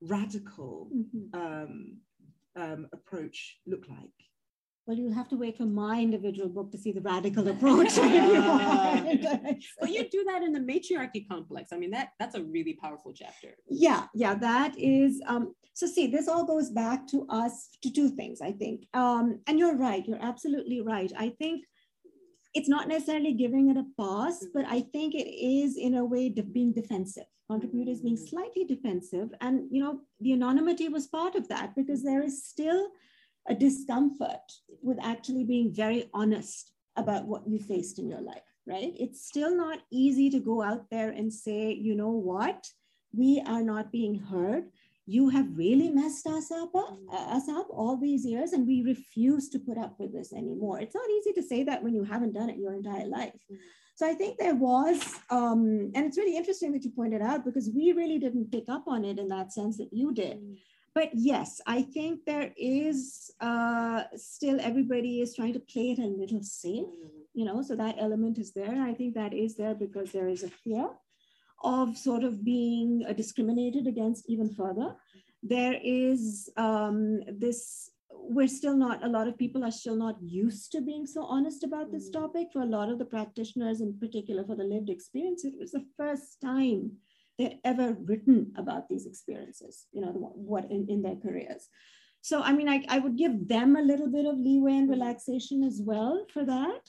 radical 0.00 0.88
mm-hmm. 0.94 1.40
um, 1.40 1.98
um, 2.56 2.88
approach 2.92 3.58
look 3.66 3.86
like? 3.88 4.31
Well, 4.86 4.96
you'll 4.96 5.14
have 5.14 5.28
to 5.28 5.36
wait 5.36 5.56
for 5.56 5.64
my 5.64 6.00
individual 6.00 6.48
book 6.48 6.72
to 6.72 6.78
see 6.78 6.90
the 6.90 7.00
radical 7.00 7.46
approach. 7.48 7.96
well, 7.96 8.10
you 9.86 10.08
do 10.10 10.24
that 10.24 10.42
in 10.42 10.52
the 10.52 10.60
matriarchy 10.60 11.26
complex. 11.28 11.72
I 11.72 11.76
mean, 11.76 11.92
that 11.92 12.10
that's 12.18 12.34
a 12.34 12.42
really 12.42 12.74
powerful 12.74 13.12
chapter. 13.12 13.54
Yeah, 13.68 14.06
yeah, 14.12 14.34
that 14.34 14.76
is. 14.76 15.22
Um, 15.26 15.54
so 15.72 15.86
see, 15.86 16.08
this 16.08 16.26
all 16.26 16.44
goes 16.44 16.70
back 16.70 17.06
to 17.08 17.26
us 17.28 17.68
to 17.82 17.92
two 17.92 18.10
things, 18.10 18.40
I 18.40 18.52
think. 18.52 18.86
Um, 18.92 19.40
and 19.46 19.58
you're 19.58 19.76
right. 19.76 20.06
You're 20.06 20.22
absolutely 20.22 20.80
right. 20.80 21.12
I 21.16 21.30
think 21.30 21.64
it's 22.54 22.68
not 22.68 22.88
necessarily 22.88 23.32
giving 23.32 23.70
it 23.70 23.76
a 23.76 23.86
pass, 23.98 24.44
but 24.52 24.66
I 24.66 24.80
think 24.80 25.14
it 25.14 25.28
is 25.28 25.76
in 25.76 25.94
a 25.94 26.04
way 26.04 26.28
de- 26.28 26.42
being 26.42 26.72
defensive 26.72 27.24
contributors 27.48 28.00
being 28.00 28.16
mm. 28.16 28.28
slightly 28.28 28.64
defensive. 28.64 29.30
And, 29.40 29.66
you 29.70 29.82
know, 29.82 30.00
the 30.20 30.32
anonymity 30.32 30.88
was 30.88 31.06
part 31.06 31.34
of 31.34 31.48
that 31.48 31.74
because 31.76 32.02
there 32.02 32.22
is 32.22 32.44
still 32.44 32.88
a 33.48 33.54
discomfort 33.54 34.52
with 34.82 34.98
actually 35.02 35.44
being 35.44 35.72
very 35.72 36.08
honest 36.14 36.72
about 36.96 37.26
what 37.26 37.46
you 37.46 37.58
faced 37.58 37.98
in 37.98 38.08
your 38.08 38.20
life, 38.20 38.42
right? 38.66 38.92
It's 38.98 39.26
still 39.26 39.56
not 39.56 39.80
easy 39.90 40.30
to 40.30 40.40
go 40.40 40.62
out 40.62 40.90
there 40.90 41.10
and 41.10 41.32
say, 41.32 41.72
you 41.72 41.94
know 41.94 42.10
what, 42.10 42.68
we 43.14 43.42
are 43.46 43.62
not 43.62 43.92
being 43.92 44.18
heard. 44.18 44.64
You 45.06 45.28
have 45.30 45.56
really 45.56 45.90
messed 45.90 46.26
us 46.26 46.50
up, 46.52 46.74
uh, 46.74 46.94
us 47.12 47.48
up 47.48 47.66
all 47.70 47.96
these 47.96 48.24
years, 48.24 48.52
and 48.52 48.66
we 48.66 48.82
refuse 48.82 49.48
to 49.50 49.58
put 49.58 49.76
up 49.76 49.98
with 49.98 50.12
this 50.12 50.32
anymore. 50.32 50.80
It's 50.80 50.94
not 50.94 51.10
easy 51.10 51.32
to 51.32 51.42
say 51.42 51.64
that 51.64 51.82
when 51.82 51.94
you 51.94 52.04
haven't 52.04 52.34
done 52.34 52.50
it 52.50 52.58
your 52.58 52.74
entire 52.74 53.06
life. 53.06 53.34
So 53.96 54.08
I 54.08 54.14
think 54.14 54.38
there 54.38 54.54
was, 54.54 55.18
um, 55.28 55.90
and 55.94 56.06
it's 56.06 56.16
really 56.16 56.36
interesting 56.36 56.72
that 56.72 56.84
you 56.84 56.90
pointed 56.90 57.20
out 57.20 57.44
because 57.44 57.70
we 57.74 57.92
really 57.92 58.18
didn't 58.18 58.50
pick 58.50 58.64
up 58.68 58.84
on 58.86 59.04
it 59.04 59.18
in 59.18 59.28
that 59.28 59.52
sense 59.52 59.76
that 59.78 59.92
you 59.92 60.14
did. 60.14 60.40
But 60.94 61.10
yes, 61.14 61.60
I 61.66 61.82
think 61.82 62.24
there 62.26 62.52
is 62.56 63.30
uh, 63.40 64.04
still 64.16 64.60
everybody 64.60 65.22
is 65.22 65.34
trying 65.34 65.54
to 65.54 65.60
play 65.60 65.92
it 65.92 65.98
a 65.98 66.06
little 66.06 66.42
safe, 66.42 66.84
mm. 66.84 67.08
you 67.32 67.46
know, 67.46 67.62
so 67.62 67.74
that 67.76 67.96
element 67.98 68.38
is 68.38 68.52
there. 68.52 68.82
I 68.82 68.92
think 68.92 69.14
that 69.14 69.32
is 69.32 69.56
there 69.56 69.74
because 69.74 70.12
there 70.12 70.28
is 70.28 70.42
a 70.42 70.50
fear 70.50 70.88
of 71.64 71.96
sort 71.96 72.24
of 72.24 72.44
being 72.44 73.04
uh, 73.08 73.12
discriminated 73.14 73.86
against 73.86 74.28
even 74.28 74.50
further. 74.50 74.94
There 75.42 75.78
is 75.82 76.50
um, 76.56 77.22
this 77.26 77.90
we're 78.14 78.48
still 78.48 78.76
not, 78.76 79.04
a 79.04 79.08
lot 79.08 79.26
of 79.26 79.38
people 79.38 79.64
are 79.64 79.70
still 79.70 79.96
not 79.96 80.16
used 80.22 80.70
to 80.72 80.80
being 80.80 81.06
so 81.06 81.24
honest 81.24 81.64
about 81.64 81.90
this 81.90 82.08
mm. 82.08 82.12
topic. 82.12 82.48
For 82.52 82.62
a 82.62 82.66
lot 82.66 82.88
of 82.88 82.98
the 82.98 83.04
practitioners, 83.04 83.80
in 83.80 83.98
particular 83.98 84.44
for 84.44 84.54
the 84.54 84.64
lived 84.64 84.90
experience, 84.90 85.44
it 85.44 85.54
was 85.58 85.72
the 85.72 85.84
first 85.96 86.40
time 86.40 86.92
they'd 87.38 87.58
ever 87.64 87.96
written 88.04 88.52
about 88.56 88.88
these 88.88 89.06
experiences, 89.06 89.86
you 89.92 90.00
know, 90.00 90.12
what 90.34 90.70
in, 90.70 90.86
in 90.88 91.02
their 91.02 91.16
careers. 91.16 91.68
So, 92.20 92.40
I 92.40 92.52
mean, 92.52 92.68
I, 92.68 92.84
I 92.88 92.98
would 93.00 93.16
give 93.16 93.48
them 93.48 93.76
a 93.76 93.82
little 93.82 94.08
bit 94.08 94.26
of 94.26 94.38
leeway 94.38 94.74
and 94.74 94.88
relaxation 94.88 95.64
as 95.64 95.80
well 95.82 96.24
for 96.32 96.44
that. 96.44 96.82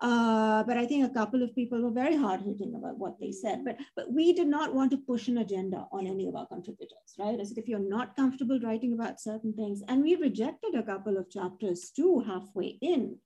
Uh, 0.00 0.62
but 0.62 0.76
I 0.78 0.86
think 0.86 1.04
a 1.04 1.12
couple 1.12 1.42
of 1.42 1.54
people 1.54 1.82
were 1.82 1.90
very 1.90 2.16
hard 2.16 2.40
hitting 2.40 2.74
about 2.76 2.98
what 2.98 3.18
they 3.18 3.32
said. 3.32 3.64
But 3.64 3.78
but 3.96 4.12
we 4.12 4.32
did 4.32 4.46
not 4.46 4.72
want 4.72 4.92
to 4.92 4.96
push 4.96 5.26
an 5.28 5.38
agenda 5.38 5.86
on 5.90 6.06
any 6.06 6.28
of 6.28 6.36
our 6.36 6.46
contributors, 6.46 7.16
right? 7.18 7.40
As 7.40 7.50
if 7.52 7.66
you're 7.66 7.80
not 7.80 8.14
comfortable 8.14 8.60
writing 8.60 8.92
about 8.92 9.20
certain 9.20 9.52
things, 9.52 9.82
and 9.88 10.02
we 10.02 10.14
rejected 10.14 10.74
a 10.76 10.84
couple 10.84 11.16
of 11.16 11.30
chapters 11.30 11.90
too 11.90 12.20
halfway 12.26 12.78
in. 12.80 13.16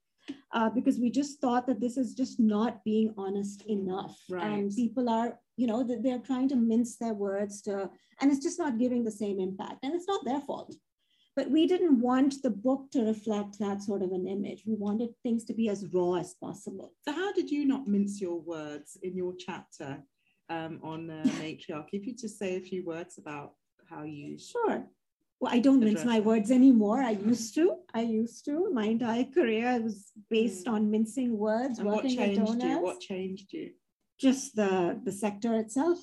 Uh, 0.53 0.69
because 0.69 0.99
we 0.99 1.09
just 1.11 1.41
thought 1.41 1.67
that 1.67 1.81
this 1.81 1.97
is 1.97 2.13
just 2.13 2.39
not 2.39 2.81
being 2.85 3.13
honest 3.17 3.61
enough, 3.63 4.17
right. 4.29 4.45
and 4.45 4.73
people 4.73 5.09
are, 5.09 5.37
you 5.57 5.67
know, 5.67 5.83
they're 5.83 6.19
trying 6.19 6.49
to 6.49 6.55
mince 6.55 6.97
their 6.97 7.13
words 7.13 7.61
to, 7.63 7.89
and 8.19 8.31
it's 8.31 8.43
just 8.43 8.59
not 8.59 8.79
giving 8.79 9.03
the 9.03 9.11
same 9.11 9.39
impact, 9.39 9.83
and 9.83 9.93
it's 9.93 10.07
not 10.07 10.25
their 10.25 10.41
fault 10.41 10.75
but 11.35 11.49
we 11.49 11.65
didn't 11.65 11.99
want 11.99 12.41
the 12.43 12.49
book 12.49 12.91
to 12.91 13.03
reflect 13.03 13.57
that 13.59 13.81
sort 13.81 14.03
of 14.03 14.11
an 14.11 14.27
image. 14.27 14.63
We 14.65 14.75
wanted 14.75 15.09
things 15.23 15.43
to 15.45 15.53
be 15.53 15.69
as 15.69 15.85
raw 15.91 16.15
as 16.15 16.35
possible. 16.35 16.93
So, 17.01 17.11
how 17.11 17.33
did 17.33 17.49
you 17.49 17.65
not 17.65 17.87
mince 17.87 18.21
your 18.21 18.39
words 18.39 18.97
in 19.01 19.15
your 19.15 19.33
chapter 19.37 20.03
um, 20.49 20.79
on 20.83 21.09
uh, 21.09 21.23
matriarchy? 21.39 21.93
If 21.93 22.05
you 22.05 22.15
just 22.15 22.37
say 22.37 22.55
a 22.55 22.61
few 22.61 22.85
words 22.85 23.17
about 23.17 23.53
how 23.89 24.03
you. 24.03 24.37
Sure. 24.37 24.85
Well, 25.39 25.51
I 25.51 25.59
don't 25.59 25.79
mince 25.79 26.05
my 26.05 26.19
words 26.19 26.51
anymore. 26.51 27.01
I 27.01 27.11
used 27.11 27.55
to. 27.55 27.77
I 27.93 28.01
used 28.01 28.45
to. 28.45 28.69
My 28.71 28.85
entire 28.85 29.25
career 29.25 29.79
was 29.81 30.11
based 30.29 30.67
mm. 30.67 30.73
on 30.73 30.91
mincing 30.91 31.37
words, 31.37 31.79
and 31.79 31.87
working 31.87 32.15
what 32.15 32.25
changed 32.25 32.41
at 32.41 32.45
donuts. 32.45 32.63
You? 32.63 32.81
What 32.81 32.99
changed 32.99 33.53
you? 33.53 33.71
Just 34.19 34.55
the 34.55 34.99
the 35.03 35.11
sector 35.11 35.55
itself 35.55 35.99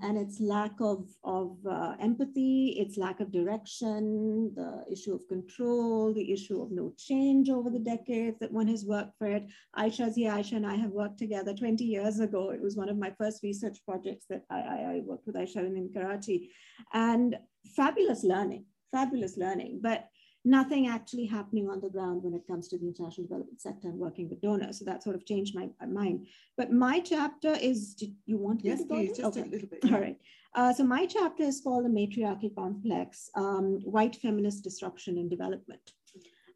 and 0.00 0.16
its 0.16 0.40
lack 0.40 0.72
of, 0.80 1.06
of 1.22 1.56
uh, 1.68 1.94
empathy, 2.00 2.76
its 2.78 2.96
lack 2.96 3.20
of 3.20 3.30
direction, 3.30 4.52
the 4.54 4.84
issue 4.90 5.14
of 5.14 5.28
control, 5.28 6.14
the 6.14 6.32
issue 6.32 6.62
of 6.62 6.70
no 6.70 6.92
change 6.96 7.50
over 7.50 7.68
the 7.68 7.78
decades 7.78 8.38
that 8.40 8.52
one 8.52 8.66
has 8.66 8.84
worked 8.84 9.16
for 9.18 9.26
it. 9.26 9.46
Aisha's 9.76 10.16
here, 10.16 10.32
Aisha 10.32 10.52
and 10.52 10.66
I 10.66 10.76
have 10.76 10.90
worked 10.90 11.18
together 11.18 11.54
20 11.54 11.84
years 11.84 12.20
ago. 12.20 12.50
It 12.50 12.62
was 12.62 12.76
one 12.76 12.88
of 12.88 12.96
my 12.96 13.12
first 13.18 13.42
research 13.42 13.78
projects 13.86 14.24
that 14.30 14.44
I, 14.50 14.60
I, 14.60 14.76
I 14.94 15.00
worked 15.04 15.26
with 15.26 15.36
Aisha 15.36 15.58
in 15.58 15.90
Karachi. 15.92 16.50
And 16.92 17.36
fabulous 17.76 18.24
learning, 18.24 18.64
fabulous 18.92 19.36
learning. 19.36 19.80
But 19.82 20.06
nothing 20.44 20.88
actually 20.88 21.26
happening 21.26 21.68
on 21.68 21.80
the 21.80 21.88
ground 21.88 22.22
when 22.22 22.34
it 22.34 22.46
comes 22.48 22.68
to 22.68 22.78
the 22.78 22.86
international 22.86 23.26
development 23.26 23.60
sector 23.60 23.88
and 23.88 23.98
working 23.98 24.28
with 24.28 24.40
donors. 24.40 24.78
So 24.78 24.84
that 24.86 25.02
sort 25.02 25.14
of 25.14 25.24
changed 25.24 25.54
my, 25.54 25.68
mind. 25.86 26.26
But 26.56 26.72
my 26.72 27.00
chapter 27.00 27.52
is, 27.52 27.94
did 27.94 28.14
you 28.26 28.38
want 28.38 28.64
yes, 28.64 28.80
to 28.80 28.86
please, 28.86 29.16
just 29.16 29.38
okay. 29.38 29.48
a 29.48 29.50
little 29.50 29.68
bit. 29.68 29.84
All 29.84 30.00
right. 30.00 30.18
Uh, 30.54 30.72
so 30.72 30.84
my 30.84 31.06
chapter 31.06 31.44
is 31.44 31.60
called 31.60 31.84
The 31.84 31.88
Matriarchy 31.88 32.54
Complex, 32.54 33.30
um, 33.36 33.80
White 33.84 34.16
Feminist 34.16 34.64
Disruption 34.64 35.16
and 35.18 35.30
Development. 35.30 35.80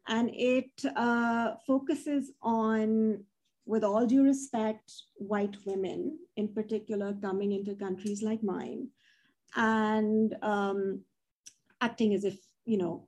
And 0.07 0.29
it 0.33 0.71
uh, 0.95 1.55
focuses 1.65 2.31
on 2.41 3.23
with 3.65 3.83
all 3.83 4.05
due 4.05 4.23
respect, 4.23 4.93
white 5.15 5.57
women 5.65 6.17
in 6.37 6.47
particular 6.47 7.13
coming 7.21 7.51
into 7.51 7.75
countries 7.75 8.21
like 8.21 8.41
mine 8.41 8.87
and 9.55 10.35
um, 10.41 11.01
acting 11.81 12.13
as 12.13 12.23
if, 12.23 12.37
you 12.65 12.77
know, 12.77 13.06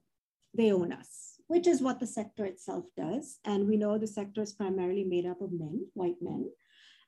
they 0.54 0.72
own 0.72 0.92
us, 0.92 1.40
which 1.48 1.68
is 1.68 1.82
what 1.82 2.00
the 2.00 2.08
sector 2.08 2.46
itself 2.46 2.86
does. 2.98 3.38
And 3.46 3.68
we 3.68 3.78
know 3.78 3.98
the 3.98 4.08
sector 4.08 4.42
is 4.42 4.54
primarily 4.54 5.04
made 5.04 5.26
up 5.26 5.42
of 5.42 5.52
men, 5.52 5.86
white 5.94 6.22
men 6.22 6.50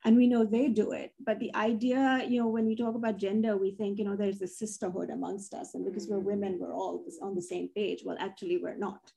and 0.03 0.17
we 0.17 0.27
know 0.27 0.43
they 0.43 0.67
do 0.67 0.91
it. 0.91 1.13
But 1.19 1.39
the 1.39 1.53
idea 1.55 2.25
you 2.27 2.39
know 2.39 2.47
when 2.47 2.65
we 2.65 2.75
talk 2.75 2.95
about 2.95 3.17
gender 3.17 3.57
we 3.57 3.71
think 3.71 3.99
you 3.99 4.05
know 4.05 4.15
there's 4.15 4.41
a 4.41 4.47
sisterhood 4.47 5.09
amongst 5.09 5.53
us. 5.53 5.75
And 5.75 5.85
because 5.85 6.07
we're 6.07 6.17
mm-hmm. 6.17 6.25
women 6.25 6.57
we're 6.59 6.73
all 6.73 7.03
on 7.21 7.35
the 7.35 7.41
same 7.41 7.69
page. 7.75 8.01
Well 8.05 8.17
actually 8.19 8.57
we're 8.57 8.77
not 8.77 9.11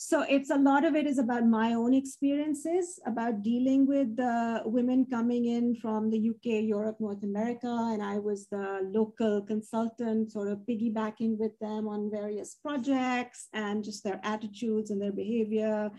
so 0.00 0.24
it's 0.28 0.50
a 0.50 0.56
lot 0.56 0.84
of 0.84 0.94
it 0.94 1.08
is 1.08 1.18
about 1.18 1.44
my 1.44 1.74
own 1.74 1.92
experiences 1.92 3.00
about 3.04 3.42
dealing 3.42 3.84
with 3.84 4.14
the 4.16 4.62
women 4.64 5.04
coming 5.04 5.46
in 5.46 5.74
from 5.74 6.08
the 6.08 6.30
uk 6.30 6.44
europe 6.44 6.96
north 7.00 7.24
america 7.24 7.66
and 7.92 8.00
i 8.00 8.16
was 8.16 8.46
the 8.46 8.88
local 8.94 9.42
consultant 9.42 10.30
sort 10.30 10.46
of 10.46 10.58
piggybacking 10.70 11.36
with 11.36 11.50
them 11.58 11.88
on 11.88 12.12
various 12.12 12.54
projects 12.62 13.48
and 13.54 13.82
just 13.82 14.04
their 14.04 14.20
attitudes 14.22 14.92
and 14.92 15.02
their 15.02 15.10
behavior 15.10 15.90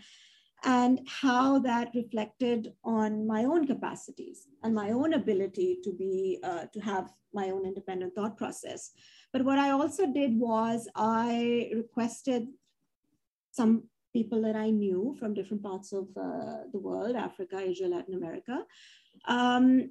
and 0.64 1.06
how 1.06 1.58
that 1.58 1.90
reflected 1.94 2.72
on 2.84 3.26
my 3.26 3.44
own 3.44 3.66
capacities 3.66 4.46
and 4.62 4.74
my 4.74 4.92
own 4.92 5.12
ability 5.12 5.78
to 5.84 5.92
be 5.92 6.38
uh, 6.42 6.64
to 6.72 6.80
have 6.80 7.10
my 7.32 7.50
own 7.50 7.64
independent 7.64 8.14
thought 8.14 8.36
process. 8.36 8.90
But 9.32 9.44
what 9.44 9.58
i 9.58 9.70
also 9.70 10.06
did 10.06 10.38
was 10.38 10.88
i 10.96 11.70
requested 11.74 12.48
some 13.50 13.82
people 14.12 14.42
that 14.42 14.56
i 14.56 14.70
knew 14.70 15.14
from 15.18 15.34
different 15.34 15.62
parts 15.62 15.92
of 15.92 16.08
uh, 16.16 16.62
the 16.72 16.78
world 16.78 17.16
africa 17.16 17.58
asia 17.58 17.86
latin 17.86 18.14
america 18.14 18.64
um, 19.26 19.90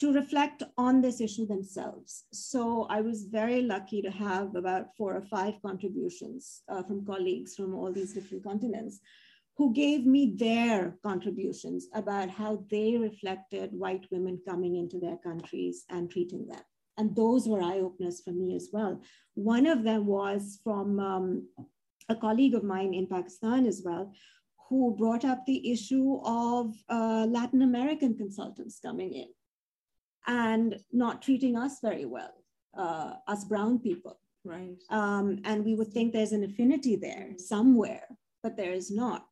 to 0.00 0.12
reflect 0.14 0.62
on 0.78 1.02
this 1.02 1.20
issue 1.20 1.46
themselves. 1.46 2.24
So 2.32 2.86
I 2.88 3.02
was 3.02 3.24
very 3.24 3.60
lucky 3.60 4.00
to 4.00 4.10
have 4.10 4.56
about 4.56 4.96
four 4.96 5.14
or 5.14 5.20
five 5.20 5.54
contributions 5.60 6.62
uh, 6.70 6.82
from 6.82 7.04
colleagues 7.04 7.54
from 7.54 7.74
all 7.74 7.92
these 7.92 8.14
different 8.14 8.42
continents 8.42 9.00
who 9.58 9.74
gave 9.74 10.06
me 10.06 10.34
their 10.38 10.96
contributions 11.02 11.88
about 11.92 12.30
how 12.30 12.64
they 12.70 12.96
reflected 12.96 13.74
white 13.74 14.06
women 14.10 14.40
coming 14.48 14.76
into 14.76 14.98
their 14.98 15.18
countries 15.18 15.84
and 15.90 16.10
treating 16.10 16.46
them. 16.46 16.62
And 16.96 17.14
those 17.14 17.46
were 17.46 17.62
eye 17.62 17.80
openers 17.80 18.22
for 18.22 18.30
me 18.30 18.56
as 18.56 18.70
well. 18.72 19.02
One 19.34 19.66
of 19.66 19.82
them 19.82 20.06
was 20.06 20.60
from 20.64 20.98
um, 20.98 21.46
a 22.10 22.16
colleague 22.16 22.54
of 22.54 22.64
mine 22.64 22.92
in 22.92 23.06
Pakistan 23.06 23.66
as 23.66 23.82
well, 23.84 24.12
who 24.68 24.94
brought 24.96 25.24
up 25.24 25.44
the 25.46 25.72
issue 25.72 26.20
of 26.24 26.74
uh, 26.88 27.26
Latin 27.28 27.62
American 27.62 28.16
consultants 28.16 28.78
coming 28.80 29.12
in 29.14 29.28
and 30.26 30.78
not 30.92 31.22
treating 31.22 31.56
us 31.56 31.78
very 31.80 32.04
well, 32.04 32.34
uh, 32.76 33.14
us 33.26 33.44
brown 33.44 33.78
people. 33.78 34.20
Right. 34.44 34.78
Um, 34.90 35.40
and 35.44 35.64
we 35.64 35.74
would 35.74 35.92
think 35.92 36.12
there's 36.12 36.32
an 36.32 36.44
affinity 36.44 36.96
there 36.96 37.34
somewhere, 37.36 38.04
but 38.42 38.56
there 38.56 38.72
is 38.72 38.90
not. 38.90 39.26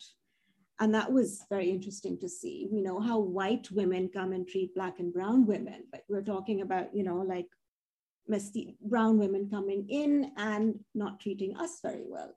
And 0.80 0.94
that 0.94 1.10
was 1.10 1.44
very 1.50 1.70
interesting 1.70 2.18
to 2.20 2.28
see. 2.28 2.68
We 2.70 2.80
know 2.82 3.00
how 3.00 3.18
white 3.18 3.68
women 3.70 4.10
come 4.12 4.32
and 4.32 4.46
treat 4.46 4.74
black 4.74 5.00
and 5.00 5.12
brown 5.12 5.46
women, 5.46 5.84
but 5.90 6.02
we're 6.08 6.22
talking 6.22 6.60
about, 6.60 6.94
you 6.94 7.02
know, 7.02 7.16
like 7.16 7.46
mesti- 8.30 8.76
brown 8.80 9.18
women 9.18 9.48
coming 9.50 9.88
in 9.88 10.32
and 10.36 10.78
not 10.94 11.20
treating 11.20 11.56
us 11.56 11.80
very 11.82 12.04
well. 12.06 12.32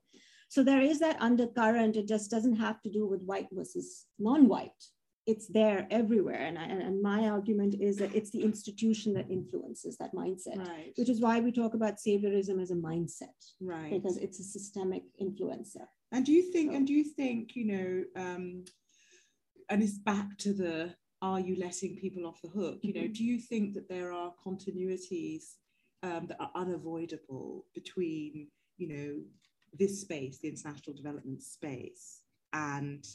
So 0.52 0.64
there 0.64 0.82
is 0.82 1.00
that 1.00 1.16
undercurrent. 1.22 1.96
It 1.96 2.10
just 2.10 2.30
doesn't 2.30 2.58
have 2.58 2.82
to 2.82 2.90
do 2.90 3.08
with 3.08 3.22
white 3.24 3.48
versus 3.54 4.08
non-white. 4.20 4.82
It's 5.26 5.48
there 5.48 5.88
everywhere. 5.90 6.42
And, 6.48 6.60
I, 6.60 6.64
and 6.66 7.02
my 7.02 7.30
argument 7.30 7.76
is 7.80 7.96
that 8.00 8.14
it's 8.14 8.32
the 8.32 8.44
institution 8.44 9.14
that 9.14 9.32
influences 9.32 9.96
that 10.00 10.14
mindset, 10.14 10.58
Right. 10.58 10.92
which 10.98 11.08
is 11.08 11.22
why 11.22 11.40
we 11.40 11.54
talk 11.54 11.74
about 11.74 12.00
saviorism 12.06 12.62
as 12.62 12.70
a 12.72 12.76
mindset, 12.76 13.38
Right. 13.62 13.92
because 13.94 14.18
it's 14.18 14.42
a 14.42 14.44
systemic 14.44 15.04
influencer. 15.22 15.88
And 16.12 16.26
do 16.26 16.34
you 16.34 16.44
think, 16.52 16.72
So- 16.72 16.76
and 16.76 16.86
do 16.86 16.94
you 17.00 17.06
think, 17.06 17.56
you 17.56 17.66
know, 17.72 18.04
um, 18.18 18.66
and 19.70 19.82
it's 19.82 20.00
back 20.00 20.38
to 20.40 20.52
the 20.54 20.94
are 21.22 21.40
you 21.40 21.56
letting 21.56 21.96
people 21.96 22.26
off 22.26 22.42
the 22.42 22.50
hook? 22.50 22.80
You 22.84 22.94
know, 22.94 23.08
Mhm. 23.08 23.14
do 23.16 23.24
you 23.24 23.40
think 23.40 23.74
that 23.76 23.88
there 23.88 24.12
are 24.12 24.36
continuities 24.46 25.44
um, 26.04 26.26
that 26.26 26.42
are 26.42 26.52
unavoidable 26.56 27.68
between, 27.76 28.50
you 28.78 28.88
know, 28.88 29.24
this 29.78 30.02
space, 30.02 30.40
the 30.40 30.50
international 30.50 30.96
development 30.96 31.42
space, 31.42 32.22
and, 32.54 33.06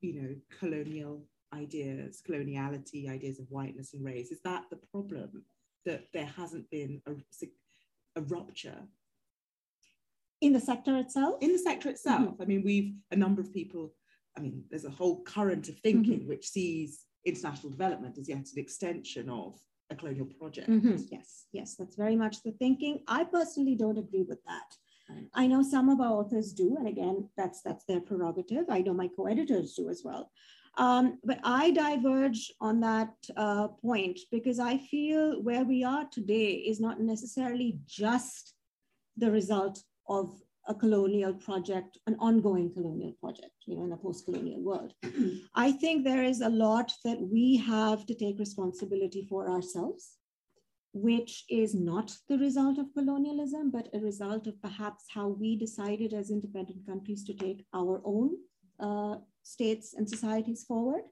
you 0.00 0.14
know, 0.20 0.34
colonial 0.58 1.24
ideas, 1.54 2.22
coloniality, 2.26 3.08
ideas 3.10 3.38
of 3.38 3.46
whiteness 3.50 3.92
and 3.94 4.04
race? 4.04 4.30
Is 4.30 4.40
that 4.44 4.64
the 4.70 4.78
problem 4.92 5.44
that 5.84 6.04
there 6.12 6.26
hasn't 6.26 6.70
been 6.70 7.02
a, 7.06 7.12
a 8.16 8.22
rupture 8.22 8.78
In 10.40 10.52
the 10.52 10.60
sector 10.60 10.96
itself? 10.98 11.42
in 11.42 11.52
the 11.52 11.58
sector 11.58 11.88
itself. 11.88 12.34
I 12.40 12.44
mean, 12.44 12.62
we've 12.64 12.94
a 13.10 13.16
number 13.16 13.40
of 13.40 13.52
people. 13.52 13.92
I 14.36 14.40
mean, 14.40 14.64
there's 14.70 14.84
a 14.86 14.90
whole 14.90 15.22
current 15.24 15.68
of 15.68 15.78
thinking 15.80 16.26
which 16.26 16.48
sees 16.48 17.04
international 17.26 17.70
development 17.70 18.16
as 18.18 18.28
yet 18.28 18.38
an 18.38 18.58
extension 18.58 19.28
of 19.28 19.58
a 19.90 19.94
colonial 19.94 20.26
project. 20.26 20.68
Mhm. 20.70 21.06
Yes, 21.10 21.46
yes, 21.52 21.74
that's 21.76 21.96
very 21.96 22.16
much 22.16 22.42
the 22.42 22.52
thinking. 22.52 23.02
I 23.06 23.24
personally 23.24 23.74
don't 23.74 23.98
agree 23.98 24.22
with 24.22 24.42
that. 24.44 24.76
I 25.34 25.46
know 25.46 25.62
some 25.62 25.88
of 25.88 26.00
our 26.00 26.12
authors 26.12 26.52
do, 26.52 26.76
and 26.76 26.86
again, 26.86 27.28
that's 27.36 27.62
that's 27.62 27.84
their 27.84 28.00
prerogative. 28.00 28.66
I 28.68 28.80
know 28.80 28.94
my 28.94 29.08
co-editors 29.08 29.74
do 29.74 29.88
as 29.88 30.02
well. 30.04 30.30
Um, 30.78 31.18
but 31.22 31.38
I 31.44 31.70
diverge 31.70 32.50
on 32.60 32.80
that 32.80 33.12
uh, 33.36 33.68
point 33.68 34.18
because 34.30 34.58
I 34.58 34.78
feel 34.78 35.42
where 35.42 35.64
we 35.64 35.84
are 35.84 36.06
today 36.10 36.52
is 36.52 36.80
not 36.80 37.00
necessarily 37.00 37.78
just 37.86 38.54
the 39.16 39.30
result 39.30 39.82
of 40.08 40.40
a 40.68 40.74
colonial 40.74 41.34
project, 41.34 41.98
an 42.06 42.16
ongoing 42.20 42.72
colonial 42.72 43.12
project, 43.20 43.52
you 43.66 43.76
know, 43.76 43.84
in 43.84 43.92
a 43.92 43.96
post-colonial 43.96 44.60
world. 44.62 44.94
I 45.54 45.72
think 45.72 46.04
there 46.04 46.22
is 46.22 46.40
a 46.40 46.48
lot 46.48 46.92
that 47.04 47.20
we 47.20 47.56
have 47.56 48.06
to 48.06 48.14
take 48.14 48.38
responsibility 48.38 49.26
for 49.28 49.50
ourselves, 49.50 50.18
which 50.92 51.44
is 51.48 51.74
not 51.74 52.14
the 52.28 52.38
result 52.38 52.78
of 52.78 52.92
colonialism, 52.94 53.70
but 53.70 53.88
a 53.94 53.98
result 53.98 54.46
of 54.46 54.60
perhaps 54.60 55.04
how 55.12 55.28
we 55.28 55.56
decided 55.56 56.12
as 56.12 56.30
independent 56.30 56.86
countries 56.86 57.24
to 57.24 57.34
take 57.34 57.64
our 57.74 58.02
own 58.04 58.30
uh, 58.78 59.16
states 59.42 59.94
and 59.94 60.08
societies 60.08 60.64
forward. 60.64 61.02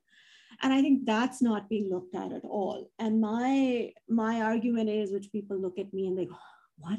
And 0.62 0.72
I 0.72 0.82
think 0.82 1.06
that's 1.06 1.40
not 1.40 1.68
being 1.68 1.88
looked 1.88 2.14
at 2.14 2.32
at 2.32 2.44
all. 2.44 2.90
And 2.98 3.20
my 3.20 3.92
my 4.08 4.42
argument 4.42 4.90
is, 4.90 5.12
which 5.12 5.32
people 5.32 5.56
look 5.56 5.78
at 5.78 5.94
me 5.94 6.06
and 6.08 6.18
they 6.18 6.26
go, 6.26 6.36
"What?" 6.76 6.98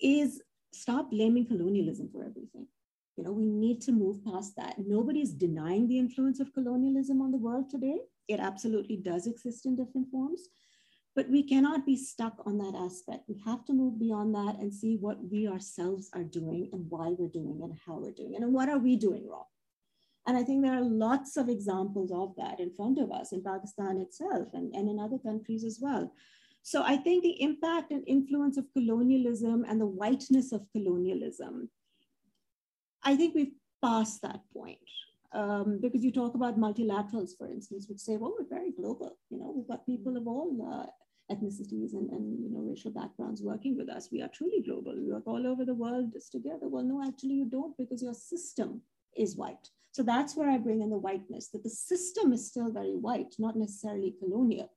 is 0.00 0.42
stop 0.72 1.10
blaming 1.10 1.46
colonialism 1.46 2.10
for 2.12 2.24
everything. 2.24 2.66
You 3.16 3.24
know, 3.24 3.32
we 3.32 3.46
need 3.46 3.80
to 3.82 3.92
move 3.92 4.22
past 4.24 4.56
that. 4.56 4.74
Nobody's 4.78 5.32
denying 5.32 5.88
the 5.88 5.98
influence 5.98 6.38
of 6.40 6.52
colonialism 6.52 7.22
on 7.22 7.30
the 7.30 7.38
world 7.38 7.70
today. 7.70 7.98
It 8.28 8.40
absolutely 8.40 8.96
does 8.96 9.26
exist 9.26 9.64
in 9.64 9.76
different 9.76 10.10
forms, 10.10 10.48
but 11.16 11.30
we 11.30 11.42
cannot 11.42 11.86
be 11.86 11.96
stuck 11.96 12.34
on 12.44 12.58
that 12.58 12.74
aspect. 12.76 13.24
We 13.26 13.42
have 13.46 13.64
to 13.64 13.72
move 13.72 13.98
beyond 13.98 14.34
that 14.34 14.56
and 14.60 14.72
see 14.72 14.98
what 14.98 15.16
we 15.32 15.48
ourselves 15.48 16.10
are 16.12 16.22
doing 16.22 16.68
and 16.74 16.84
why 16.90 17.14
we're 17.18 17.30
doing 17.30 17.58
it 17.62 17.64
and 17.64 17.78
how 17.86 17.94
we're 17.94 18.12
doing 18.12 18.34
it 18.34 18.42
and 18.42 18.52
what 18.52 18.68
are 18.68 18.78
we 18.78 18.96
doing 18.96 19.26
wrong. 19.26 19.46
And 20.26 20.36
I 20.36 20.42
think 20.42 20.62
there 20.62 20.74
are 20.74 20.84
lots 20.84 21.38
of 21.38 21.48
examples 21.48 22.12
of 22.12 22.34
that 22.36 22.60
in 22.60 22.70
front 22.70 22.98
of 22.98 23.10
us 23.10 23.32
in 23.32 23.42
Pakistan 23.42 23.96
itself 23.96 24.48
and, 24.52 24.74
and 24.74 24.90
in 24.90 24.98
other 24.98 25.18
countries 25.18 25.64
as 25.64 25.78
well. 25.80 26.12
So 26.62 26.82
I 26.82 26.98
think 26.98 27.22
the 27.22 27.40
impact 27.40 27.92
and 27.92 28.04
influence 28.06 28.58
of 28.58 28.66
colonialism 28.74 29.64
and 29.66 29.80
the 29.80 29.86
whiteness 29.86 30.52
of 30.52 30.66
colonialism, 30.72 31.70
I 33.02 33.16
think 33.16 33.34
we've 33.34 33.54
passed 33.82 34.20
that 34.20 34.40
point. 34.52 34.78
Um, 35.32 35.80
because 35.82 36.02
you 36.02 36.12
talk 36.12 36.34
about 36.34 36.58
multilaterals, 36.58 37.36
for 37.36 37.46
instance, 37.48 37.86
which 37.88 37.98
say, 37.98 38.16
well, 38.16 38.34
we're 38.38 38.48
very 38.48 38.70
global. 38.72 39.18
You 39.28 39.38
know, 39.38 39.52
we've 39.54 39.68
got 39.68 39.84
people 39.84 40.16
of 40.16 40.26
all 40.26 40.50
uh, 40.72 40.86
ethnicities 41.30 41.92
and, 41.92 42.10
and 42.10 42.38
you 42.40 42.50
know 42.50 42.60
racial 42.60 42.90
backgrounds 42.90 43.42
working 43.42 43.76
with 43.76 43.88
us. 43.88 44.08
We 44.12 44.22
are 44.22 44.28
truly 44.28 44.62
global. 44.62 44.94
We 44.96 45.12
work 45.12 45.26
all 45.26 45.46
over 45.46 45.64
the 45.64 45.74
world 45.74 46.12
just 46.12 46.32
together. 46.32 46.68
Well, 46.68 46.84
no, 46.84 47.02
actually, 47.04 47.34
you 47.34 47.46
don't 47.46 47.76
because 47.76 48.02
your 48.02 48.14
system 48.14 48.82
is 49.16 49.36
white. 49.36 49.70
So 49.92 50.02
that's 50.02 50.36
where 50.36 50.50
I 50.50 50.58
bring 50.58 50.82
in 50.82 50.90
the 50.90 50.98
whiteness, 50.98 51.48
that 51.48 51.62
the 51.62 51.70
system 51.70 52.32
is 52.32 52.46
still 52.46 52.70
very 52.70 52.94
white, 52.94 53.34
not 53.38 53.56
necessarily 53.56 54.14
colonial. 54.20 54.70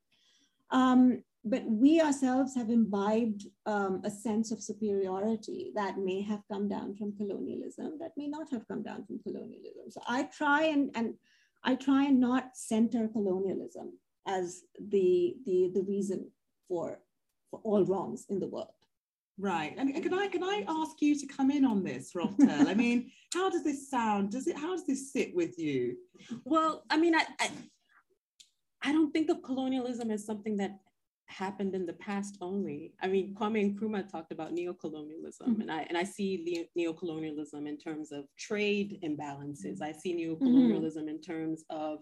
Um, 0.71 1.23
but 1.43 1.63
we 1.65 2.01
ourselves 2.01 2.55
have 2.55 2.69
imbibed 2.69 3.45
um, 3.65 4.01
a 4.03 4.09
sense 4.09 4.51
of 4.51 4.61
superiority 4.61 5.71
that 5.75 5.97
may 5.97 6.21
have 6.21 6.41
come 6.51 6.67
down 6.67 6.95
from 6.95 7.15
colonialism, 7.17 7.97
that 7.99 8.11
may 8.17 8.27
not 8.27 8.49
have 8.51 8.67
come 8.67 8.83
down 8.83 9.05
from 9.05 9.19
colonialism. 9.23 9.89
So 9.89 10.01
I 10.07 10.23
try 10.23 10.63
and, 10.63 10.91
and 10.95 11.15
I 11.63 11.75
try 11.75 12.05
and 12.05 12.19
not 12.19 12.55
center 12.55 13.07
colonialism 13.07 13.93
as 14.27 14.61
the, 14.89 15.35
the, 15.45 15.71
the 15.73 15.83
reason 15.83 16.29
for, 16.69 16.99
for 17.51 17.59
all 17.63 17.83
wrongs 17.83 18.27
in 18.29 18.39
the 18.39 18.47
world. 18.47 18.69
Right. 19.37 19.73
And 19.77 19.93
can 20.03 20.13
I 20.13 20.27
can 20.27 20.43
I 20.43 20.65
ask 20.67 21.01
you 21.01 21.17
to 21.17 21.25
come 21.25 21.49
in 21.49 21.63
on 21.63 21.81
this, 21.81 22.11
Robtel? 22.13 22.67
I 22.67 22.73
mean, 22.73 23.09
how 23.33 23.49
does 23.49 23.63
this 23.63 23.89
sound? 23.89 24.31
Does 24.31 24.47
it 24.47 24.57
how 24.57 24.71
does 24.71 24.85
this 24.85 25.13
sit 25.13 25.33
with 25.33 25.57
you? 25.57 25.95
Well, 26.43 26.83
I 26.89 26.97
mean, 26.97 27.15
I, 27.15 27.23
I 27.39 27.49
I 28.81 28.91
don't 28.91 29.11
think 29.11 29.29
of 29.29 29.41
colonialism 29.41 30.11
as 30.11 30.25
something 30.25 30.57
that 30.57 30.79
happened 31.27 31.73
in 31.73 31.85
the 31.85 31.93
past 31.93 32.37
only. 32.41 32.93
I 33.01 33.07
mean, 33.07 33.33
Kwame 33.33 33.73
Nkrumah 33.73 34.11
talked 34.11 34.33
about 34.33 34.53
neocolonialism, 34.53 35.47
mm-hmm. 35.47 35.61
and 35.61 35.71
I 35.71 35.85
and 35.87 35.97
I 35.97 36.03
see 36.03 36.67
neocolonialism 36.77 37.65
in 37.65 37.77
terms 37.77 38.11
of 38.11 38.25
trade 38.37 38.99
imbalances. 39.05 39.81
I 39.81 39.93
see 39.93 40.13
neocolonialism 40.13 40.97
mm-hmm. 40.97 41.09
in 41.09 41.21
terms 41.21 41.63
of 41.69 41.99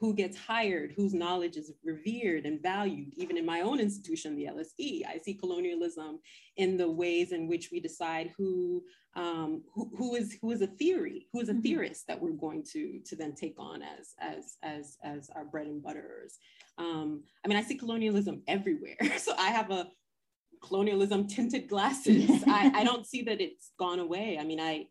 who 0.00 0.14
gets 0.14 0.36
hired, 0.36 0.94
whose 0.96 1.12
knowledge 1.12 1.58
is 1.58 1.72
revered 1.84 2.46
and 2.46 2.62
valued. 2.62 3.12
Even 3.16 3.36
in 3.36 3.44
my 3.44 3.60
own 3.60 3.78
institution, 3.78 4.34
the 4.34 4.46
LSE, 4.46 5.02
I 5.06 5.18
see 5.18 5.34
colonialism 5.34 6.20
in 6.56 6.78
the 6.78 6.90
ways 6.90 7.32
in 7.32 7.46
which 7.46 7.68
we 7.70 7.80
decide 7.80 8.32
who 8.36 8.82
um, 9.14 9.62
who, 9.74 9.90
who 9.96 10.14
is 10.14 10.38
who 10.40 10.52
is 10.52 10.62
a 10.62 10.68
theory, 10.68 11.26
who 11.32 11.40
is 11.40 11.48
a 11.48 11.52
mm-hmm. 11.52 11.62
theorist 11.62 12.06
that 12.06 12.20
we're 12.20 12.30
going 12.30 12.64
to 12.72 13.00
to 13.04 13.16
then 13.16 13.34
take 13.34 13.56
on 13.58 13.82
as 13.82 14.14
as 14.20 14.56
as 14.62 14.96
as 15.04 15.30
our 15.34 15.44
bread 15.44 15.66
and 15.66 15.82
butters. 15.82 16.38
Um, 16.78 17.24
I 17.44 17.48
mean, 17.48 17.58
I 17.58 17.62
see 17.62 17.76
colonialism 17.76 18.42
everywhere. 18.48 18.96
So 19.18 19.34
I 19.36 19.48
have 19.48 19.70
a 19.70 19.88
colonialism 20.62 21.26
tinted 21.26 21.68
glasses. 21.68 22.30
I, 22.46 22.72
I 22.74 22.84
don't 22.88 23.06
see 23.06 23.22
that 23.22 23.40
it's 23.40 23.72
gone 23.78 23.98
away. 23.98 24.38
I 24.40 24.44
mean, 24.44 24.60
I 24.60 24.86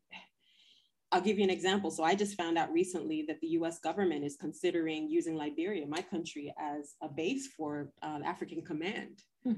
I'll 1.12 1.22
give 1.22 1.38
you 1.38 1.44
an 1.44 1.50
example. 1.50 1.90
So 1.90 2.04
I 2.04 2.14
just 2.14 2.38
found 2.38 2.58
out 2.58 2.72
recently 2.72 3.26
that 3.28 3.42
the 3.42 3.48
US 3.60 3.80
government 3.80 4.24
is 4.24 4.36
considering 4.36 5.10
using 5.10 5.36
Liberia, 5.36 5.86
my 5.88 6.02
country, 6.02 6.54
as 6.60 6.96
a 7.02 7.10
base 7.10 7.48
for 7.48 7.92
uh, 8.02 8.20
African 8.24 8.62
Command. 8.62 9.24
Hmm. 9.44 9.54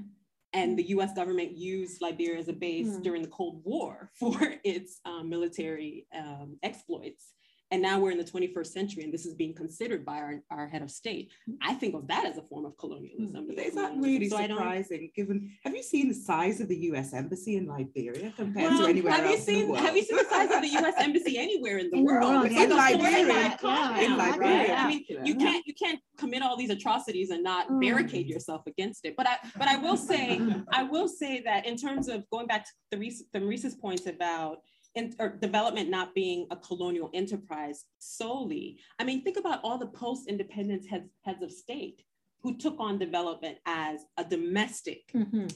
And 0.54 0.78
the 0.78 0.88
US 0.90 1.14
government 1.14 1.56
used 1.56 2.00
Liberia 2.00 2.38
as 2.38 2.48
a 2.48 2.52
base 2.52 2.96
hmm. 2.96 3.02
during 3.02 3.22
the 3.22 3.28
Cold 3.28 3.60
War 3.64 4.10
for 4.18 4.38
its 4.64 5.00
um, 5.04 5.28
military 5.28 6.06
um, 6.16 6.58
exploits. 6.62 7.34
And 7.72 7.80
now 7.80 7.98
we're 7.98 8.10
in 8.10 8.18
the 8.18 8.24
21st 8.24 8.66
century, 8.66 9.02
and 9.02 9.12
this 9.12 9.24
is 9.24 9.32
being 9.32 9.54
considered 9.54 10.04
by 10.04 10.18
our, 10.18 10.42
our 10.50 10.68
head 10.68 10.82
of 10.82 10.90
state. 10.90 11.32
I 11.62 11.72
think 11.72 11.94
of 11.94 12.06
that 12.08 12.26
as 12.26 12.36
a 12.36 12.42
form 12.42 12.66
of 12.66 12.76
colonialism. 12.76 13.48
Mm. 13.48 13.58
Is 13.58 13.74
that 13.76 13.96
really 13.96 14.28
so 14.28 14.36
surprising? 14.36 15.10
Given, 15.16 15.50
have 15.64 15.74
you 15.74 15.82
seen 15.82 16.08
the 16.08 16.14
size 16.14 16.60
of 16.60 16.68
the 16.68 16.76
U.S. 16.92 17.14
embassy 17.14 17.56
in 17.56 17.66
Liberia 17.66 18.30
compared 18.36 18.72
well, 18.72 18.82
to 18.82 18.88
anywhere 18.90 19.12
have 19.14 19.24
else 19.24 19.38
you 19.38 19.54
seen, 19.54 19.54
in 19.54 19.66
the 19.66 19.72
world? 19.72 19.84
Have 19.86 19.96
you 19.96 20.02
seen 20.02 20.16
the 20.18 20.24
size 20.24 20.50
of 20.50 20.60
the 20.60 20.68
U.S. 20.80 20.94
embassy 20.98 21.38
anywhere 21.38 21.78
in 21.78 21.88
the 21.88 21.96
in 21.96 22.04
world? 22.04 22.30
world. 22.30 22.52
In 22.52 22.68
Liberia. 22.68 23.56
Yeah, 23.62 24.00
in 24.00 24.18
Liberia. 24.18 24.74
I 24.74 24.88
mean, 24.88 25.04
you 25.24 25.34
can't 25.36 25.66
you 25.66 25.72
can't 25.72 25.98
commit 26.18 26.42
all 26.42 26.58
these 26.58 26.68
atrocities 26.68 27.30
and 27.30 27.42
not 27.42 27.70
mm. 27.70 27.80
barricade 27.80 28.28
yourself 28.28 28.66
against 28.66 29.06
it. 29.06 29.16
But 29.16 29.26
I 29.26 29.36
but 29.56 29.68
I 29.68 29.78
will 29.78 29.96
say 29.96 30.38
I 30.74 30.82
will 30.82 31.08
say 31.08 31.40
that 31.46 31.64
in 31.64 31.78
terms 31.78 32.08
of 32.08 32.28
going 32.28 32.46
back 32.46 32.66
to 32.66 32.98
the 32.98 33.12
the 33.32 33.40
Maurice's 33.40 33.74
points 33.74 34.06
about 34.06 34.58
in, 34.94 35.14
or 35.18 35.30
development 35.30 35.88
not 35.88 36.14
being 36.14 36.46
a 36.50 36.56
colonial 36.56 37.10
enterprise 37.14 37.84
solely. 37.98 38.78
I 38.98 39.04
mean, 39.04 39.22
think 39.22 39.36
about 39.38 39.60
all 39.64 39.78
the 39.78 39.86
post-independence 39.86 40.86
heads, 40.86 41.08
heads 41.22 41.42
of 41.42 41.50
state 41.50 42.02
who 42.42 42.56
took 42.56 42.78
on 42.78 42.98
development 42.98 43.58
as 43.66 44.04
a 44.16 44.24
domestic 44.24 45.10
mm-hmm. 45.14 45.46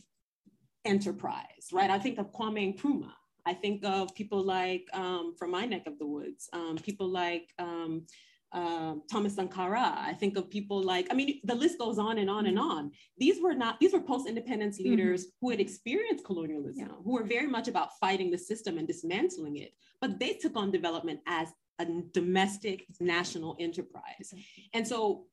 enterprise, 0.84 1.68
right? 1.72 1.90
I 1.90 1.98
think 1.98 2.18
of 2.18 2.32
Kwame 2.32 2.76
Nkrumah. 2.76 3.12
I 3.44 3.54
think 3.54 3.84
of 3.84 4.14
people 4.14 4.42
like 4.42 4.86
um, 4.92 5.34
from 5.38 5.52
my 5.52 5.66
neck 5.66 5.86
of 5.86 5.98
the 5.98 6.06
woods, 6.06 6.48
um, 6.52 6.76
people 6.82 7.08
like 7.08 7.52
um, 7.58 8.06
um, 8.52 9.02
Thomas 9.10 9.34
Sankara. 9.34 9.94
I 9.98 10.14
think 10.14 10.36
of 10.36 10.50
people 10.50 10.82
like, 10.82 11.06
I 11.10 11.14
mean, 11.14 11.40
the 11.44 11.54
list 11.54 11.78
goes 11.78 11.98
on 11.98 12.18
and 12.18 12.30
on 12.30 12.46
and 12.46 12.56
mm-hmm. 12.56 12.70
on. 12.70 12.90
These 13.18 13.42
were 13.42 13.54
not, 13.54 13.78
these 13.80 13.92
were 13.92 14.00
post-independence 14.00 14.78
mm-hmm. 14.78 14.90
leaders 14.90 15.22
mm-hmm. 15.22 15.30
who 15.40 15.50
had 15.50 15.60
experienced 15.60 16.24
colonialism, 16.24 16.86
yeah. 16.88 16.94
who 17.04 17.12
were 17.12 17.24
very 17.24 17.46
much 17.46 17.68
about 17.68 17.90
fighting 18.00 18.30
the 18.30 18.38
system 18.38 18.78
and 18.78 18.86
dismantling 18.86 19.56
it. 19.56 19.72
But 20.00 20.18
they 20.18 20.34
took 20.34 20.56
on 20.56 20.70
development 20.70 21.20
as 21.26 21.48
a 21.78 21.86
domestic 22.12 22.86
national 23.00 23.56
enterprise. 23.60 24.32
And 24.72 24.86
so 24.86 25.24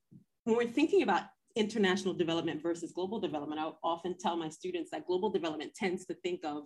when 0.44 0.58
we're 0.58 0.68
thinking 0.68 1.04
about 1.04 1.24
international 1.56 2.14
development 2.14 2.62
versus 2.62 2.92
global 2.92 3.20
development, 3.20 3.62
I 3.62 3.72
often 3.84 4.18
tell 4.18 4.36
my 4.36 4.50
students 4.50 4.92
that 4.92 5.06
global 5.06 5.30
development 5.30 5.74
tends 5.76 6.06
to 6.08 6.16
think 6.16 6.42
of 6.44 6.64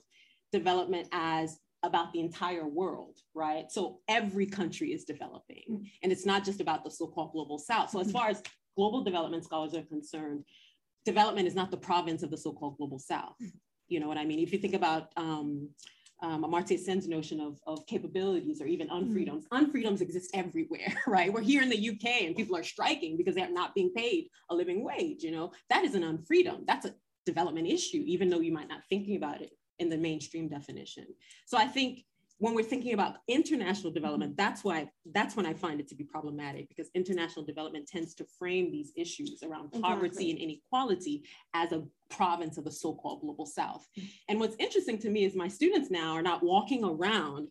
development 0.51 1.09
as 1.11 1.59
about 1.83 2.11
the 2.13 2.19
entire 2.19 2.67
world, 2.67 3.17
right? 3.33 3.71
So 3.71 3.99
every 4.07 4.45
country 4.45 4.93
is 4.93 5.03
developing, 5.03 5.63
mm-hmm. 5.69 5.83
and 6.03 6.11
it's 6.11 6.25
not 6.25 6.43
just 6.43 6.61
about 6.61 6.83
the 6.83 6.91
so-called 6.91 7.31
global 7.31 7.59
south. 7.59 7.91
So 7.91 7.99
as 7.99 8.07
mm-hmm. 8.07 8.17
far 8.17 8.29
as 8.29 8.41
global 8.75 9.03
development 9.03 9.43
scholars 9.43 9.73
are 9.73 9.83
concerned, 9.83 10.43
development 11.05 11.47
is 11.47 11.55
not 11.55 11.71
the 11.71 11.77
province 11.77 12.23
of 12.23 12.31
the 12.31 12.37
so-called 12.37 12.77
global 12.77 12.99
south. 12.99 13.35
Mm-hmm. 13.41 13.57
You 13.89 13.99
know 13.99 14.07
what 14.07 14.17
I 14.17 14.25
mean? 14.25 14.39
If 14.39 14.51
you 14.51 14.59
think 14.59 14.73
about 14.73 15.11
um, 15.15 15.69
um, 16.21 16.43
Amartya 16.43 16.79
Sen's 16.79 17.07
notion 17.07 17.39
of, 17.39 17.59
of 17.67 17.85
capabilities 17.85 18.61
or 18.61 18.65
even 18.65 18.89
unfreedoms. 18.89 19.43
Mm. 19.47 19.71
Unfreedoms 19.71 20.01
exist 20.01 20.31
everywhere, 20.33 20.93
right? 21.07 21.31
We're 21.31 21.41
here 21.41 21.61
in 21.61 21.69
the 21.69 21.89
UK 21.89 22.23
and 22.23 22.35
people 22.35 22.57
are 22.57 22.63
striking 22.63 23.17
because 23.17 23.35
they're 23.35 23.51
not 23.51 23.75
being 23.75 23.91
paid 23.95 24.29
a 24.49 24.55
living 24.55 24.83
wage, 24.83 25.23
you 25.23 25.31
know? 25.31 25.51
That 25.69 25.85
is 25.85 25.95
an 25.95 26.01
unfreedom. 26.01 26.65
That's 26.65 26.85
a 26.85 26.95
development 27.25 27.67
issue, 27.67 28.03
even 28.05 28.29
though 28.29 28.39
you 28.39 28.51
might 28.51 28.67
not 28.67 28.81
thinking 28.89 29.17
about 29.17 29.41
it 29.41 29.51
in 29.79 29.89
the 29.89 29.97
mainstream 29.97 30.47
definition. 30.47 31.05
So 31.45 31.57
I 31.57 31.65
think 31.65 32.03
when 32.39 32.53
we're 32.53 32.63
thinking 32.63 32.93
about 32.93 33.15
international 33.27 33.91
development, 33.91 34.37
that's 34.37 34.63
why 34.63 34.87
that's 35.11 35.35
when 35.35 35.47
I 35.47 35.53
find 35.53 35.79
it 35.79 35.87
to 35.89 35.95
be 35.95 36.03
problematic 36.03 36.69
because 36.69 36.89
international 36.93 37.43
development 37.43 37.87
tends 37.87 38.13
to 38.15 38.25
frame 38.37 38.71
these 38.71 38.91
issues 38.95 39.41
around 39.43 39.71
poverty 39.71 40.07
exactly. 40.07 40.31
and 40.31 40.39
inequality 40.39 41.23
as 41.55 41.71
a 41.71 41.83
province 42.09 42.57
of 42.57 42.65
the 42.65 42.71
so-called 42.71 43.21
global 43.21 43.47
south. 43.47 43.87
And 44.29 44.39
what's 44.39 44.55
interesting 44.59 44.99
to 44.99 45.09
me 45.09 45.25
is 45.25 45.35
my 45.35 45.47
students 45.47 45.89
now 45.89 46.13
are 46.13 46.21
not 46.21 46.43
walking 46.43 46.83
around 46.83 47.47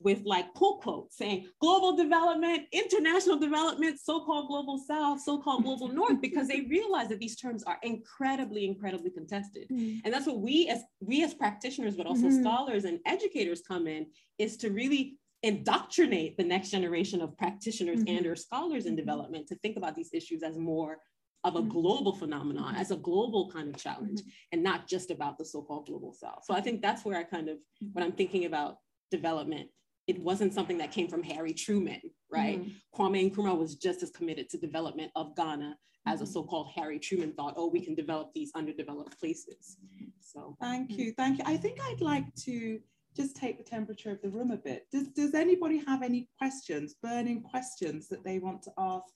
with 0.00 0.22
like 0.24 0.52
pull 0.54 0.78
quotes 0.78 1.16
saying 1.16 1.46
global 1.60 1.96
development, 1.96 2.62
international 2.72 3.38
development, 3.38 4.00
so-called 4.00 4.48
global 4.48 4.78
south, 4.78 5.20
so-called 5.20 5.62
global 5.62 5.88
north, 5.92 6.20
because 6.20 6.48
they 6.48 6.62
realize 6.62 7.08
that 7.08 7.18
these 7.18 7.36
terms 7.36 7.62
are 7.64 7.78
incredibly, 7.82 8.64
incredibly 8.64 9.10
contested. 9.10 9.68
Mm. 9.70 10.00
And 10.04 10.12
that's 10.12 10.26
what 10.26 10.40
we 10.40 10.68
as 10.68 10.82
we 11.00 11.22
as 11.22 11.34
practitioners, 11.34 11.96
but 11.96 12.06
also 12.06 12.28
mm. 12.28 12.40
scholars 12.40 12.84
and 12.84 12.98
educators 13.06 13.60
come 13.60 13.86
in, 13.86 14.06
is 14.38 14.56
to 14.58 14.70
really 14.70 15.18
indoctrinate 15.42 16.36
the 16.36 16.44
next 16.44 16.70
generation 16.70 17.20
of 17.20 17.36
practitioners 17.38 18.00
mm-hmm. 18.00 18.16
and 18.16 18.26
or 18.26 18.36
scholars 18.36 18.84
in 18.84 18.92
mm-hmm. 18.92 19.00
development 19.00 19.46
to 19.46 19.54
think 19.56 19.76
about 19.76 19.96
these 19.96 20.10
issues 20.12 20.42
as 20.42 20.58
more 20.58 20.98
of 21.44 21.56
a 21.56 21.58
mm-hmm. 21.58 21.70
global 21.70 22.14
phenomenon, 22.14 22.76
as 22.76 22.90
a 22.90 22.96
global 22.96 23.50
kind 23.50 23.74
of 23.74 23.80
challenge, 23.80 24.20
and 24.52 24.62
not 24.62 24.86
just 24.86 25.10
about 25.10 25.38
the 25.38 25.44
so-called 25.44 25.86
global 25.86 26.12
south. 26.12 26.44
So 26.44 26.52
I 26.52 26.60
think 26.60 26.82
that's 26.82 27.04
where 27.04 27.18
I 27.18 27.24
kind 27.24 27.48
of, 27.48 27.56
when 27.92 28.04
I'm 28.04 28.12
thinking 28.12 28.44
about 28.44 28.76
development, 29.10 29.70
it 30.10 30.18
wasn't 30.18 30.52
something 30.52 30.78
that 30.78 30.90
came 30.90 31.08
from 31.08 31.22
Harry 31.22 31.54
Truman, 31.54 32.02
right? 32.30 32.60
Mm-hmm. 32.60 33.00
Kwame 33.02 33.30
Nkrumah 33.30 33.56
was 33.56 33.76
just 33.76 34.02
as 34.02 34.10
committed 34.10 34.50
to 34.50 34.58
development 34.58 35.10
of 35.14 35.36
Ghana 35.36 35.76
as 36.06 36.20
a 36.20 36.24
mm-hmm. 36.24 36.32
so-called 36.32 36.68
Harry 36.74 36.98
Truman 36.98 37.32
thought, 37.32 37.54
oh, 37.56 37.68
we 37.68 37.80
can 37.80 37.94
develop 37.94 38.32
these 38.34 38.50
underdeveloped 38.56 39.18
places. 39.20 39.76
So 40.20 40.56
thank 40.60 40.90
you, 40.98 41.12
thank 41.16 41.38
you. 41.38 41.44
I 41.46 41.56
think 41.56 41.78
I'd 41.80 42.00
like 42.00 42.28
to 42.46 42.80
just 43.16 43.36
take 43.36 43.56
the 43.58 43.64
temperature 43.64 44.10
of 44.10 44.20
the 44.22 44.30
room 44.30 44.50
a 44.50 44.56
bit. 44.56 44.86
Does, 44.90 45.08
does 45.08 45.34
anybody 45.34 45.78
have 45.86 46.02
any 46.02 46.28
questions, 46.38 46.96
burning 47.00 47.42
questions 47.42 48.08
that 48.08 48.24
they 48.24 48.38
want 48.40 48.62
to 48.64 48.72
ask 48.78 49.12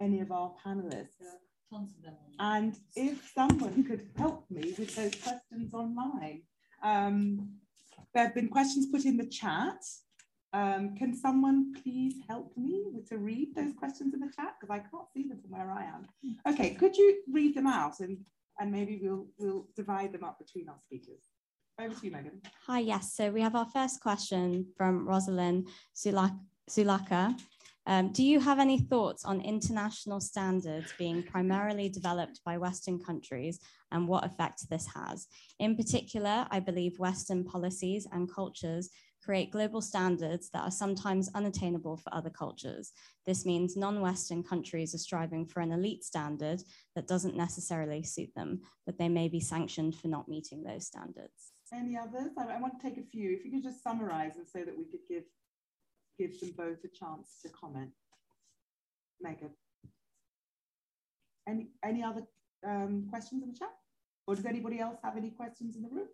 any 0.00 0.20
of 0.20 0.32
our 0.32 0.52
panelists? 0.64 1.16
Tons 1.70 1.92
of 1.96 2.02
them. 2.02 2.14
And 2.38 2.74
if 2.96 3.30
someone 3.34 3.84
could 3.84 4.08
help 4.16 4.46
me 4.50 4.74
with 4.78 4.96
those 4.96 5.14
questions 5.22 5.74
online. 5.74 6.42
Um, 6.82 7.50
there 8.14 8.24
have 8.24 8.34
been 8.34 8.48
questions 8.48 8.86
put 8.86 9.04
in 9.04 9.16
the 9.16 9.26
chat. 9.26 9.82
Um, 10.52 10.96
can 10.96 11.14
someone 11.14 11.74
please 11.82 12.14
help 12.28 12.56
me 12.56 13.02
to 13.08 13.18
read 13.18 13.54
those 13.54 13.72
questions 13.74 14.14
in 14.14 14.20
the 14.20 14.32
chat? 14.34 14.54
Because 14.58 14.74
I 14.74 14.78
can't 14.78 15.08
see 15.12 15.28
them 15.28 15.40
from 15.40 15.50
where 15.50 15.70
I 15.70 15.84
am. 15.84 16.06
Okay, 16.46 16.74
could 16.74 16.96
you 16.96 17.22
read 17.30 17.54
them 17.54 17.66
out 17.66 18.00
and, 18.00 18.18
and 18.58 18.72
maybe 18.72 18.98
we'll, 19.02 19.26
we'll 19.38 19.66
divide 19.76 20.12
them 20.12 20.24
up 20.24 20.38
between 20.38 20.68
our 20.68 20.78
speakers. 20.84 21.22
Over 21.80 21.94
to 21.94 22.04
you, 22.04 22.10
Megan. 22.10 22.42
Hi, 22.66 22.80
yes. 22.80 23.14
So 23.14 23.30
we 23.30 23.40
have 23.40 23.54
our 23.54 23.68
first 23.72 24.00
question 24.00 24.66
from 24.76 25.06
Rosalind 25.06 25.68
Sulaka. 25.94 27.38
Um, 27.86 28.12
do 28.12 28.22
you 28.22 28.38
have 28.40 28.58
any 28.58 28.80
thoughts 28.80 29.24
on 29.24 29.40
international 29.40 30.20
standards 30.20 30.92
being 30.98 31.22
primarily 31.22 31.88
developed 31.88 32.40
by 32.44 32.58
Western 32.58 32.98
countries 32.98 33.60
and 33.92 34.06
what 34.06 34.26
effect 34.26 34.68
this 34.68 34.86
has? 34.94 35.26
In 35.58 35.74
particular, 35.74 36.46
I 36.50 36.60
believe 36.60 36.98
Western 36.98 37.44
policies 37.44 38.06
and 38.12 38.30
cultures 38.30 38.90
create 39.28 39.50
global 39.50 39.82
standards 39.82 40.48
that 40.54 40.62
are 40.62 40.70
sometimes 40.70 41.28
unattainable 41.34 41.98
for 41.98 42.14
other 42.14 42.30
cultures. 42.30 42.92
This 43.26 43.44
means 43.44 43.76
non-Western 43.76 44.42
countries 44.42 44.94
are 44.94 45.04
striving 45.06 45.44
for 45.44 45.60
an 45.60 45.70
elite 45.70 46.02
standard 46.02 46.62
that 46.94 47.06
doesn't 47.06 47.36
necessarily 47.36 48.02
suit 48.02 48.30
them, 48.34 48.62
but 48.86 48.96
they 48.96 49.10
may 49.10 49.28
be 49.28 49.38
sanctioned 49.38 49.96
for 49.96 50.08
not 50.08 50.30
meeting 50.30 50.62
those 50.62 50.86
standards. 50.86 51.52
Any 51.70 51.94
others? 51.94 52.30
I, 52.38 52.56
I 52.56 52.58
want 52.58 52.80
to 52.80 52.82
take 52.82 52.96
a 52.96 53.02
few. 53.02 53.30
If 53.32 53.44
you 53.44 53.50
could 53.50 53.62
just 53.62 53.82
summarize 53.82 54.36
and 54.36 54.46
so 54.48 54.60
that 54.60 54.78
we 54.78 54.86
could 54.86 55.06
give, 55.06 55.24
give 56.18 56.40
them 56.40 56.54
both 56.56 56.78
a 56.82 56.88
chance 56.88 57.36
to 57.42 57.50
comment. 57.50 57.90
Megan. 59.20 59.50
Any, 61.46 61.66
any 61.84 62.02
other 62.02 62.22
um, 62.66 63.08
questions 63.10 63.42
in 63.42 63.52
the 63.52 63.58
chat? 63.58 63.74
Or 64.26 64.36
does 64.36 64.46
anybody 64.46 64.80
else 64.80 64.96
have 65.04 65.18
any 65.18 65.32
questions 65.32 65.76
in 65.76 65.82
the 65.82 65.90
room? 65.90 66.08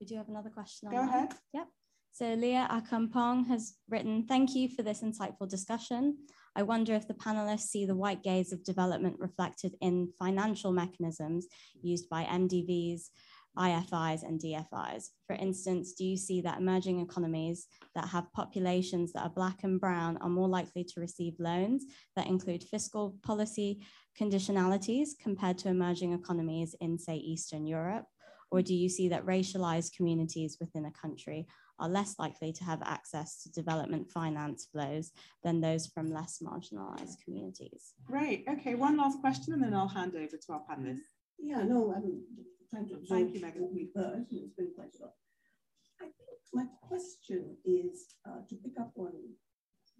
We 0.00 0.06
do 0.06 0.16
have 0.16 0.30
another 0.30 0.48
question. 0.48 0.88
Go 0.90 1.02
ahead. 1.02 1.34
Yep. 1.52 1.68
So 2.14 2.32
Leah 2.34 2.68
Akampong 2.70 3.44
has 3.48 3.74
written, 3.90 4.24
thank 4.28 4.54
you 4.54 4.68
for 4.68 4.84
this 4.84 5.02
insightful 5.02 5.48
discussion. 5.48 6.16
I 6.54 6.62
wonder 6.62 6.94
if 6.94 7.08
the 7.08 7.14
panelists 7.14 7.62
see 7.62 7.86
the 7.86 7.96
white 7.96 8.22
gaze 8.22 8.52
of 8.52 8.62
development 8.62 9.16
reflected 9.18 9.74
in 9.80 10.12
financial 10.16 10.70
mechanisms 10.70 11.48
used 11.82 12.08
by 12.08 12.22
MDBs, 12.22 13.08
IFIs 13.58 14.22
and 14.22 14.40
DFIs. 14.40 15.06
For 15.26 15.34
instance, 15.34 15.94
do 15.94 16.04
you 16.04 16.16
see 16.16 16.40
that 16.42 16.60
emerging 16.60 17.00
economies 17.00 17.66
that 17.96 18.06
have 18.06 18.32
populations 18.32 19.12
that 19.14 19.24
are 19.24 19.30
black 19.30 19.64
and 19.64 19.80
brown 19.80 20.16
are 20.18 20.28
more 20.28 20.48
likely 20.48 20.84
to 20.84 21.00
receive 21.00 21.34
loans 21.40 21.84
that 22.14 22.28
include 22.28 22.62
fiscal 22.62 23.16
policy 23.24 23.84
conditionalities 24.16 25.08
compared 25.20 25.58
to 25.58 25.68
emerging 25.68 26.12
economies 26.12 26.76
in, 26.80 26.96
say, 26.96 27.16
Eastern 27.16 27.66
Europe? 27.66 28.04
Or 28.50 28.62
do 28.62 28.74
you 28.74 28.88
see 28.88 29.08
that 29.08 29.26
racialized 29.26 29.96
communities 29.96 30.56
within 30.60 30.84
a 30.86 30.90
country 30.90 31.46
are 31.78 31.88
less 31.88 32.18
likely 32.18 32.52
to 32.52 32.64
have 32.64 32.80
access 32.82 33.42
to 33.42 33.50
development 33.50 34.10
finance 34.10 34.68
flows 34.70 35.10
than 35.42 35.60
those 35.60 35.86
from 35.86 36.10
less 36.12 36.40
marginalized 36.42 37.16
communities? 37.24 37.94
Great. 38.04 38.44
Okay, 38.48 38.74
one 38.74 38.96
last 38.96 39.20
question 39.20 39.54
and 39.54 39.62
then 39.62 39.74
I'll 39.74 39.88
hand 39.88 40.14
over 40.14 40.36
to 40.36 40.52
our 40.52 40.62
panelists. 40.70 41.00
Yeah, 41.38 41.62
no, 41.64 41.92
I'm 41.94 42.22
trying 42.70 42.88
to 42.88 42.96
Thank 43.08 43.34
you, 43.34 43.40
Megan. 43.40 43.68
we've 43.74 43.90
heard. 43.96 44.26
It's 44.30 44.54
been 44.54 44.70
quite 44.74 44.94
a 45.00 45.02
lot. 45.02 45.14
I 46.00 46.04
think 46.04 46.14
my 46.52 46.66
question 46.82 47.56
is 47.64 48.14
uh, 48.26 48.40
to 48.48 48.54
pick 48.56 48.78
up 48.80 48.92
on 48.96 49.12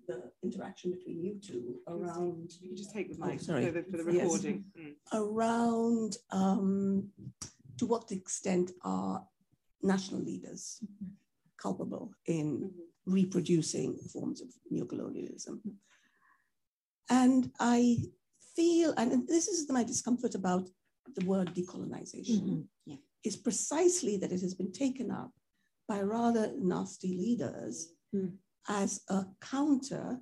the 0.07 0.31
interaction 0.43 0.91
between 0.93 1.25
you 1.25 1.41
two 1.45 1.77
around 1.89 2.53
You 2.61 2.69
can 2.69 2.77
just 2.77 2.93
take 2.93 3.09
the 3.11 3.17
Oh, 3.23 3.27
mic 3.27 3.41
sorry. 3.41 3.65
so 3.65 3.71
that 3.73 3.91
for 3.91 3.97
the 3.97 4.13
Yes. 4.13 4.23
recording. 4.25 4.65
Mm. 4.79 4.95
around 5.13 6.17
um, 6.31 7.11
to 7.79 7.87
what 7.87 8.11
extent 8.13 8.73
are 8.83 9.25
national 9.83 10.23
leaders 10.23 10.81
culpable 11.61 12.13
in 12.27 12.71
reproducing 13.07 13.97
forms 14.13 14.41
of 14.41 14.49
neocolonialism. 14.73 15.61
And 17.11 17.51
I 17.61 17.99
feel, 18.57 18.95
and 18.97 19.29
this 19.29 19.49
is 19.49 19.69
my 19.71 19.85
discomfort 19.85 20.35
about 20.35 20.69
the 21.17 21.25
word 21.27 21.55
decolonization, 21.55 22.41
mm-hmm. 22.41 22.61
Yeah. 22.87 22.97
is 23.23 23.37
precisely 23.37 24.17
that 24.19 24.33
it 24.33 24.41
has 24.41 24.55
been 24.55 24.73
taken 24.73 25.11
up 25.11 25.33
by 25.87 26.01
rather 26.01 26.53
nasty 26.59 27.09
leaders 27.09 27.95
Mm. 28.15 28.37
as 28.69 29.01
a 29.09 29.25
counter 29.41 30.21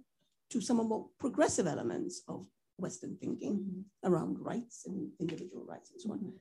to 0.48 0.60
some 0.60 0.80
of 0.80 0.86
the 0.86 0.88
more 0.88 1.08
progressive 1.18 1.66
elements 1.66 2.22
of 2.26 2.46
Western 2.78 3.16
thinking 3.16 3.58
mm-hmm. 3.58 4.10
around 4.10 4.38
rights 4.38 4.86
and 4.86 5.10
individual 5.20 5.64
rights 5.64 5.90
and 5.92 6.00
so 6.00 6.12
on. 6.12 6.18
Mm-hmm. 6.18 6.36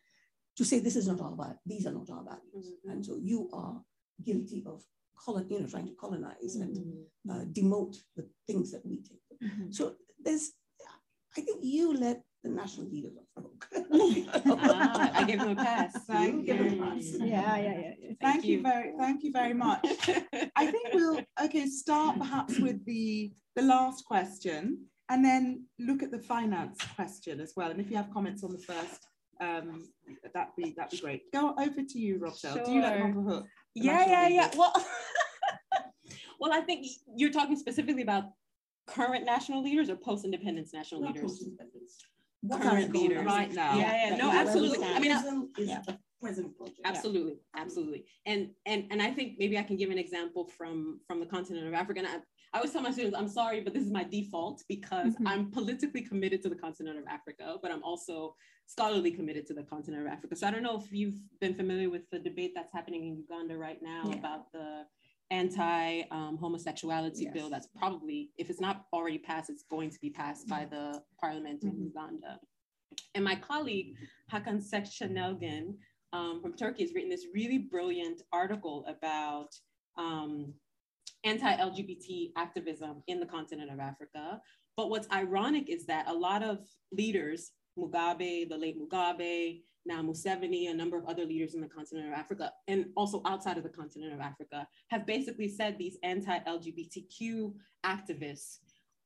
To 0.57 0.65
say 0.65 0.79
this 0.79 0.95
is 0.95 1.07
not 1.07 1.21
our 1.21 1.35
value, 1.35 1.55
these 1.65 1.87
are 1.87 1.93
not 1.93 2.09
our 2.09 2.23
values. 2.23 2.73
And 2.85 3.05
so 3.05 3.17
you 3.21 3.49
are 3.53 3.81
guilty 4.23 4.63
of 4.65 4.83
colon, 5.17 5.47
you 5.49 5.59
know, 5.59 5.67
trying 5.67 5.87
to 5.87 5.93
colonize 5.93 6.55
and 6.55 6.77
uh, 7.29 7.45
demote 7.51 7.95
the 8.15 8.27
things 8.47 8.71
that 8.71 8.85
we 8.85 8.97
take. 9.01 9.41
So 9.71 9.95
there's, 10.23 10.51
I 11.37 11.41
think 11.41 11.59
you 11.63 11.93
let 11.97 12.21
the 12.43 12.49
national 12.49 12.87
leaders 12.89 13.13
off 13.17 13.25
the 13.35 13.41
hook. 13.41 13.67
Ah, 14.63 15.11
I 15.13 15.23
gave 15.23 15.39
them 15.39 15.51
a 15.51 15.55
pass. 15.55 15.95
Thank 16.07 16.45
Give 16.45 16.57
them 16.57 16.67
a 16.67 16.75
you. 16.75 16.81
pass. 16.81 17.03
Yeah, 17.19 17.25
yeah, 17.25 17.57
yeah. 17.57 17.91
yeah. 17.99 18.11
Thank 18.21 18.45
you 18.45 18.57
you. 18.57 18.63
very, 18.63 18.91
thank 18.97 19.23
you 19.23 19.31
very 19.31 19.53
much. 19.53 19.85
I 20.55 20.65
think 20.67 20.89
we'll 20.93 21.21
okay 21.43 21.67
start 21.67 22.17
perhaps 22.17 22.59
with 22.59 22.83
the 22.85 23.31
the 23.55 23.61
last 23.61 24.05
question 24.05 24.85
and 25.09 25.23
then 25.23 25.65
look 25.79 26.01
at 26.03 26.11
the 26.11 26.19
finance 26.19 26.77
question 26.95 27.39
as 27.39 27.53
well. 27.55 27.69
And 27.69 27.79
if 27.81 27.89
you 27.91 27.97
have 27.97 28.11
comments 28.11 28.43
on 28.43 28.51
the 28.51 28.59
first, 28.59 29.05
um, 29.41 29.87
that'd 30.33 30.55
be 30.55 30.73
that'd 30.77 30.91
be 30.91 30.97
great. 30.99 31.31
Go 31.31 31.53
over 31.57 31.81
to 31.83 31.99
you, 31.99 32.19
Rochelle. 32.19 32.63
Do 32.63 32.71
you 32.71 32.81
let 32.81 32.97
them 32.97 33.09
off 33.17 33.25
the 33.25 33.31
hook? 33.31 33.47
yeah, 33.75 34.05
yeah, 34.05 34.27
yeah. 34.27 34.41
leaders? 34.43 34.57
Well, 34.57 34.73
well, 36.39 36.53
I 36.53 36.61
think 36.61 36.87
you're 37.15 37.31
talking 37.31 37.55
specifically 37.55 38.03
about 38.03 38.25
current 38.87 39.25
national 39.25 39.63
leaders 39.63 39.89
or 39.89 39.95
post-independence 39.95 40.73
national 40.73 41.01
Not 41.01 41.15
leaders. 41.15 41.31
post-independence. 41.31 41.97
Current 42.49 42.89
are 42.89 42.93
leaders. 42.93 43.25
Right 43.25 43.53
now. 43.53 43.77
Yeah, 43.77 44.09
yeah, 44.09 44.15
no, 44.15 44.31
absolutely. 44.31 44.85
I 44.85 44.99
mean, 44.99 45.11
I- 45.11 45.21
colonialism 45.21 45.97
present 46.21 46.55
project. 46.55 46.79
absolutely 46.85 47.39
absolutely 47.57 48.05
and 48.27 48.49
and 48.67 48.85
and 48.91 49.01
i 49.01 49.09
think 49.09 49.33
maybe 49.39 49.57
i 49.57 49.63
can 49.63 49.75
give 49.75 49.89
an 49.89 49.97
example 49.97 50.45
from 50.45 50.99
from 51.07 51.19
the 51.19 51.25
continent 51.25 51.67
of 51.67 51.73
africa 51.73 51.99
and 51.99 52.07
i, 52.07 52.17
I 52.53 52.57
always 52.57 52.73
tell 52.73 52.81
my 52.81 52.91
students 52.91 53.17
i'm 53.17 53.29
sorry 53.29 53.61
but 53.61 53.73
this 53.73 53.83
is 53.83 53.91
my 53.91 54.03
default 54.03 54.63
because 54.67 55.15
Mhm. 55.15 55.27
i'm 55.27 55.51
politically 55.51 56.01
committed 56.01 56.41
to 56.43 56.49
the 56.49 56.55
continent 56.55 56.97
of 56.99 57.05
africa 57.07 57.57
but 57.61 57.71
i'm 57.71 57.83
also 57.83 58.35
scholarly 58.65 59.11
committed 59.11 59.45
to 59.47 59.53
the 59.53 59.63
continent 59.63 60.05
of 60.05 60.11
africa 60.11 60.35
so 60.35 60.47
i 60.47 60.51
don't 60.51 60.63
know 60.63 60.77
if 60.77 60.91
you've 60.91 61.19
been 61.39 61.53
familiar 61.55 61.89
with 61.89 62.09
the 62.11 62.19
debate 62.19 62.51
that's 62.55 62.73
happening 62.73 63.05
in 63.07 63.15
uganda 63.15 63.57
right 63.57 63.81
now 63.81 64.03
Yeah. 64.09 64.15
about 64.15 64.51
the 64.51 64.85
anti 65.31 66.01
um, 66.11 66.37
homosexuality 66.37 67.23
Yes. 67.23 67.33
bill 67.33 67.49
that's 67.49 67.67
probably 67.67 68.31
if 68.37 68.49
it's 68.49 68.59
not 68.59 68.85
already 68.91 69.17
passed 69.17 69.49
it's 69.49 69.63
going 69.63 69.89
to 69.89 69.99
be 70.01 70.09
passed 70.09 70.47
by 70.47 70.65
the 70.65 71.01
parliament 71.21 71.63
in 71.63 71.71
Mhm. 71.71 71.83
uganda 71.85 72.39
and 73.15 73.23
my 73.23 73.35
colleague 73.35 73.95
hakan 74.31 74.57
Seckinelgin 74.71 75.77
um, 76.13 76.41
from 76.41 76.53
Turkey 76.53 76.83
has 76.83 76.93
written 76.93 77.09
this 77.09 77.27
really 77.33 77.57
brilliant 77.57 78.21
article 78.33 78.83
about 78.95 79.51
um, 79.97 80.53
anti-LGBT 81.23 82.31
activism 82.35 83.03
in 83.07 83.19
the 83.19 83.25
continent 83.25 83.71
of 83.71 83.79
Africa. 83.79 84.41
But 84.77 84.89
what's 84.89 85.07
ironic 85.11 85.69
is 85.69 85.85
that 85.85 86.07
a 86.07 86.13
lot 86.13 86.43
of 86.43 86.59
leaders, 86.91 87.51
Mugabe, 87.77 88.49
the 88.49 88.57
late 88.57 88.77
Mugabe, 88.79 89.61
now 89.85 90.01
Museveni, 90.01 90.69
a 90.69 90.73
number 90.73 90.97
of 90.97 91.05
other 91.05 91.25
leaders 91.25 91.55
in 91.55 91.61
the 91.61 91.67
continent 91.67 92.07
of 92.07 92.13
Africa, 92.13 92.51
and 92.67 92.85
also 92.95 93.21
outside 93.25 93.57
of 93.57 93.63
the 93.63 93.69
continent 93.69 94.13
of 94.13 94.19
Africa, 94.19 94.67
have 94.89 95.05
basically 95.05 95.47
said 95.47 95.77
these 95.77 95.97
anti-LGBTQ 96.03 97.53
activists 97.85 98.57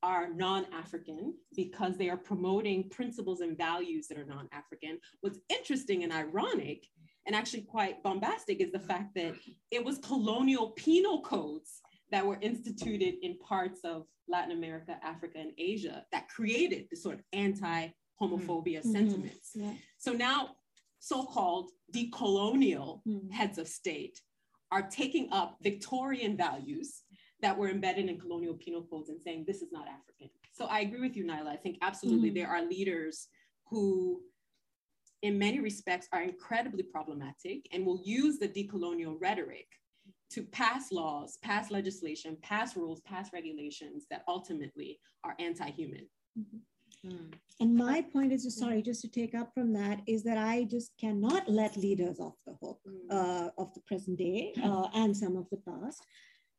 are 0.03 0.33
non-African 0.33 1.33
because 1.55 1.97
they 1.97 2.09
are 2.09 2.17
promoting 2.17 2.89
principles 2.89 3.41
and 3.41 3.57
values 3.57 4.07
that 4.07 4.17
are 4.17 4.25
non-African. 4.25 4.99
What's 5.21 5.39
interesting 5.49 6.03
and 6.03 6.13
ironic 6.13 6.85
and 7.25 7.35
actually 7.35 7.63
quite 7.63 8.03
bombastic 8.03 8.61
is 8.61 8.71
the 8.71 8.79
fact 8.79 9.15
that 9.15 9.33
it 9.71 9.83
was 9.83 9.97
colonial 9.99 10.71
penal 10.71 11.21
codes 11.21 11.81
that 12.15 12.25
were 12.25 12.37
instituted 12.39 13.15
in 13.23 13.37
parts 13.39 13.81
of 13.83 14.07
Latin 14.29 14.53
America, 14.57 14.97
Africa, 15.03 15.37
and 15.37 15.51
Asia 15.57 16.05
that 16.13 16.29
created 16.29 16.87
this 16.89 17.03
sort 17.03 17.15
of 17.15 17.21
anti-homophobia 17.33 18.79
Mhm. 18.81 18.91
sentiments. 18.97 19.51
Yeah. 19.53 19.73
So 19.97 20.13
now 20.13 20.55
so-called 20.99 21.71
decolonial 21.91 23.03
Mm. 23.05 23.29
heads 23.31 23.57
of 23.57 23.67
state 23.67 24.21
are 24.71 24.89
taking 24.89 25.29
up 25.33 25.57
Victorian 25.61 26.37
values 26.37 27.03
that 27.41 27.57
were 27.57 27.67
embedded 27.69 28.07
in 28.07 28.17
colonial 28.17 28.55
penal 28.55 28.83
codes 28.83 29.09
and 29.09 29.21
saying 29.21 29.43
this 29.43 29.61
is 29.61 29.73
not 29.73 29.85
African. 29.89 30.29
So 30.53 30.67
I 30.67 30.79
agree 30.79 31.01
with 31.01 31.17
you, 31.17 31.25
Nyla. 31.25 31.47
I 31.47 31.57
think 31.57 31.77
absolutely 31.81 32.31
Mhm. 32.31 32.35
there 32.35 32.47
are 32.47 32.63
leaders 32.65 33.27
who, 33.65 34.23
in 35.21 35.37
many 35.37 35.59
respects, 35.59 36.07
are 36.13 36.21
incredibly 36.21 36.83
problematic 36.83 37.67
and 37.73 37.85
will 37.85 38.01
use 38.05 38.39
the 38.39 38.47
decolonial 38.47 39.19
rhetoric 39.19 39.67
to 40.31 40.43
pass 40.43 40.91
laws, 40.91 41.37
pass 41.41 41.71
legislation, 41.71 42.37
pass 42.41 42.75
rules, 42.75 43.01
pass 43.01 43.31
regulations 43.33 44.05
that 44.09 44.23
ultimately 44.27 44.99
are 45.23 45.35
anti-human. 45.39 46.07
Mm. 47.05 47.33
And 47.59 47.75
my 47.75 48.01
point 48.01 48.33
is, 48.33 48.43
just 48.43 48.59
sorry, 48.59 48.81
just 48.81 49.01
to 49.01 49.07
take 49.07 49.35
up 49.35 49.51
from 49.53 49.73
that, 49.73 50.01
is 50.07 50.23
that 50.23 50.37
I 50.37 50.65
just 50.65 50.91
cannot 50.99 51.47
let 51.47 51.77
leaders 51.77 52.19
off 52.19 52.33
the 52.45 52.55
hook 52.61 52.79
uh, 53.09 53.49
of 53.57 53.73
the 53.73 53.81
present 53.81 54.17
day 54.17 54.53
uh, 54.63 54.87
and 54.93 55.15
some 55.15 55.37
of 55.37 55.45
the 55.51 55.57
past, 55.57 56.05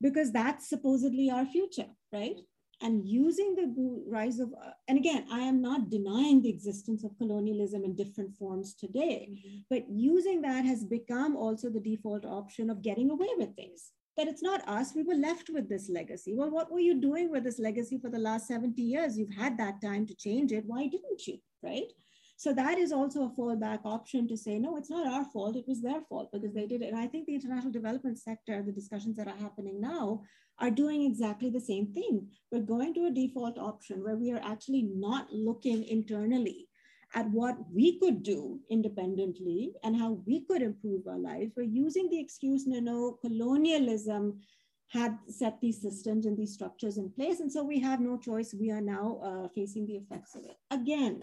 because 0.00 0.32
that's 0.32 0.68
supposedly 0.68 1.30
our 1.30 1.44
future, 1.44 1.88
right? 2.12 2.36
And 2.82 3.06
using 3.06 3.54
the 3.54 4.02
rise 4.06 4.38
of, 4.38 4.52
uh, 4.52 4.70
and 4.86 4.98
again, 4.98 5.26
I 5.30 5.40
am 5.40 5.62
not 5.62 5.88
denying 5.88 6.42
the 6.42 6.50
existence 6.50 7.04
of 7.04 7.16
colonialism 7.16 7.84
in 7.84 7.94
different 7.94 8.34
forms 8.36 8.74
today, 8.74 9.64
but 9.70 9.88
using 9.88 10.42
that 10.42 10.66
has 10.66 10.84
become 10.84 11.36
also 11.36 11.70
the 11.70 11.80
default 11.80 12.26
option 12.26 12.68
of 12.68 12.82
getting 12.82 13.10
away 13.10 13.30
with 13.38 13.56
things. 13.56 13.92
That 14.18 14.28
it's 14.28 14.42
not 14.42 14.66
us, 14.68 14.94
we 14.94 15.02
were 15.02 15.14
left 15.14 15.50
with 15.50 15.68
this 15.68 15.88
legacy. 15.90 16.34
Well, 16.34 16.50
what 16.50 16.70
were 16.70 16.80
you 16.80 17.00
doing 17.00 17.30
with 17.30 17.44
this 17.44 17.58
legacy 17.58 17.98
for 17.98 18.10
the 18.10 18.18
last 18.18 18.46
70 18.46 18.80
years? 18.80 19.18
You've 19.18 19.34
had 19.34 19.58
that 19.58 19.80
time 19.82 20.06
to 20.06 20.14
change 20.14 20.52
it. 20.52 20.64
Why 20.66 20.86
didn't 20.86 21.26
you? 21.26 21.38
Right? 21.62 21.92
So 22.38 22.52
that 22.52 22.78
is 22.78 22.92
also 22.92 23.24
a 23.24 23.30
fallback 23.30 23.80
option 23.84 24.28
to 24.28 24.36
say, 24.36 24.58
no, 24.58 24.76
it's 24.76 24.90
not 24.90 25.06
our 25.06 25.24
fault. 25.24 25.56
It 25.56 25.66
was 25.66 25.80
their 25.80 26.02
fault 26.02 26.30
because 26.32 26.52
they 26.52 26.66
did 26.66 26.82
it. 26.82 26.88
And 26.88 26.98
I 26.98 27.06
think 27.06 27.26
the 27.26 27.34
international 27.34 27.72
development 27.72 28.18
sector, 28.18 28.62
the 28.62 28.72
discussions 28.72 29.16
that 29.16 29.26
are 29.26 29.36
happening 29.36 29.80
now, 29.80 30.22
are 30.58 30.70
doing 30.70 31.02
exactly 31.02 31.48
the 31.48 31.60
same 31.60 31.92
thing. 31.92 32.28
We're 32.52 32.60
going 32.60 32.92
to 32.94 33.06
a 33.06 33.10
default 33.10 33.58
option 33.58 34.02
where 34.02 34.16
we 34.16 34.32
are 34.32 34.40
actually 34.44 34.82
not 34.82 35.32
looking 35.32 35.84
internally 35.84 36.68
at 37.14 37.30
what 37.30 37.56
we 37.72 37.98
could 37.98 38.22
do 38.22 38.60
independently 38.70 39.72
and 39.82 39.96
how 39.96 40.20
we 40.26 40.44
could 40.44 40.60
improve 40.60 41.06
our 41.06 41.18
lives. 41.18 41.52
We're 41.56 41.62
using 41.62 42.08
the 42.10 42.20
excuse, 42.20 42.66
no, 42.66 42.80
no, 42.80 43.18
colonialism 43.22 44.40
had 44.88 45.18
set 45.28 45.60
these 45.60 45.80
systems 45.80 46.26
and 46.26 46.36
these 46.36 46.52
structures 46.52 46.98
in 46.98 47.10
place. 47.10 47.40
And 47.40 47.50
so 47.50 47.64
we 47.64 47.80
have 47.80 48.00
no 48.00 48.18
choice. 48.18 48.54
We 48.54 48.70
are 48.70 48.80
now 48.80 49.20
uh, 49.24 49.48
facing 49.54 49.86
the 49.86 49.96
effects 49.96 50.34
of 50.34 50.44
it. 50.44 50.56
Again, 50.70 51.20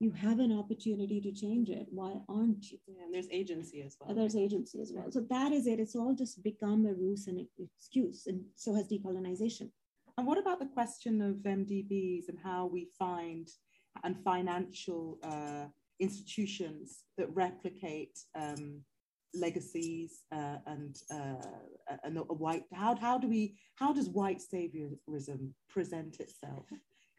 you 0.00 0.12
have 0.12 0.38
an 0.38 0.56
opportunity 0.56 1.20
to 1.20 1.32
change 1.32 1.70
it. 1.70 1.86
Why 1.90 2.20
aren't 2.28 2.70
you? 2.70 2.78
Yeah, 2.86 3.04
and 3.04 3.14
there's 3.14 3.28
agency 3.30 3.82
as 3.82 3.96
well. 4.00 4.14
There's 4.14 4.36
agency 4.36 4.80
as 4.80 4.92
well. 4.94 5.10
So 5.10 5.20
that 5.28 5.52
is 5.52 5.66
it. 5.66 5.80
It's 5.80 5.96
all 5.96 6.14
just 6.14 6.42
become 6.42 6.86
a 6.86 6.94
ruse 6.94 7.26
and 7.26 7.44
excuse, 7.58 8.26
and 8.26 8.44
so 8.54 8.74
has 8.74 8.88
decolonization. 8.88 9.70
And 10.16 10.26
what 10.26 10.38
about 10.38 10.58
the 10.60 10.66
question 10.66 11.20
of 11.20 11.36
MDBs 11.36 12.28
and 12.28 12.38
how 12.42 12.66
we 12.66 12.88
find 12.98 13.48
and 14.04 14.16
financial 14.24 15.18
uh, 15.22 15.66
institutions 16.00 17.04
that 17.16 17.28
replicate 17.34 18.18
um, 18.34 18.80
legacies 19.34 20.22
uh, 20.32 20.56
and 20.66 20.96
uh, 21.12 21.96
and 22.04 22.16
a 22.16 22.22
white 22.22 22.64
how 22.72 22.96
how 22.96 23.18
do 23.18 23.28
we 23.28 23.54
how 23.74 23.92
does 23.92 24.08
white 24.08 24.40
saviorism 24.40 25.50
present 25.68 26.18
itself 26.20 26.64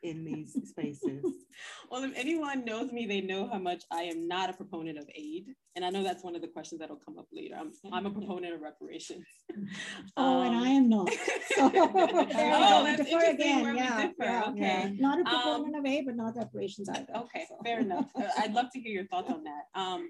in 0.04 0.24
these 0.24 0.58
spaces? 0.70 1.24
well, 1.92 2.04
if 2.04 2.12
anyone 2.16 2.66
knows 2.66 2.92
me, 2.92 3.06
they 3.06 3.22
know 3.22 3.50
how 3.52 3.60
much 3.60 3.84
I 3.92 4.04
am 4.04 4.28
not 4.28 4.50
a 4.50 4.54
proponent 4.54 4.98
of 4.98 5.10
aid. 5.16 5.48
And 5.76 5.86
I 5.86 5.90
know 5.90 6.04
that's 6.04 6.24
one 6.24 6.36
of 6.36 6.42
the 6.42 6.48
questions 6.48 6.80
that'll 6.80 6.98
come 6.98 7.18
up 7.18 7.28
later. 7.32 7.56
I'm, 7.58 7.72
I'm 7.92 8.06
a 8.06 8.12
proponent 8.12 8.54
of 8.54 8.62
reparations. 8.62 9.26
oh, 10.18 10.42
um, 10.42 10.48
and 10.48 10.56
I 10.56 10.70
am 10.70 10.90
not. 10.90 11.10
So, 11.56 11.72
oh, 11.76 12.84
that's 12.86 13.02
interesting 13.02 13.34
again. 13.34 13.62
where 13.64 13.74
yeah, 13.74 13.98
we 13.98 14.04
differ. 14.04 14.24
Yeah, 14.24 14.44
okay. 14.50 14.62
Yeah. 14.62 14.90
Not 15.00 15.20
a 15.20 15.24
proponent 15.24 15.76
um, 15.76 15.82
of 15.82 15.86
aid, 15.86 16.06
but 16.06 16.16
not 16.16 16.38
reparations 16.38 16.88
either. 16.88 17.12
Okay, 17.16 17.46
so. 17.50 17.58
fair 17.66 17.80
enough. 17.80 18.10
Uh, 18.16 18.28
I'd 18.38 18.54
love 18.54 18.68
to 18.74 18.80
hear 18.80 18.92
your 18.92 19.06
thoughts 19.08 19.30
on 19.32 19.44
that. 19.44 19.64
Um, 19.80 20.10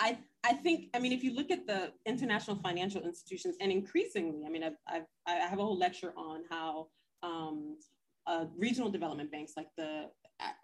I, 0.00 0.18
I 0.42 0.54
think, 0.54 0.86
I 0.94 0.98
mean, 0.98 1.12
if 1.12 1.22
you 1.22 1.34
look 1.34 1.50
at 1.50 1.66
the 1.66 1.92
international 2.06 2.56
financial 2.56 3.02
institutions, 3.02 3.56
and 3.60 3.70
increasingly, 3.70 4.44
I 4.46 4.48
mean, 4.48 4.64
I've, 4.64 4.76
I've, 4.88 5.04
I 5.26 5.32
have 5.32 5.58
a 5.58 5.62
whole 5.62 5.78
lecture 5.78 6.12
on 6.16 6.42
how 6.50 6.88
um, 7.22 7.76
uh, 8.26 8.46
regional 8.56 8.90
development 8.90 9.30
banks 9.32 9.52
like 9.56 9.68
the 9.76 10.06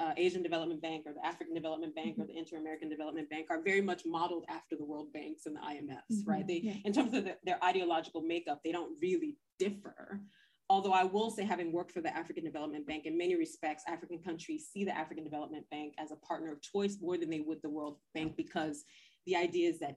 uh, 0.00 0.12
Asian 0.16 0.42
Development 0.42 0.80
Bank 0.80 1.04
or 1.06 1.12
the 1.12 1.24
African 1.26 1.54
Development 1.54 1.94
Bank 1.94 2.12
mm-hmm. 2.12 2.22
or 2.22 2.26
the 2.26 2.36
Inter-American 2.38 2.88
Development 2.88 3.28
Bank 3.28 3.46
are 3.50 3.62
very 3.62 3.80
much 3.80 4.02
modeled 4.06 4.44
after 4.48 4.76
the 4.76 4.84
World 4.84 5.12
Banks 5.12 5.46
and 5.46 5.56
the 5.56 5.60
IMFs, 5.60 6.20
mm-hmm. 6.20 6.30
right? 6.30 6.46
They, 6.46 6.60
yeah. 6.62 6.74
in 6.84 6.92
terms 6.92 7.14
of 7.14 7.24
the, 7.24 7.36
their 7.44 7.62
ideological 7.62 8.22
makeup, 8.22 8.60
they 8.64 8.72
don't 8.72 8.96
really 9.00 9.36
differ. 9.58 10.20
Although 10.68 10.92
I 10.92 11.04
will 11.04 11.30
say, 11.30 11.44
having 11.44 11.72
worked 11.72 11.92
for 11.92 12.00
the 12.00 12.14
African 12.16 12.44
Development 12.44 12.86
Bank, 12.86 13.06
in 13.06 13.16
many 13.16 13.36
respects, 13.36 13.84
African 13.86 14.18
countries 14.18 14.68
see 14.72 14.84
the 14.84 14.96
African 14.96 15.24
Development 15.24 15.64
Bank 15.70 15.94
as 15.98 16.10
a 16.10 16.16
partner 16.16 16.52
of 16.52 16.60
choice 16.60 16.98
more 17.00 17.16
than 17.16 17.30
they 17.30 17.40
would 17.40 17.62
the 17.62 17.70
World 17.70 17.98
Bank 18.14 18.36
because 18.36 18.84
the 19.26 19.36
idea 19.36 19.70
is 19.70 19.78
that 19.80 19.96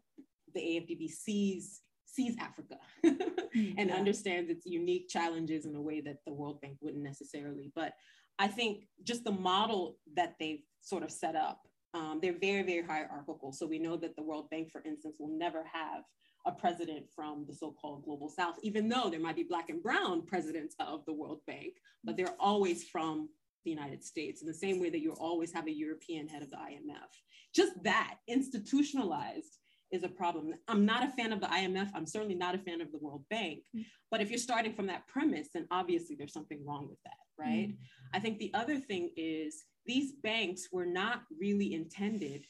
the 0.53 0.59
AFDB 0.59 1.09
sees 1.09 1.81
sees 2.13 2.35
Africa 2.39 2.77
and 3.77 3.91
understands 3.91 4.49
its 4.49 4.65
unique 4.65 5.09
challenges 5.09 5.65
in 5.65 5.75
a 5.75 5.81
way 5.81 6.01
that 6.01 6.17
the 6.25 6.33
World 6.33 6.61
Bank 6.61 6.77
wouldn't 6.81 7.03
necessarily. 7.03 7.71
But 7.75 7.93
I 8.37 8.47
think 8.47 8.85
just 9.03 9.23
the 9.23 9.31
model 9.31 9.97
that 10.15 10.35
they've 10.39 10.63
sort 10.81 11.03
of 11.03 11.11
set 11.11 11.35
up, 11.35 11.61
um, 11.93 12.19
they're 12.21 12.37
very, 12.39 12.63
very 12.63 12.83
hierarchical. 12.83 13.51
So 13.51 13.65
we 13.65 13.79
know 13.79 13.97
that 13.97 14.15
the 14.15 14.23
World 14.23 14.49
Bank, 14.49 14.71
for 14.71 14.81
instance, 14.85 15.17
will 15.19 15.37
never 15.37 15.63
have 15.71 16.03
a 16.45 16.51
president 16.51 17.05
from 17.13 17.45
the 17.47 17.53
so-called 17.53 18.03
global 18.05 18.29
south, 18.29 18.55
even 18.63 18.87
though 18.87 19.09
there 19.09 19.19
might 19.19 19.35
be 19.35 19.43
black 19.43 19.69
and 19.69 19.83
brown 19.83 20.25
presidents 20.25 20.75
of 20.79 21.05
the 21.05 21.13
World 21.13 21.41
Bank, 21.45 21.73
but 22.03 22.15
they're 22.15 22.35
always 22.39 22.85
from 22.85 23.29
the 23.65 23.71
United 23.71 24.03
States 24.03 24.41
in 24.41 24.47
the 24.47 24.53
same 24.53 24.79
way 24.79 24.89
that 24.89 25.01
you 25.01 25.11
always 25.19 25.51
have 25.51 25.67
a 25.67 25.71
European 25.71 26.27
head 26.27 26.41
of 26.41 26.49
the 26.49 26.55
IMF. 26.55 27.11
Just 27.53 27.83
that 27.83 28.15
institutionalized 28.27 29.58
is 29.91 30.03
a 30.03 30.09
problem. 30.09 30.53
I'm 30.67 30.85
not 30.85 31.03
a 31.03 31.09
fan 31.09 31.33
of 31.33 31.41
the 31.41 31.47
IMF. 31.47 31.89
I'm 31.93 32.05
certainly 32.05 32.35
not 32.35 32.55
a 32.55 32.59
fan 32.59 32.81
of 32.81 32.91
the 32.91 32.99
World 32.99 33.23
Bank. 33.29 33.59
Mm-hmm. 33.75 33.83
But 34.11 34.21
if 34.21 34.29
you're 34.29 34.39
starting 34.39 34.73
from 34.73 34.87
that 34.87 35.07
premise, 35.07 35.49
then 35.53 35.67
obviously 35.71 36.15
there's 36.15 36.33
something 36.33 36.63
wrong 36.65 36.87
with 36.89 36.99
that, 37.05 37.17
right? 37.37 37.69
Mm-hmm. 37.69 38.15
I 38.15 38.19
think 38.19 38.39
the 38.39 38.51
other 38.53 38.77
thing 38.77 39.11
is 39.15 39.63
these 39.85 40.13
banks 40.23 40.69
were 40.71 40.85
not 40.85 41.23
really 41.39 41.73
intended 41.73 42.45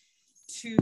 to 0.61 0.77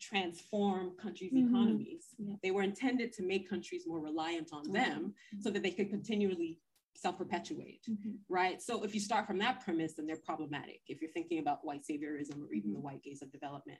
transform 0.00 0.92
countries' 1.00 1.32
mm-hmm. 1.32 1.54
economies. 1.54 2.06
Yeah. 2.18 2.34
They 2.42 2.50
were 2.50 2.62
intended 2.62 3.12
to 3.14 3.22
make 3.22 3.48
countries 3.48 3.84
more 3.86 4.00
reliant 4.00 4.50
on 4.52 4.70
them 4.72 5.14
so 5.40 5.50
that 5.50 5.62
they 5.62 5.70
could 5.70 5.90
continually 5.90 6.58
self-perpetuate, 6.96 7.82
mm-hmm. 7.88 8.10
right? 8.28 8.60
So 8.60 8.84
if 8.84 8.94
you 8.94 9.00
start 9.00 9.26
from 9.26 9.38
that 9.38 9.64
premise, 9.64 9.94
then 9.94 10.06
they're 10.06 10.16
problematic. 10.16 10.80
If 10.86 11.00
you're 11.00 11.10
thinking 11.12 11.38
about 11.38 11.64
white 11.64 11.82
saviorism 11.82 12.42
or 12.42 12.52
even 12.52 12.70
mm-hmm. 12.70 12.74
the 12.74 12.80
white 12.80 13.02
gaze 13.02 13.22
of 13.22 13.32
development. 13.32 13.78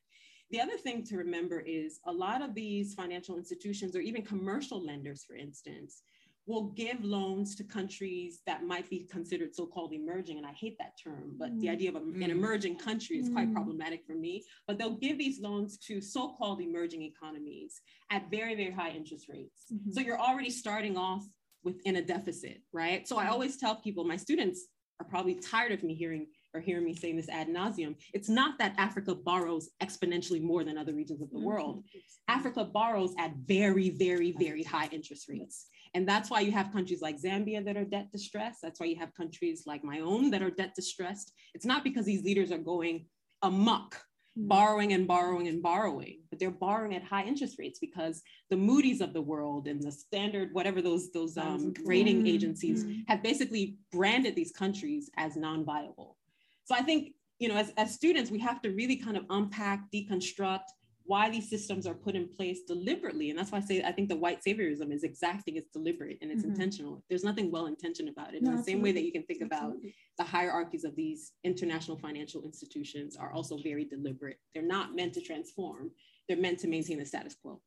The 0.51 0.61
other 0.61 0.77
thing 0.77 1.05
to 1.05 1.17
remember 1.17 1.61
is 1.61 2.01
a 2.07 2.13
lot 2.13 2.43
of 2.43 2.55
these 2.55 2.95
financial 2.95 3.37
institutions 3.37 3.95
or 3.95 4.01
even 4.01 4.23
commercial 4.23 4.85
lenders, 4.85 5.25
for 5.25 5.37
instance, 5.37 6.03
will 6.47 6.71
give 6.71 7.05
loans 7.05 7.55
to 7.55 7.65
countries 7.65 8.41
that 8.47 8.65
might 8.65 8.89
be 8.91 9.07
considered 9.11 9.55
so-called 9.55 9.93
emerging 9.93 10.39
and 10.39 10.47
i 10.47 10.53
hate 10.53 10.75
that 10.79 10.95
term 11.01 11.35
but 11.39 11.55
mm. 11.55 11.61
the 11.61 11.69
idea 11.69 11.91
of 11.91 11.97
a, 11.97 11.99
an 11.99 12.31
emerging 12.31 12.77
country 12.77 13.19
is 13.19 13.29
quite 13.29 13.51
mm. 13.51 13.53
problematic 13.53 14.05
for 14.07 14.15
me 14.15 14.43
but 14.67 14.79
they'll 14.79 14.97
give 14.97 15.19
these 15.19 15.39
loans 15.39 15.77
to 15.77 16.01
so-called 16.01 16.61
emerging 16.63 17.03
economies 17.03 17.83
at 18.11 18.29
very 18.31 18.57
very 18.57 18.73
high 18.73 18.89
interest 18.89 19.29
rates 19.29 19.67
mm-hmm. 19.73 19.93
so 19.93 20.01
you're 20.01 20.19
already 20.19 20.51
starting 20.51 20.97
off 20.97 21.25
within 21.63 21.97
a 21.97 22.03
deficit, 22.03 22.63
right? 22.73 23.07
So 23.07 23.17
I 23.17 23.25
mm-hmm. 23.25 23.33
always 23.33 23.57
tell 23.57 23.77
people, 23.77 24.05
my 24.05 24.17
students 24.17 24.67
are 25.01 25.07
probably 25.07 25.35
tired 25.35 25.73
of 25.73 25.83
me 25.83 25.95
hearing 25.95 26.27
or 26.55 26.61
hearing 26.61 26.85
me 26.85 26.95
saying 26.95 27.17
this 27.17 27.29
ad 27.29 27.49
nauseum. 27.49 27.95
It's 28.13 28.29
not 28.29 28.59
that 28.59 28.75
Africa 28.79 29.15
borrows 29.15 29.71
exponentially 29.83 30.43
more 30.43 30.65
than 30.65 30.79
other 30.79 30.95
regions 30.95 31.23
of 31.23 31.31
the 31.31 31.39
world. 31.39 31.79
Mm-hmm. 31.79 32.39
Africa 32.39 32.65
borrows 32.65 33.15
at 33.19 33.33
very, 33.47 33.91
very, 33.91 34.33
very 34.33 34.63
high 34.63 34.89
interest 34.93 35.29
rates. 35.29 35.67
And 35.95 36.09
that's 36.09 36.31
why 36.31 36.41
you 36.41 36.53
have 36.53 36.73
countries 36.73 37.03
like 37.03 37.21
Zambia 37.21 37.65
that 37.65 37.77
are 37.77 37.85
debt 37.85 38.13
distressed. 38.13 38.61
That's 38.63 38.79
why 38.81 38.87
you 38.87 38.97
have 38.97 39.15
countries 39.15 39.65
like 39.67 39.83
my 39.83 40.01
own 40.01 40.31
that 40.31 40.43
are 40.43 40.51
debt 40.51 40.75
distressed. 40.75 41.33
It's 41.55 41.67
not 41.67 41.85
because 41.85 42.07
these 42.07 42.23
leaders 42.23 42.53
are 42.53 42.59
going 42.59 43.07
amok 43.43 44.01
Hmm. 44.37 44.47
borrowing 44.47 44.93
and 44.93 45.09
borrowing 45.09 45.49
and 45.49 45.61
borrowing, 45.61 46.21
but 46.31 46.39
they're 46.39 46.51
borrowing 46.51 46.95
at 46.95 47.03
high 47.03 47.25
interest 47.25 47.59
rates 47.59 47.81
because 47.81 48.23
the 48.49 48.57
Moody's 48.57 49.01
of 49.01 49.13
the 49.13 49.21
world 49.21 49.67
and 49.67 49.83
the 49.83 49.91
standard, 49.91 50.51
whatever 50.53 50.81
those 50.81 51.11
those 51.11 51.37
um, 51.37 51.75
rating 51.85 52.27
agencies 52.27 52.85
mm-hmm. 52.85 53.01
have 53.09 53.23
basically 53.23 53.77
branded 53.91 54.37
these 54.37 54.53
countries 54.53 55.11
as 55.17 55.37
non-viable. 55.37 56.17
So 56.65 56.75
I 56.75 56.83
think 56.83 57.15
you 57.41 57.49
know, 57.49 57.57
as, 57.57 57.73
as 57.77 57.93
students, 57.93 58.31
we 58.31 58.39
have 58.39 58.61
to 58.63 58.71
really 58.71 58.97
kind 58.97 59.17
of 59.17 59.25
unpack, 59.31 59.91
deconstruct, 59.93 60.65
why 61.05 61.29
these 61.29 61.49
systems 61.51 61.87
are 61.87 61.95
put 61.95 62.15
in 62.15 62.29
place 62.29 62.61
deliberately. 62.69 63.31
And 63.31 63.39
that's 63.39 63.51
why 63.51 63.59
I 63.59 63.63
say 63.63 63.83
I 63.83 63.91
think 63.91 64.09
the 64.09 64.17
white 64.17 64.45
saviorism 64.45 64.93
is 64.93 65.03
exacting, 65.03 65.57
it's 65.57 65.71
deliberate 65.71 66.19
and 66.23 66.31
it's 66.31 66.43
mm-hmm. 66.43 66.53
intentional. 66.53 67.03
There's 67.09 67.25
nothing 67.25 67.51
well 67.51 67.67
intentioned 67.67 68.09
about 68.09 68.35
it. 68.35 68.43
No, 68.43 68.51
in 68.51 68.57
the 68.59 68.63
same 68.63 68.81
way 68.81 68.93
that 68.93 69.03
you 69.03 69.11
can 69.11 69.25
think 69.25 69.41
about 69.41 69.73
the 70.19 70.25
hierarchies 70.25 70.85
of 70.85 70.95
these 70.95 71.33
international 71.43 71.97
financial 71.97 72.45
institutions 72.45 73.17
are 73.17 73.33
also 73.33 73.59
very 73.59 73.85
deliberate. 73.85 74.37
They're 74.55 74.63
not 74.63 74.95
meant 74.95 75.15
to 75.15 75.21
transform, 75.21 75.91
they're 76.29 76.37
meant 76.37 76.61
to 76.61 76.69
maintain 76.69 76.99
the 76.99 77.07
status 77.07 77.35
quo. 77.43 77.61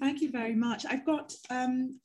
Thank 0.00 0.22
you 0.22 0.30
very 0.30 0.54
much. 0.54 0.86
I've 0.88 1.04
got, 1.04 1.34
um, 1.50 2.00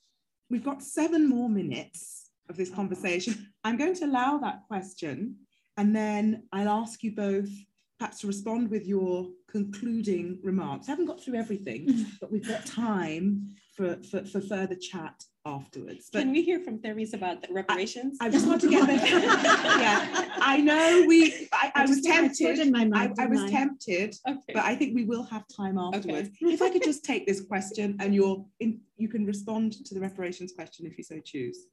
we've 0.49 0.65
got 0.65 0.81
seven 0.81 1.29
more 1.29 1.47
minutes 1.47 2.31
of 2.49 2.57
this 2.57 2.69
conversation. 2.69 3.53
I'm 3.63 3.77
going 3.77 3.93
to 3.93 4.05
allow 4.05 4.39
that 4.39 4.63
question 4.67 5.37
and 5.79 5.95
then 5.95 6.43
I'll 6.51 6.67
ask 6.67 7.01
you 7.03 7.15
both 7.15 7.49
perhaps 7.97 8.19
to 8.19 8.27
respond 8.27 8.69
with 8.69 8.85
your 8.85 9.27
concluding 9.49 10.37
remarks. 10.43 10.87
I 10.87 10.91
haven't 10.91 11.05
got 11.05 11.23
through 11.23 11.35
everything, 11.35 12.05
but 12.21 12.29
we've 12.31 12.47
got 12.47 12.65
time 12.65 13.55
for, 13.75 13.97
for, 14.11 14.25
for 14.25 14.41
further 14.41 14.75
chat 14.75 15.23
afterwards. 15.45 16.09
But 16.11 16.19
Can 16.19 16.31
we 16.33 16.43
hear 16.43 16.59
from 16.59 16.79
Themrise 16.79 17.13
about 17.13 17.41
the 17.41 17.53
reparations? 17.53 18.17
I, 18.19 18.25
I 18.25 18.29
just 18.29 18.45
want 18.45 18.59
to 18.61 18.69
get 18.69 18.87
there. 18.87 19.05
yeah, 19.05 20.27
I 20.41 20.59
know 20.59 21.05
we. 21.07 21.47
I, 21.53 21.71
I, 21.73 21.83
I 21.83 21.85
was 21.85 22.01
tempted. 22.01 22.59
In 22.59 22.73
my 22.73 22.83
mind, 22.83 23.15
I, 23.17 23.23
I 23.23 23.27
was 23.27 23.49
tempted, 23.49 24.15
okay. 24.27 24.53
but 24.53 24.63
I 24.63 24.75
think 24.75 24.95
we 24.95 25.05
will 25.05 25.23
have 25.23 25.45
time 25.47 25.77
afterwards. 25.77 26.29
Okay. 26.43 26.53
if 26.53 26.61
I 26.61 26.69
could 26.69 26.83
just 26.83 27.05
take 27.05 27.25
this 27.25 27.39
question, 27.39 27.95
and 28.01 28.13
you're 28.13 28.45
in, 28.59 28.81
you 28.97 29.07
can 29.07 29.25
respond 29.25 29.85
to 29.85 29.93
the 29.93 30.01
reparations 30.01 30.51
question 30.51 30.85
if 30.85 30.97
you 30.97 31.05
so 31.05 31.19
choose. 31.23 31.67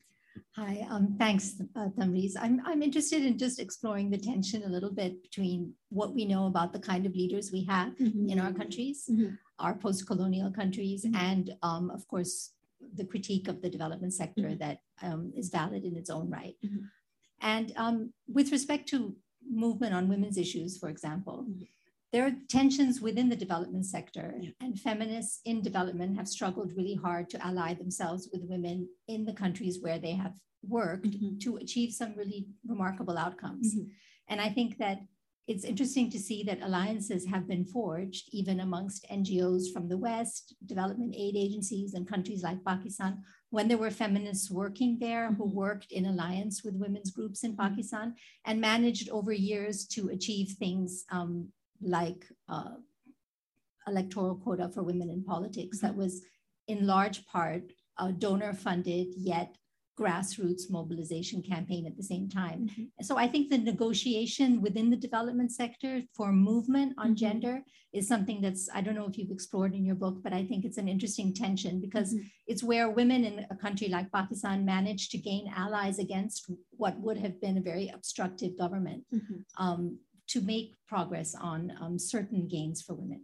Hi, 0.57 0.87
um, 0.89 1.16
thanks, 1.18 1.61
uh, 1.74 1.89
Themrise. 1.99 2.34
I'm, 2.41 2.62
I'm 2.64 2.82
interested 2.82 3.24
in 3.24 3.39
just 3.39 3.61
exploring 3.61 4.11
the 4.11 4.18
tension 4.18 4.62
a 4.64 4.68
little 4.68 4.93
bit 4.93 5.22
between 5.22 5.74
what 5.91 6.14
we 6.14 6.24
know 6.24 6.47
about 6.47 6.72
the 6.72 6.78
kind 6.78 7.07
of 7.07 7.14
leaders 7.14 7.51
we 7.53 7.64
have 7.64 7.97
mm-hmm. 7.97 8.28
in 8.28 8.39
our 8.39 8.53
countries, 8.53 9.05
mm-hmm. 9.11 9.34
our 9.59 9.74
post-colonial 9.74 10.51
countries, 10.53 11.05
mm-hmm. 11.05 11.16
and 11.16 11.55
um, 11.62 11.91
of 11.91 12.07
course, 12.09 12.53
the 12.95 13.05
critique 13.05 13.49
of 13.49 13.62
the 13.62 13.70
development 13.70 14.14
sector 14.14 14.43
mm-hmm. 14.43 14.59
that 14.59 14.78
um, 15.03 15.32
is 15.37 15.49
valid 15.49 15.84
in 15.84 15.97
its 15.97 16.11
own 16.11 16.30
right. 16.30 16.55
Mm-hmm. 16.64 16.84
And 17.43 17.72
um, 17.76 18.12
with 18.26 18.53
respect 18.53 18.89
to 18.91 19.14
movement 19.49 19.95
on 19.95 20.09
women's 20.09 20.39
issues, 20.39 20.78
for 20.78 20.89
example, 20.89 21.47
mm-hmm 21.49 21.64
there 22.13 22.27
are 22.27 22.33
tensions 22.49 23.01
within 23.01 23.29
the 23.29 23.37
development 23.37 23.87
sector, 23.87 24.35
yeah. 24.41 24.51
and 24.61 24.79
feminists 24.79 25.41
in 25.45 25.61
development 25.61 26.17
have 26.17 26.29
struggled 26.29 26.73
really 26.77 26.95
hard 26.95 27.29
to 27.31 27.47
ally 27.47 27.75
themselves 27.75 28.29
with 28.33 28.43
women 28.45 28.89
in 29.09 29.25
the 29.25 29.33
countries 29.33 29.79
where 29.81 29.99
they 29.99 30.13
have 30.13 30.33
worked 30.63 31.07
mm-hmm. 31.07 31.39
to 31.39 31.57
achieve 31.57 31.93
some 31.93 32.15
really 32.17 32.47
remarkable 32.67 33.19
outcomes. 33.19 33.75
Mm-hmm. 33.75 33.89
And 34.29 34.41
I 34.41 34.51
think 34.51 34.79
that 34.79 34.99
it's 35.47 35.65
interesting 35.65 36.11
to 36.11 36.19
see 36.19 36.43
that 36.45 36.63
alliances 36.63 37.27
have 37.27 37.47
been 37.47 37.65
forged 37.65 38.29
even 38.33 38.61
amongst 38.61 39.07
NGOs 39.11 39.73
from 39.73 39.89
the 39.89 39.97
West, 39.97 40.57
development 40.65 41.15
aid 41.17 41.37
agencies, 41.37 41.95
and 41.95 42.09
countries 42.09 42.43
like 42.43 42.65
Pakistan 42.65 43.23
when 43.51 43.69
there 43.69 43.79
were 43.79 43.91
feminists 43.91 44.51
working 44.51 44.99
there 44.99 45.33
who 45.33 45.47
mm-hmm. 45.47 45.57
worked 45.57 45.93
in 45.93 46.07
alliance 46.07 46.63
with 46.65 46.75
women's 46.75 47.11
groups 47.11 47.45
in 47.45 47.53
mm-hmm. 47.53 47.69
Pakistan 47.69 48.15
and 48.45 48.61
managed 48.61 49.09
over 49.11 49.33
years 49.33 49.87
to 49.87 50.09
achieve 50.09 50.51
things 50.59 51.05
um, 51.11 51.49
like 51.81 52.24
uh, 52.49 52.74
electoral 53.87 54.37
quota 54.37 54.68
for 54.68 54.83
women 54.83 55.11
in 55.11 55.24
politics 55.24 55.81
that 55.81 55.95
was 55.95 56.22
in 56.68 56.87
large 56.87 57.24
part 57.27 57.62
uh, 57.99 58.11
donor 58.11 58.53
funded 58.53 59.09
yet 59.16 59.57
grassroots 59.99 60.70
mobilization 60.70 61.43
campaign 61.43 61.87
at 61.87 61.97
the 61.97 62.03
same 62.03 62.29
time. 62.29 62.68
Mm-hmm. 62.68 62.85
So 63.03 63.16
I 63.16 63.27
think 63.27 63.49
the 63.49 63.59
negotiation 63.59 64.61
within 64.61 64.91
the 64.91 64.97
development 64.97 65.53
sector 65.53 66.03
for 66.14 66.33
movement 66.33 66.93
on 66.99 67.09
mm-hmm. 67.09 67.14
gender 67.14 67.62
is 67.95 68.07
something 68.07 68.43
that's, 68.43 68.68
I 68.74 68.83
don't 68.83 68.95
know 68.95 69.07
if 69.07 69.16
you've 69.16 69.31
explored 69.31 69.74
in 69.74 69.87
your 69.87 69.95
book, 69.95 70.18
but 70.22 70.35
I 70.35 70.45
think 70.45 70.66
it's 70.66 70.77
an 70.77 70.89
interesting 70.89 71.33
tension 71.33 71.81
because 71.81 72.12
mm-hmm. 72.12 72.27
it's 72.47 72.62
where 72.62 72.91
women 72.91 73.24
in 73.24 73.47
a 73.51 73.57
country 73.57 73.89
like 73.89 74.12
Pakistan 74.12 74.66
managed 74.66 75.12
to 75.12 75.18
gain 75.18 75.51
allies 75.57 75.99
against 75.99 76.51
what 76.72 77.01
would 77.01 77.16
have 77.16 77.41
been 77.41 77.57
a 77.57 77.62
very 77.62 77.89
obstructive 77.89 78.59
government 78.59 79.05
mm-hmm. 79.14 79.64
um, 79.64 79.99
to 80.37 80.43
make 80.43 80.74
progress 80.87 81.34
on 81.34 81.72
um, 81.80 81.99
certain 81.99 82.47
gains 82.47 82.82
for 82.82 82.93
women. 82.95 83.22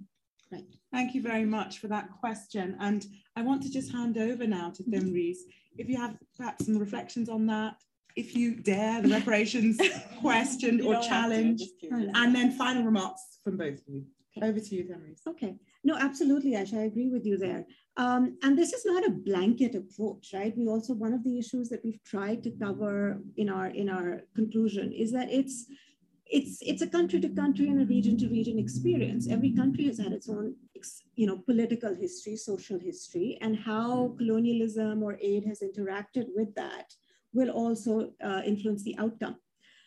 Right. 0.50 0.64
Thank 0.92 1.14
you 1.14 1.20
very 1.20 1.44
much 1.44 1.78
for 1.78 1.88
that 1.88 2.08
question. 2.20 2.76
And 2.80 3.04
I 3.36 3.42
want 3.42 3.62
to 3.64 3.70
just 3.70 3.92
hand 3.92 4.16
over 4.16 4.46
now 4.46 4.70
to 4.70 4.82
Themrise 4.82 5.38
if 5.76 5.88
you 5.88 5.96
have 5.96 6.16
perhaps 6.36 6.66
some 6.66 6.78
reflections 6.78 7.28
on 7.28 7.46
that, 7.46 7.74
if 8.16 8.34
you 8.34 8.56
dare, 8.56 9.00
the 9.02 9.08
reparations 9.08 9.80
question 10.20 10.80
or 10.82 11.00
challenge, 11.00 11.62
and 11.90 12.34
then 12.34 12.52
final 12.52 12.82
remarks 12.82 13.38
from 13.44 13.56
both 13.56 13.74
of 13.74 13.88
you. 13.88 14.04
Okay. 14.36 14.48
Over 14.48 14.60
to 14.60 14.74
you, 14.74 14.84
Themrise. 14.84 15.26
Okay. 15.26 15.56
No, 15.84 15.96
absolutely, 15.96 16.54
Ash. 16.54 16.72
I 16.72 16.82
agree 16.82 17.08
with 17.08 17.26
you 17.26 17.36
there. 17.36 17.66
Um, 17.96 18.38
and 18.42 18.56
this 18.56 18.72
is 18.72 18.84
not 18.86 19.06
a 19.06 19.10
blanket 19.10 19.74
approach, 19.74 20.30
right? 20.32 20.56
We 20.56 20.68
also 20.68 20.94
one 20.94 21.12
of 21.12 21.24
the 21.24 21.38
issues 21.38 21.68
that 21.68 21.84
we've 21.84 22.02
tried 22.04 22.42
to 22.44 22.50
cover 22.50 23.20
in 23.36 23.50
our 23.50 23.66
in 23.66 23.90
our 23.90 24.22
conclusion 24.34 24.92
is 24.92 25.12
that 25.12 25.30
it's 25.30 25.66
it's 26.33 26.59
it's 26.62 26.80
a 26.80 26.87
country 26.87 27.20
to 27.20 27.28
country 27.28 27.68
and 27.68 27.83
a 27.83 27.85
region 27.85 28.16
to 28.16 28.28
region 28.28 28.59
experience. 28.59 29.28
Every 29.28 29.53
country 29.53 29.85
has 29.87 29.99
had 29.99 30.12
its 30.12 30.28
own, 30.30 30.55
you 31.14 31.26
know, 31.26 31.39
political 31.39 31.95
history, 31.95 32.37
social 32.37 32.78
history, 32.78 33.39
and 33.43 33.55
how 33.55 34.14
colonialism 34.16 35.03
or 35.03 35.18
aid 35.20 35.45
has 35.45 35.61
interacted 35.61 36.26
with 36.35 36.55
that 36.55 36.87
will 37.35 37.51
also 37.51 38.12
uh, 38.24 38.41
influence 38.47 38.83
the 38.83 38.97
outcome. 38.99 39.37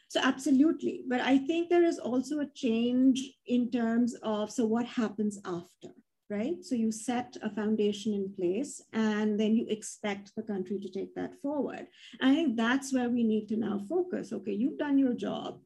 So 0.08 0.20
absolutely, 0.24 1.04
but 1.08 1.20
I 1.20 1.40
think 1.40 1.70
there 1.70 1.84
is 1.84 1.98
also 1.98 2.40
a 2.40 2.52
change 2.54 3.20
in 3.48 3.72
terms 3.72 4.16
of 4.22 4.52
so 4.52 4.66
what 4.68 4.86
happens 4.86 5.40
after, 5.46 5.90
right? 6.30 6.64
So 6.64 6.76
you 6.76 6.92
set 6.92 7.36
a 7.42 7.50
foundation 7.50 8.14
in 8.14 8.32
place, 8.38 8.84
and 8.94 9.40
then 9.40 9.56
you 9.56 9.66
expect 9.68 10.32
the 10.36 10.44
country 10.44 10.78
to 10.80 10.90
take 10.92 11.16
that 11.16 11.42
forward. 11.42 11.88
And 12.22 12.32
I 12.32 12.36
think 12.36 12.56
that's 12.56 12.94
where 12.94 13.10
we 13.10 13.24
need 13.24 13.48
to 13.50 13.58
now 13.58 13.80
focus. 13.90 14.32
Okay, 14.32 14.54
you've 14.54 14.78
done 14.78 15.00
your 15.00 15.16
job 15.16 15.60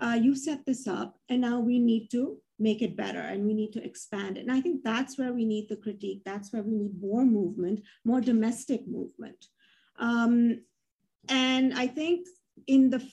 uh, 0.00 0.18
you 0.20 0.34
set 0.34 0.64
this 0.66 0.86
up 0.86 1.16
and 1.28 1.40
now 1.40 1.60
we 1.60 1.78
need 1.78 2.08
to 2.10 2.38
make 2.58 2.82
it 2.82 2.96
better 2.96 3.20
and 3.20 3.44
we 3.44 3.54
need 3.54 3.72
to 3.72 3.84
expand 3.84 4.36
it. 4.36 4.40
And 4.40 4.52
I 4.52 4.60
think 4.60 4.82
that's 4.82 5.18
where 5.18 5.32
we 5.32 5.44
need 5.44 5.68
the 5.68 5.76
critique. 5.76 6.22
That's 6.24 6.52
where 6.52 6.62
we 6.62 6.74
need 6.74 7.00
more 7.00 7.24
movement, 7.24 7.80
more 8.04 8.20
domestic 8.20 8.86
movement. 8.86 9.46
Um, 9.98 10.60
and 11.28 11.74
I 11.74 11.86
think 11.86 12.26
in 12.66 12.90
the 12.90 13.06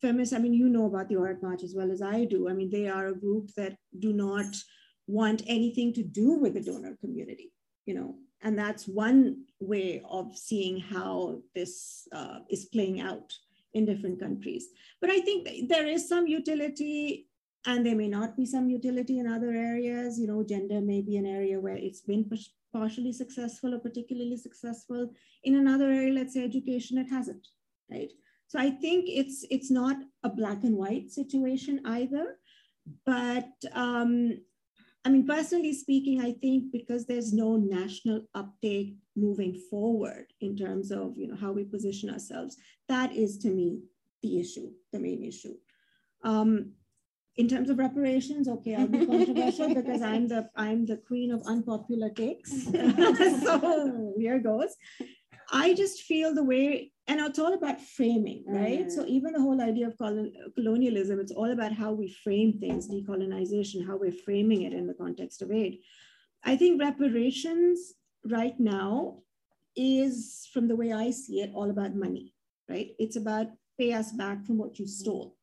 feminist, 0.00 0.34
I 0.34 0.38
mean, 0.38 0.54
you 0.54 0.68
know 0.68 0.86
about 0.86 1.08
the 1.08 1.16
Aurat 1.16 1.42
March 1.42 1.62
as 1.62 1.74
well 1.74 1.90
as 1.90 2.02
I 2.02 2.24
do. 2.24 2.48
I 2.48 2.52
mean, 2.52 2.70
they 2.70 2.88
are 2.88 3.08
a 3.08 3.14
group 3.14 3.50
that 3.56 3.76
do 3.98 4.12
not 4.12 4.46
want 5.06 5.42
anything 5.46 5.92
to 5.94 6.02
do 6.02 6.32
with 6.32 6.54
the 6.54 6.60
donor 6.60 6.96
community, 7.00 7.52
you 7.86 7.94
know, 7.94 8.16
and 8.42 8.58
that's 8.58 8.86
one 8.86 9.44
way 9.60 10.02
of 10.08 10.36
seeing 10.36 10.78
how 10.78 11.40
this 11.54 12.06
uh, 12.12 12.40
is 12.50 12.66
playing 12.66 13.00
out 13.00 13.32
in 13.76 13.84
different 13.84 14.18
countries. 14.18 14.68
But 15.00 15.10
I 15.10 15.20
think 15.20 15.68
there 15.68 15.86
is 15.86 16.08
some 16.08 16.26
utility 16.26 17.28
and 17.66 17.84
there 17.84 17.96
may 17.96 18.08
not 18.08 18.36
be 18.36 18.46
some 18.46 18.70
utility 18.70 19.18
in 19.18 19.26
other 19.26 19.52
areas. 19.52 20.18
You 20.18 20.28
know, 20.28 20.42
gender 20.42 20.80
may 20.80 21.02
be 21.02 21.16
an 21.16 21.26
area 21.26 21.60
where 21.60 21.76
it's 21.76 22.00
been 22.00 22.30
partially 22.72 23.12
successful 23.12 23.74
or 23.74 23.78
particularly 23.78 24.36
successful. 24.36 25.10
In 25.44 25.56
another 25.56 25.90
area, 25.90 26.12
let's 26.12 26.34
say 26.34 26.44
education, 26.44 26.98
it 26.98 27.08
hasn't, 27.08 27.46
right? 27.90 28.10
So 28.48 28.58
I 28.58 28.70
think 28.70 29.06
it's 29.08 29.44
it's 29.50 29.70
not 29.70 29.96
a 30.22 30.30
black 30.30 30.64
and 30.64 30.76
white 30.76 31.10
situation 31.10 31.80
either. 31.84 32.38
But 33.04 33.50
um, 33.72 34.38
I 35.04 35.08
mean, 35.08 35.26
personally 35.26 35.74
speaking, 35.74 36.20
I 36.20 36.32
think 36.32 36.72
because 36.72 37.06
there's 37.06 37.32
no 37.32 37.56
national 37.56 38.22
uptake 38.34 38.96
moving 39.16 39.54
forward 39.70 40.26
in 40.40 40.56
terms 40.56 40.90
of 40.90 41.16
you 41.16 41.26
know 41.26 41.36
how 41.36 41.52
we 41.52 41.64
position 41.64 42.10
ourselves, 42.10 42.56
that 42.88 43.12
is 43.12 43.38
to 43.38 43.48
me 43.48 43.80
the 44.22 44.40
issue, 44.40 44.70
the 44.92 44.98
main 44.98 45.22
issue. 45.22 45.54
Um, 46.22 46.72
in 47.36 47.48
terms 47.48 47.68
of 47.68 47.78
reparations, 47.78 48.48
okay, 48.48 48.74
I'll 48.74 48.86
be 48.86 49.06
controversial 49.06 49.74
because 49.80 50.02
I'm 50.02 50.28
the 50.28 50.48
I'm 50.56 50.86
the 50.86 50.96
queen 50.96 51.30
of 51.32 51.42
unpopular 51.46 52.10
takes. 52.10 52.64
so 52.70 54.14
here 54.18 54.38
goes. 54.38 54.74
I 55.52 55.74
just 55.74 56.02
feel 56.02 56.34
the 56.34 56.42
way 56.42 56.92
and 57.08 57.20
it's 57.20 57.38
all 57.38 57.54
about 57.54 57.80
framing, 57.80 58.42
right? 58.48 58.86
Mm. 58.86 58.90
So 58.90 59.06
even 59.06 59.32
the 59.32 59.40
whole 59.40 59.60
idea 59.62 59.86
of 59.86 59.96
colonialism, 59.96 61.20
it's 61.20 61.30
all 61.30 61.52
about 61.52 61.72
how 61.72 61.92
we 61.92 62.08
frame 62.08 62.58
things, 62.58 62.88
decolonization, 62.88 63.86
how 63.86 63.96
we're 63.96 64.10
framing 64.10 64.62
it 64.62 64.72
in 64.72 64.88
the 64.88 64.94
context 64.94 65.40
of 65.40 65.52
aid. 65.52 65.78
I 66.42 66.56
think 66.56 66.82
reparations 66.82 67.94
right 68.30 68.58
now 68.58 69.18
is, 69.76 70.48
from 70.52 70.68
the 70.68 70.76
way 70.76 70.92
I 70.92 71.10
see 71.10 71.40
it, 71.40 71.50
all 71.54 71.70
about 71.70 71.94
money, 71.94 72.34
right? 72.68 72.90
It's 72.98 73.16
about 73.16 73.48
pay 73.78 73.92
us 73.92 74.12
back 74.12 74.44
from 74.44 74.58
what 74.58 74.78
you 74.78 74.86
stole. 74.86 75.36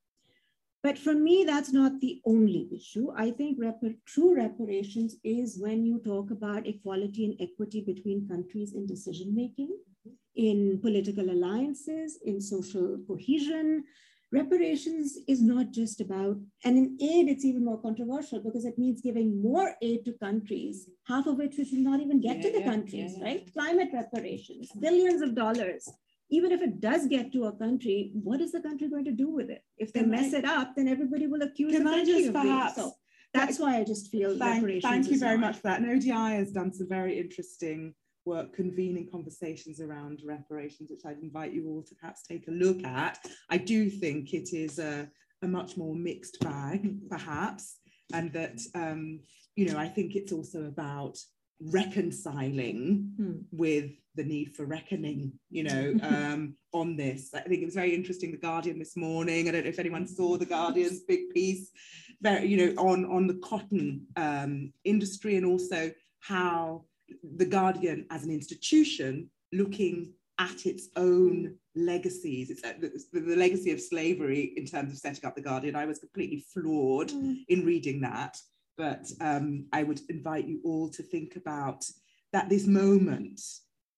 But 0.82 0.98
for 0.98 1.14
me, 1.14 1.46
that's 1.46 1.72
not 1.72 2.02
the 2.02 2.22
only 2.26 2.68
issue. 2.76 3.14
I 3.16 3.32
think 3.32 3.58
repar 3.58 3.96
true 4.06 4.36
reparations 4.36 5.16
is 5.24 5.58
when 5.58 5.86
you 5.86 6.00
talk 6.00 6.30
about 6.30 6.68
equality 6.68 7.24
and 7.24 7.36
equity 7.40 7.80
between 7.82 8.28
countries 8.28 8.74
in 8.74 8.86
decision 8.86 9.34
making 9.34 9.70
mm-hmm. 9.70 10.12
in 10.36 10.80
political 10.82 11.30
alliances, 11.30 12.20
in 12.26 12.42
social 12.42 12.98
cohesion. 13.08 13.86
Reparations 14.34 15.16
is 15.28 15.44
not 15.44 15.72
just 15.72 16.02
about, 16.02 16.38
and 16.66 16.76
in 16.76 16.98
aid, 17.00 17.28
it's 17.30 17.46
even 17.46 17.64
more 17.64 17.80
controversial 17.80 18.40
because 18.40 18.66
it 18.66 18.80
means 18.80 19.00
giving 19.00 19.40
more 19.40 19.76
aid 19.84 20.04
to 20.06 20.14
countries, 20.14 20.90
half 21.08 21.28
of 21.28 21.38
which 21.38 21.56
we 21.56 21.66
should 21.66 21.86
not 21.90 22.00
even 22.00 22.20
get 22.20 22.38
yeah, 22.38 22.42
to 22.42 22.52
the 22.52 22.60
yeah, 22.62 22.66
countries, 22.66 23.14
yeah, 23.16 23.24
right? 23.24 23.54
Climate 23.54 23.90
reparations, 23.94 24.72
billions 24.80 25.22
of 25.22 25.36
dollars. 25.36 25.88
Even 26.32 26.52
if 26.52 26.62
it 26.62 26.82
does 26.82 27.06
get 27.06 27.32
to 27.32 27.46
a 27.46 27.52
country, 27.52 28.10
what 28.16 28.42
is 28.42 28.52
the 28.52 28.62
country 28.62 28.90
going 28.90 29.06
to 29.06 29.12
do 29.12 29.30
with 29.30 29.52
it? 29.52 29.62
If 29.78 29.94
they 29.94 30.00
can 30.00 30.10
mess 30.10 30.34
I, 30.34 30.38
it 30.38 30.46
up, 30.46 30.74
then 30.76 30.88
everybody 30.88 31.28
will 31.28 31.44
accuse 31.44 31.78
the 31.78 31.84
country 31.84 32.14
just 32.14 32.28
of 32.30 32.34
perhaps, 32.34 32.76
so 32.76 32.94
that's 33.36 33.60
why 33.60 33.78
I 33.78 33.84
just 33.84 34.10
feel 34.10 34.38
thank, 34.38 34.56
reparations. 34.56 34.84
Thank 34.84 35.12
you 35.12 35.20
very 35.20 35.38
much 35.38 35.58
for 35.58 35.64
that. 35.64 35.80
And 35.80 35.90
ODI 35.92 36.36
has 36.38 36.52
done 36.52 36.74
some 36.74 36.90
very 36.90 37.20
interesting 37.20 37.94
work 38.26 38.54
convening 38.54 39.08
conversations 39.12 39.82
around 39.82 40.22
reparations, 40.26 40.90
which 40.90 41.06
I'd 41.06 41.22
invite 41.22 41.54
you 41.54 41.68
all 41.68 41.84
to 41.84 41.96
perhaps 41.96 42.24
take 42.24 42.48
a 42.48 42.52
look 42.52 42.84
at. 42.84 43.20
I 43.50 43.58
do 43.58 43.90
think 43.90 44.34
it 44.34 44.54
is 44.54 44.80
a, 44.80 45.10
a 45.42 45.48
much 45.48 45.78
more 45.78 45.96
mixed 45.96 46.40
bag, 46.40 47.10
perhaps, 47.10 47.80
and 48.14 48.32
that, 48.34 48.60
um, 48.76 49.20
you 49.56 49.70
know, 49.70 49.78
I 49.78 49.88
think 49.88 50.16
it's 50.16 50.32
also 50.32 50.66
about 50.66 51.18
reconciling 51.60 53.12
hmm. 53.18 53.34
with 53.52 53.92
the 54.16 54.24
need 54.24 54.54
for 54.54 54.66
reckoning, 54.66 55.34
you 55.50 55.64
know, 55.64 55.94
um, 56.04 56.56
on 56.74 56.96
this. 56.96 57.34
I 57.34 57.42
think 57.42 57.62
it 57.62 57.66
was 57.66 57.76
very 57.76 57.94
interesting, 57.94 58.32
The 58.32 58.38
Guardian 58.38 58.80
this 58.80 58.96
morning. 58.96 59.48
I 59.48 59.52
don't 59.52 59.64
know 59.64 59.70
if 59.70 59.80
anyone 59.80 60.08
saw 60.08 60.38
The 60.38 60.46
Guardian's 60.46 61.02
big 61.02 61.30
piece, 61.34 61.72
very, 62.22 62.48
you 62.48 62.58
know, 62.58 62.82
on, 62.82 63.06
on 63.06 63.28
the 63.28 63.40
cotton 63.44 64.08
um, 64.16 64.72
industry 64.84 65.36
and 65.36 65.46
also 65.46 65.92
how 66.20 66.86
the 67.38 67.45
Guardian 67.45 68.05
as 68.09 68.24
an 68.24 68.32
institution 68.32 69.30
looking 69.51 70.14
at 70.39 70.66
its 70.66 70.89
own 70.95 71.55
legacies. 71.76 72.49
It's 72.49 72.64
uh, 72.64 72.74
the, 72.80 73.20
the, 73.20 73.36
legacy 73.36 73.72
of 73.72 73.80
slavery 73.80 74.53
in 74.57 74.66
terms 74.66 74.91
of 74.91 74.97
setting 74.97 75.26
up 75.26 75.36
the 75.36 75.41
Guardian. 75.41 75.76
I 75.76 75.86
was 75.86 75.99
completely 75.99 76.43
floored 76.53 77.09
mm. 77.09 77.38
in 77.49 77.66
reading 77.66 78.01
that, 78.01 78.38
but 78.78 79.05
um, 79.22 79.68
I 79.72 79.84
would 79.84 80.01
invite 80.09 80.47
you 80.47 80.59
all 80.64 80.89
to 80.89 81.03
think 81.03 81.36
about 81.36 81.86
that 82.32 82.49
this 82.49 82.66
moment, 82.66 83.39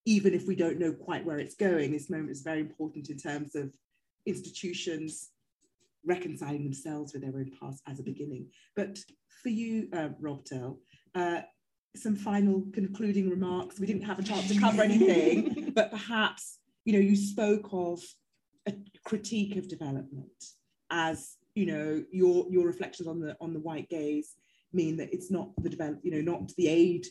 even 0.04 0.34
if 0.34 0.46
we 0.46 0.54
don't 0.54 0.78
know 0.78 0.92
quite 0.92 1.24
where 1.24 1.38
it's 1.38 1.56
going, 1.56 1.92
this 1.92 2.10
moment 2.10 2.30
is 2.30 2.42
very 2.42 2.60
important 2.60 3.08
in 3.08 3.16
terms 3.16 3.54
of 3.54 3.72
institutions 4.26 5.30
reconciling 6.04 6.64
themselves 6.64 7.12
with 7.12 7.22
their 7.22 7.36
own 7.36 7.50
past 7.60 7.82
as 7.86 7.98
a 7.98 8.02
beginning. 8.02 8.48
But 8.76 8.98
for 9.42 9.48
you, 9.48 9.88
uh, 9.92 10.10
Robtel, 10.20 10.78
uh, 11.14 11.42
some 11.96 12.16
final 12.16 12.64
concluding 12.72 13.30
remarks. 13.30 13.78
We 13.78 13.86
didn't 13.86 14.02
have 14.04 14.18
a 14.18 14.22
chance 14.22 14.48
to 14.48 14.58
cover 14.58 14.82
anything, 14.82 15.72
but 15.74 15.90
perhaps 15.90 16.58
you 16.84 16.92
know 16.92 16.98
you 16.98 17.16
spoke 17.16 17.68
of 17.72 18.00
a 18.66 18.74
critique 19.04 19.56
of 19.56 19.68
development 19.68 20.44
as 20.90 21.36
you 21.54 21.66
know 21.66 22.04
your 22.10 22.46
your 22.50 22.66
reflections 22.66 23.08
on 23.08 23.20
the 23.20 23.36
on 23.40 23.52
the 23.52 23.60
white 23.60 23.88
gaze 23.88 24.34
mean 24.72 24.96
that 24.96 25.12
it's 25.12 25.30
not 25.30 25.50
the 25.62 25.68
develop 25.68 25.98
you 26.02 26.10
know 26.10 26.20
not 26.20 26.48
the 26.56 26.68
aid 26.68 27.06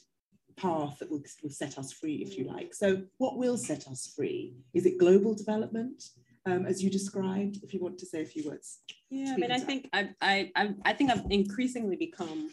path 0.58 1.00
that 1.00 1.10
will, 1.10 1.24
will 1.44 1.50
set 1.50 1.78
us 1.78 1.92
free, 1.92 2.16
if 2.16 2.38
you 2.38 2.46
like. 2.46 2.74
So, 2.74 3.04
what 3.18 3.38
will 3.38 3.58
set 3.58 3.88
us 3.88 4.14
free? 4.16 4.56
Is 4.74 4.86
it 4.86 4.98
global 4.98 5.36
development, 5.36 6.04
um, 6.46 6.66
as 6.66 6.84
you 6.84 6.90
described? 6.90 7.60
If 7.64 7.74
you 7.74 7.82
want 7.82 7.98
to 8.00 8.06
say 8.06 8.22
a 8.22 8.26
few 8.26 8.50
words. 8.50 8.80
Yeah, 9.10 9.34
I 9.34 9.38
mean, 9.38 9.52
I 9.52 9.60
think 9.60 9.90
I, 9.94 10.10
I, 10.22 10.52
I, 10.56 10.76
I 10.86 10.94
think 10.94 11.12
I've 11.12 11.26
increasingly 11.30 11.96
become 11.96 12.52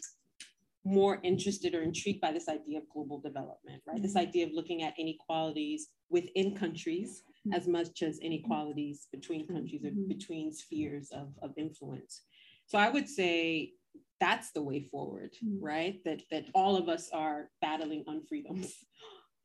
more 0.85 1.19
interested 1.23 1.73
or 1.73 1.81
intrigued 1.81 2.19
by 2.19 2.31
this 2.31 2.49
idea 2.49 2.77
of 2.77 2.89
global 2.89 3.19
development, 3.19 3.81
right? 3.87 3.95
Mm-hmm. 3.95 4.03
This 4.03 4.15
idea 4.15 4.45
of 4.45 4.51
looking 4.53 4.83
at 4.83 4.93
inequalities 4.99 5.87
within 6.09 6.55
countries 6.55 7.23
mm-hmm. 7.47 7.53
as 7.53 7.67
much 7.67 8.01
as 8.01 8.19
inequalities 8.19 9.07
between 9.11 9.47
countries 9.47 9.83
or 9.85 9.89
mm-hmm. 9.89 10.07
between 10.07 10.53
spheres 10.53 11.09
of, 11.11 11.29
of 11.41 11.51
influence. 11.57 12.23
So 12.65 12.77
I 12.77 12.89
would 12.89 13.07
say 13.07 13.73
that's 14.19 14.51
the 14.51 14.61
way 14.61 14.87
forward, 14.91 15.31
mm-hmm. 15.43 15.63
right? 15.63 15.99
That 16.05 16.21
that 16.31 16.45
all 16.53 16.75
of 16.75 16.89
us 16.89 17.09
are 17.13 17.49
battling 17.61 18.03
unfreedoms. 18.07 18.71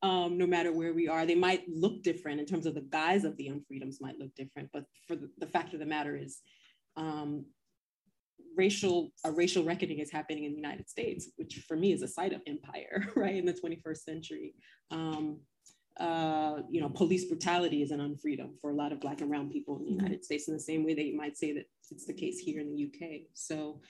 Um, 0.01 0.37
no 0.37 0.47
matter 0.47 0.71
where 0.71 0.93
we 0.93 1.09
are, 1.09 1.25
they 1.25 1.35
might 1.35 1.67
look 1.67 2.03
different 2.03 2.39
in 2.39 2.45
terms 2.45 2.65
of 2.65 2.73
the 2.73 2.87
guise 2.89 3.25
of 3.25 3.35
the 3.35 3.49
unfreedoms 3.49 3.97
might 3.99 4.17
look 4.17 4.33
different, 4.33 4.69
but 4.71 4.85
for 5.09 5.17
the, 5.17 5.29
the 5.39 5.45
fact 5.45 5.73
of 5.73 5.81
the 5.81 5.85
matter 5.85 6.15
is, 6.15 6.39
um, 6.95 7.43
racial 8.55 9.11
a 9.25 9.31
racial 9.31 9.63
reckoning 9.63 9.99
is 9.99 10.11
happening 10.11 10.43
in 10.43 10.51
the 10.51 10.57
United 10.57 10.89
States, 10.89 11.29
which 11.37 11.63
for 11.67 11.77
me 11.77 11.93
is 11.93 12.01
a 12.01 12.07
site 12.07 12.33
of 12.33 12.41
empire, 12.47 13.07
right, 13.15 13.35
in 13.35 13.45
the 13.45 13.53
21st 13.53 13.97
century. 13.97 14.53
Um, 14.91 15.39
uh, 15.99 16.61
you 16.69 16.79
know, 16.79 16.89
police 16.89 17.25
brutality 17.25 17.81
is 17.81 17.91
an 17.91 17.99
unfreedom 17.99 18.51
for 18.61 18.69
a 18.71 18.75
lot 18.75 18.93
of 18.93 19.01
Black 19.01 19.19
and 19.19 19.29
Brown 19.29 19.49
people 19.49 19.77
in 19.77 19.83
the 19.83 19.89
mm-hmm. 19.89 19.99
United 19.99 20.23
States, 20.23 20.47
in 20.47 20.53
the 20.53 20.59
same 20.59 20.85
way 20.85 20.93
that 20.93 21.05
you 21.05 21.17
might 21.17 21.37
say 21.37 21.53
that 21.53 21.65
it's 21.91 22.05
the 22.05 22.13
case 22.13 22.39
here 22.39 22.61
in 22.61 22.73
the 22.73 22.85
UK. 22.85 23.21
So, 23.33 23.81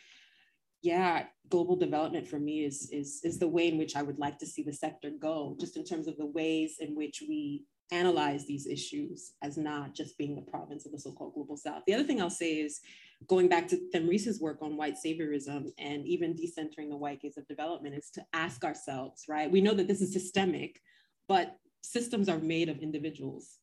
yeah, 0.82 1.26
global 1.50 1.76
development 1.76 2.28
for 2.28 2.40
me 2.40 2.64
is 2.64 2.90
is 2.92 3.22
is 3.24 3.38
the 3.38 3.48
way 3.48 3.68
in 3.68 3.78
which 3.78 3.96
I 3.96 4.02
would 4.02 4.18
like 4.18 4.40
to 4.40 4.48
see 4.48 4.64
the 4.64 4.74
sector 4.74 5.12
go, 5.20 5.56
just 5.60 5.78
in 5.78 5.84
terms 5.84 6.08
of 6.08 6.18
the 6.18 6.26
ways 6.26 6.78
in 6.80 6.96
which 6.96 7.22
we 7.28 7.66
analyze 7.92 8.46
these 8.46 8.68
issues 8.68 9.34
as 9.42 9.58
not 9.58 9.94
just 9.94 10.18
being 10.18 10.36
the 10.36 10.42
province 10.42 10.86
of 10.86 10.92
the 10.92 11.00
so-called 11.00 11.34
global 11.34 11.58
south. 11.58 11.84
The 11.88 11.94
other 11.94 12.04
thing 12.04 12.22
I'll 12.22 12.30
say 12.30 12.60
is 12.60 12.80
going 13.28 13.48
back 13.48 13.68
to 13.70 13.80
Themrise's 13.94 14.40
work 14.40 14.62
on 14.62 14.78
white 14.78 14.96
saviorism 15.04 15.72
and 15.78 16.06
even 16.06 16.36
decentering 16.36 16.90
the 16.90 16.98
white 16.98 17.22
gaze 17.22 17.38
of 17.38 17.48
development 17.48 17.96
is 17.96 18.10
to 18.12 18.26
ask 18.34 18.64
ourselves, 18.64 19.26
right? 19.28 19.52
We 19.52 19.62
know 19.62 19.74
that 19.74 19.88
this 19.88 20.02
is 20.02 20.14
systemic, 20.14 20.80
but 21.28 21.58
systems 21.82 22.30
are 22.30 22.40
made 22.40 22.70
of 22.70 22.80
individuals. 22.80 23.58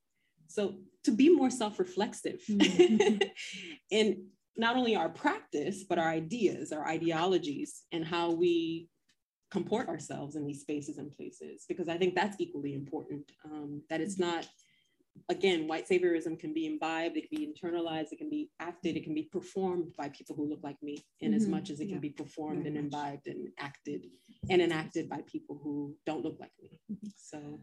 So 0.49 0.75
to 1.05 1.13
be 1.13 1.35
more 1.35 1.51
self-reflexive 1.51 2.43
mm-hmm. 2.49 3.19
in 3.91 4.27
not 4.57 4.77
only 4.77 4.97
our 4.97 5.09
practice, 5.09 5.85
but 5.89 5.99
our 5.99 6.09
ideas, 6.09 6.73
our 6.73 6.87
ideologies, 6.87 7.83
and 7.93 8.05
how 8.05 8.31
we 8.31 8.89
comport 9.51 9.89
ourselves 9.89 10.37
in 10.37 10.45
these 10.45 10.61
spaces 10.61 10.99
and 10.99 11.15
places, 11.17 11.65
because 11.69 11.89
I 11.89 11.97
think 11.99 12.15
that's 12.15 12.37
equally 12.41 12.75
important. 12.75 13.31
Um, 13.45 13.83
that 13.89 14.01
it's 14.01 14.19
not, 14.19 14.49
again, 15.29 15.69
white 15.69 15.89
saviorism 15.89 16.39
can 16.39 16.53
be 16.53 16.67
imbibed, 16.67 17.17
it 17.17 17.29
can 17.29 17.39
be 17.39 17.47
internalized, 17.47 18.13
it 18.13 18.19
can 18.19 18.29
be 18.29 18.51
acted, 18.61 18.97
it 18.97 19.05
can 19.05 19.15
be 19.15 19.23
performed 19.23 19.93
by 19.97 20.09
people 20.11 20.35
who 20.37 20.49
look 20.49 20.61
like 20.63 20.83
me, 20.83 21.05
in 21.21 21.31
mm-hmm. 21.31 21.37
as 21.37 21.47
much 21.47 21.71
as 21.71 21.81
it 21.81 21.87
yeah. 21.87 21.93
can 21.93 22.01
be 22.01 22.11
performed 22.11 22.65
Very 22.65 22.77
and 22.77 22.85
imbibed 22.85 23.27
and 23.29 23.49
acted 23.59 24.07
and 24.51 24.61
enacted 24.61 25.09
by 25.09 25.23
people 25.27 25.61
who 25.63 25.95
don't 26.07 26.25
look 26.25 26.39
like 26.41 26.53
me. 26.61 26.81
Mm-hmm. 26.93 27.09
So. 27.17 27.61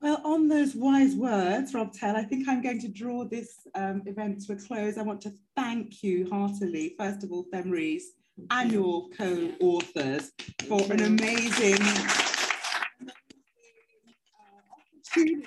Well, 0.00 0.22
on 0.24 0.48
those 0.48 0.74
wise 0.74 1.14
words, 1.14 1.74
Robtel, 1.74 2.16
I 2.16 2.22
think 2.22 2.48
I'm 2.48 2.62
going 2.62 2.80
to 2.80 2.88
draw 2.88 3.24
this 3.24 3.56
um, 3.74 4.00
event 4.06 4.40
to 4.46 4.54
a 4.54 4.56
close. 4.56 4.96
I 4.96 5.02
want 5.02 5.20
to 5.22 5.32
thank 5.54 6.02
you 6.02 6.26
heartily, 6.30 6.94
first 6.98 7.22
of 7.22 7.32
all, 7.32 7.44
Themrise, 7.52 8.04
your 8.66 9.08
co-authors 9.10 10.32
for 10.68 10.80
an 10.92 11.02
amazing 11.02 11.78
opportunity 15.16 15.46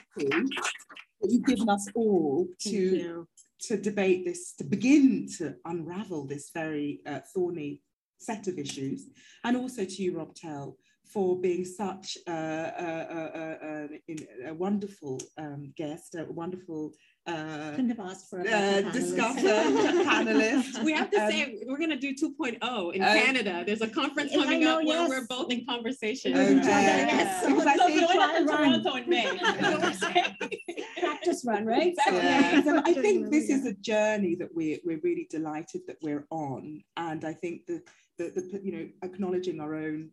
that 1.22 1.30
you've 1.30 1.46
given 1.46 1.70
us 1.70 1.88
all 1.96 2.48
to, 2.60 3.28
to 3.62 3.78
debate 3.78 4.26
this, 4.26 4.54
to 4.56 4.64
begin 4.64 5.28
to 5.38 5.56
unravel 5.66 6.26
this 6.26 6.52
very 6.54 7.02
uh, 7.08 7.20
thorny 7.34 7.82
set 8.18 8.48
of 8.48 8.58
issues, 8.58 9.08
and 9.44 9.58
also 9.58 9.84
to 9.84 10.02
you, 10.02 10.14
Robtel, 10.14 10.76
for 11.14 11.40
being 11.40 11.64
such 11.64 12.18
a, 12.28 12.32
a, 12.32 13.90
a, 14.10 14.50
a 14.50 14.54
wonderful 14.54 15.20
um, 15.38 15.72
guest, 15.78 16.16
a 16.16 16.26
wonderful 16.32 16.92
uh, 17.26 17.72
Couldn't 17.72 17.90
have 17.90 18.02
asked 18.02 18.30
for 18.30 18.42
a 18.42 18.44
uh, 18.44 18.92
discusser 18.92 19.48
panelist. 20.04 20.84
We 20.84 20.92
have 20.92 21.10
to 21.12 21.24
um, 21.24 21.32
say 21.32 21.64
we're 21.66 21.78
going 21.78 21.90
to 21.92 21.96
do 21.96 22.14
2.0 22.14 22.94
in 22.94 23.02
uh, 23.02 23.14
Canada. 23.14 23.64
There's 23.66 23.82
a 23.82 23.88
conference 23.88 24.34
coming 24.34 24.62
know, 24.62 24.80
up 24.80 24.84
yes. 24.84 25.10
where 25.10 25.22
we're 25.22 25.28
both 25.28 25.50
in 25.50 25.66
conversation. 25.66 26.36
Okay. 26.36 26.60
Yes. 26.60 27.44
So, 27.44 27.60
so, 27.60 27.70
I 27.70 27.78
think 27.78 28.10
so 28.10 28.46
Toronto 28.46 28.96
in 28.96 29.10
May. 29.10 29.38
Practice 31.00 31.46
run, 31.46 31.66
right? 31.66 31.88
Exactly. 31.88 32.18
Yeah. 32.18 32.62
So 32.62 32.82
I 32.84 32.94
think 32.94 33.32
this 33.32 33.50
is 33.50 33.66
a 33.66 33.74
journey 33.76 34.36
that 34.36 34.50
we're 34.54 34.80
we're 34.84 35.00
really 35.02 35.28
delighted 35.30 35.84
that 35.88 35.98
we're 36.02 36.28
on, 36.30 36.84
and 36.98 37.24
I 37.24 37.34
think 37.34 37.68
the 37.68 37.82
the, 38.18 38.32
the 38.32 38.60
you 38.62 38.72
know 38.74 38.90
acknowledging 39.02 39.62
our 39.62 39.76
own 39.76 40.10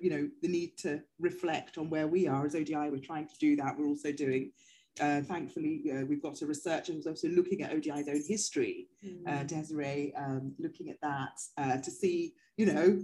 you 0.00 0.10
know 0.10 0.28
the 0.42 0.48
need 0.48 0.76
to 0.78 1.02
reflect 1.18 1.78
on 1.78 1.90
where 1.90 2.06
we 2.06 2.26
are 2.26 2.44
as 2.46 2.54
ODI. 2.54 2.90
We're 2.90 2.98
trying 2.98 3.28
to 3.28 3.38
do 3.38 3.56
that. 3.56 3.78
We're 3.78 3.88
also 3.88 4.12
doing 4.12 4.52
uh, 5.00 5.22
thankfully, 5.22 5.90
uh, 5.92 6.04
we've 6.04 6.22
got 6.22 6.42
a 6.42 6.46
researcher 6.46 6.92
who's 6.92 7.06
also 7.06 7.28
looking 7.28 7.62
at 7.62 7.72
ODI's 7.72 8.08
own 8.08 8.22
history, 8.26 8.88
mm. 9.04 9.26
uh, 9.26 9.42
Desiree, 9.44 10.12
um, 10.16 10.54
looking 10.58 10.90
at 10.90 11.00
that 11.00 11.40
uh, 11.56 11.78
to 11.78 11.90
see, 11.90 12.34
you 12.56 12.66
know, 12.66 13.00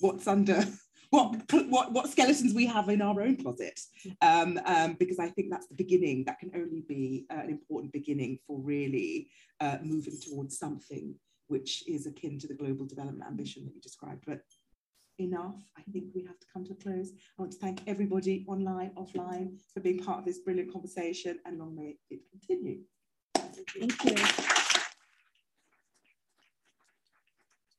what's 0.00 0.26
under, 0.26 0.62
what, 1.10 1.40
what, 1.68 1.92
what 1.92 2.10
skeletons 2.10 2.52
we 2.52 2.66
have 2.66 2.90
in 2.90 3.00
our 3.00 3.22
own 3.22 3.36
closet. 3.36 3.80
Um, 4.20 4.60
um, 4.66 4.96
because 4.98 5.18
I 5.18 5.28
think 5.28 5.50
that's 5.50 5.66
the 5.66 5.74
beginning. 5.74 6.24
That 6.24 6.38
can 6.38 6.50
only 6.54 6.84
be 6.86 7.24
uh, 7.30 7.40
an 7.40 7.50
important 7.50 7.92
beginning 7.92 8.38
for 8.46 8.58
really 8.60 9.30
uh, 9.60 9.78
moving 9.82 10.18
towards 10.20 10.58
something 10.58 11.14
which 11.46 11.82
is 11.88 12.06
akin 12.06 12.38
to 12.38 12.46
the 12.46 12.54
global 12.54 12.86
development 12.86 13.24
ambition 13.26 13.64
that 13.64 13.74
you 13.74 13.80
described. 13.80 14.22
But 14.24 14.42
enough. 15.20 15.56
I 15.76 15.82
think 15.92 16.06
we 16.14 16.22
have 16.24 16.38
to 16.38 16.46
come 16.52 16.64
to 16.66 16.72
a 16.72 16.76
close. 16.76 17.10
I 17.38 17.42
want 17.42 17.52
to 17.52 17.58
thank 17.58 17.82
everybody 17.86 18.44
online, 18.48 18.90
offline, 18.96 19.58
for 19.72 19.80
being 19.80 20.02
part 20.02 20.18
of 20.18 20.24
this 20.24 20.38
brilliant 20.38 20.72
conversation, 20.72 21.38
and 21.44 21.58
long 21.58 21.76
may 21.76 21.96
it 22.10 22.20
continue. 22.30 22.80
Thank 23.34 24.04
you. 24.04 24.59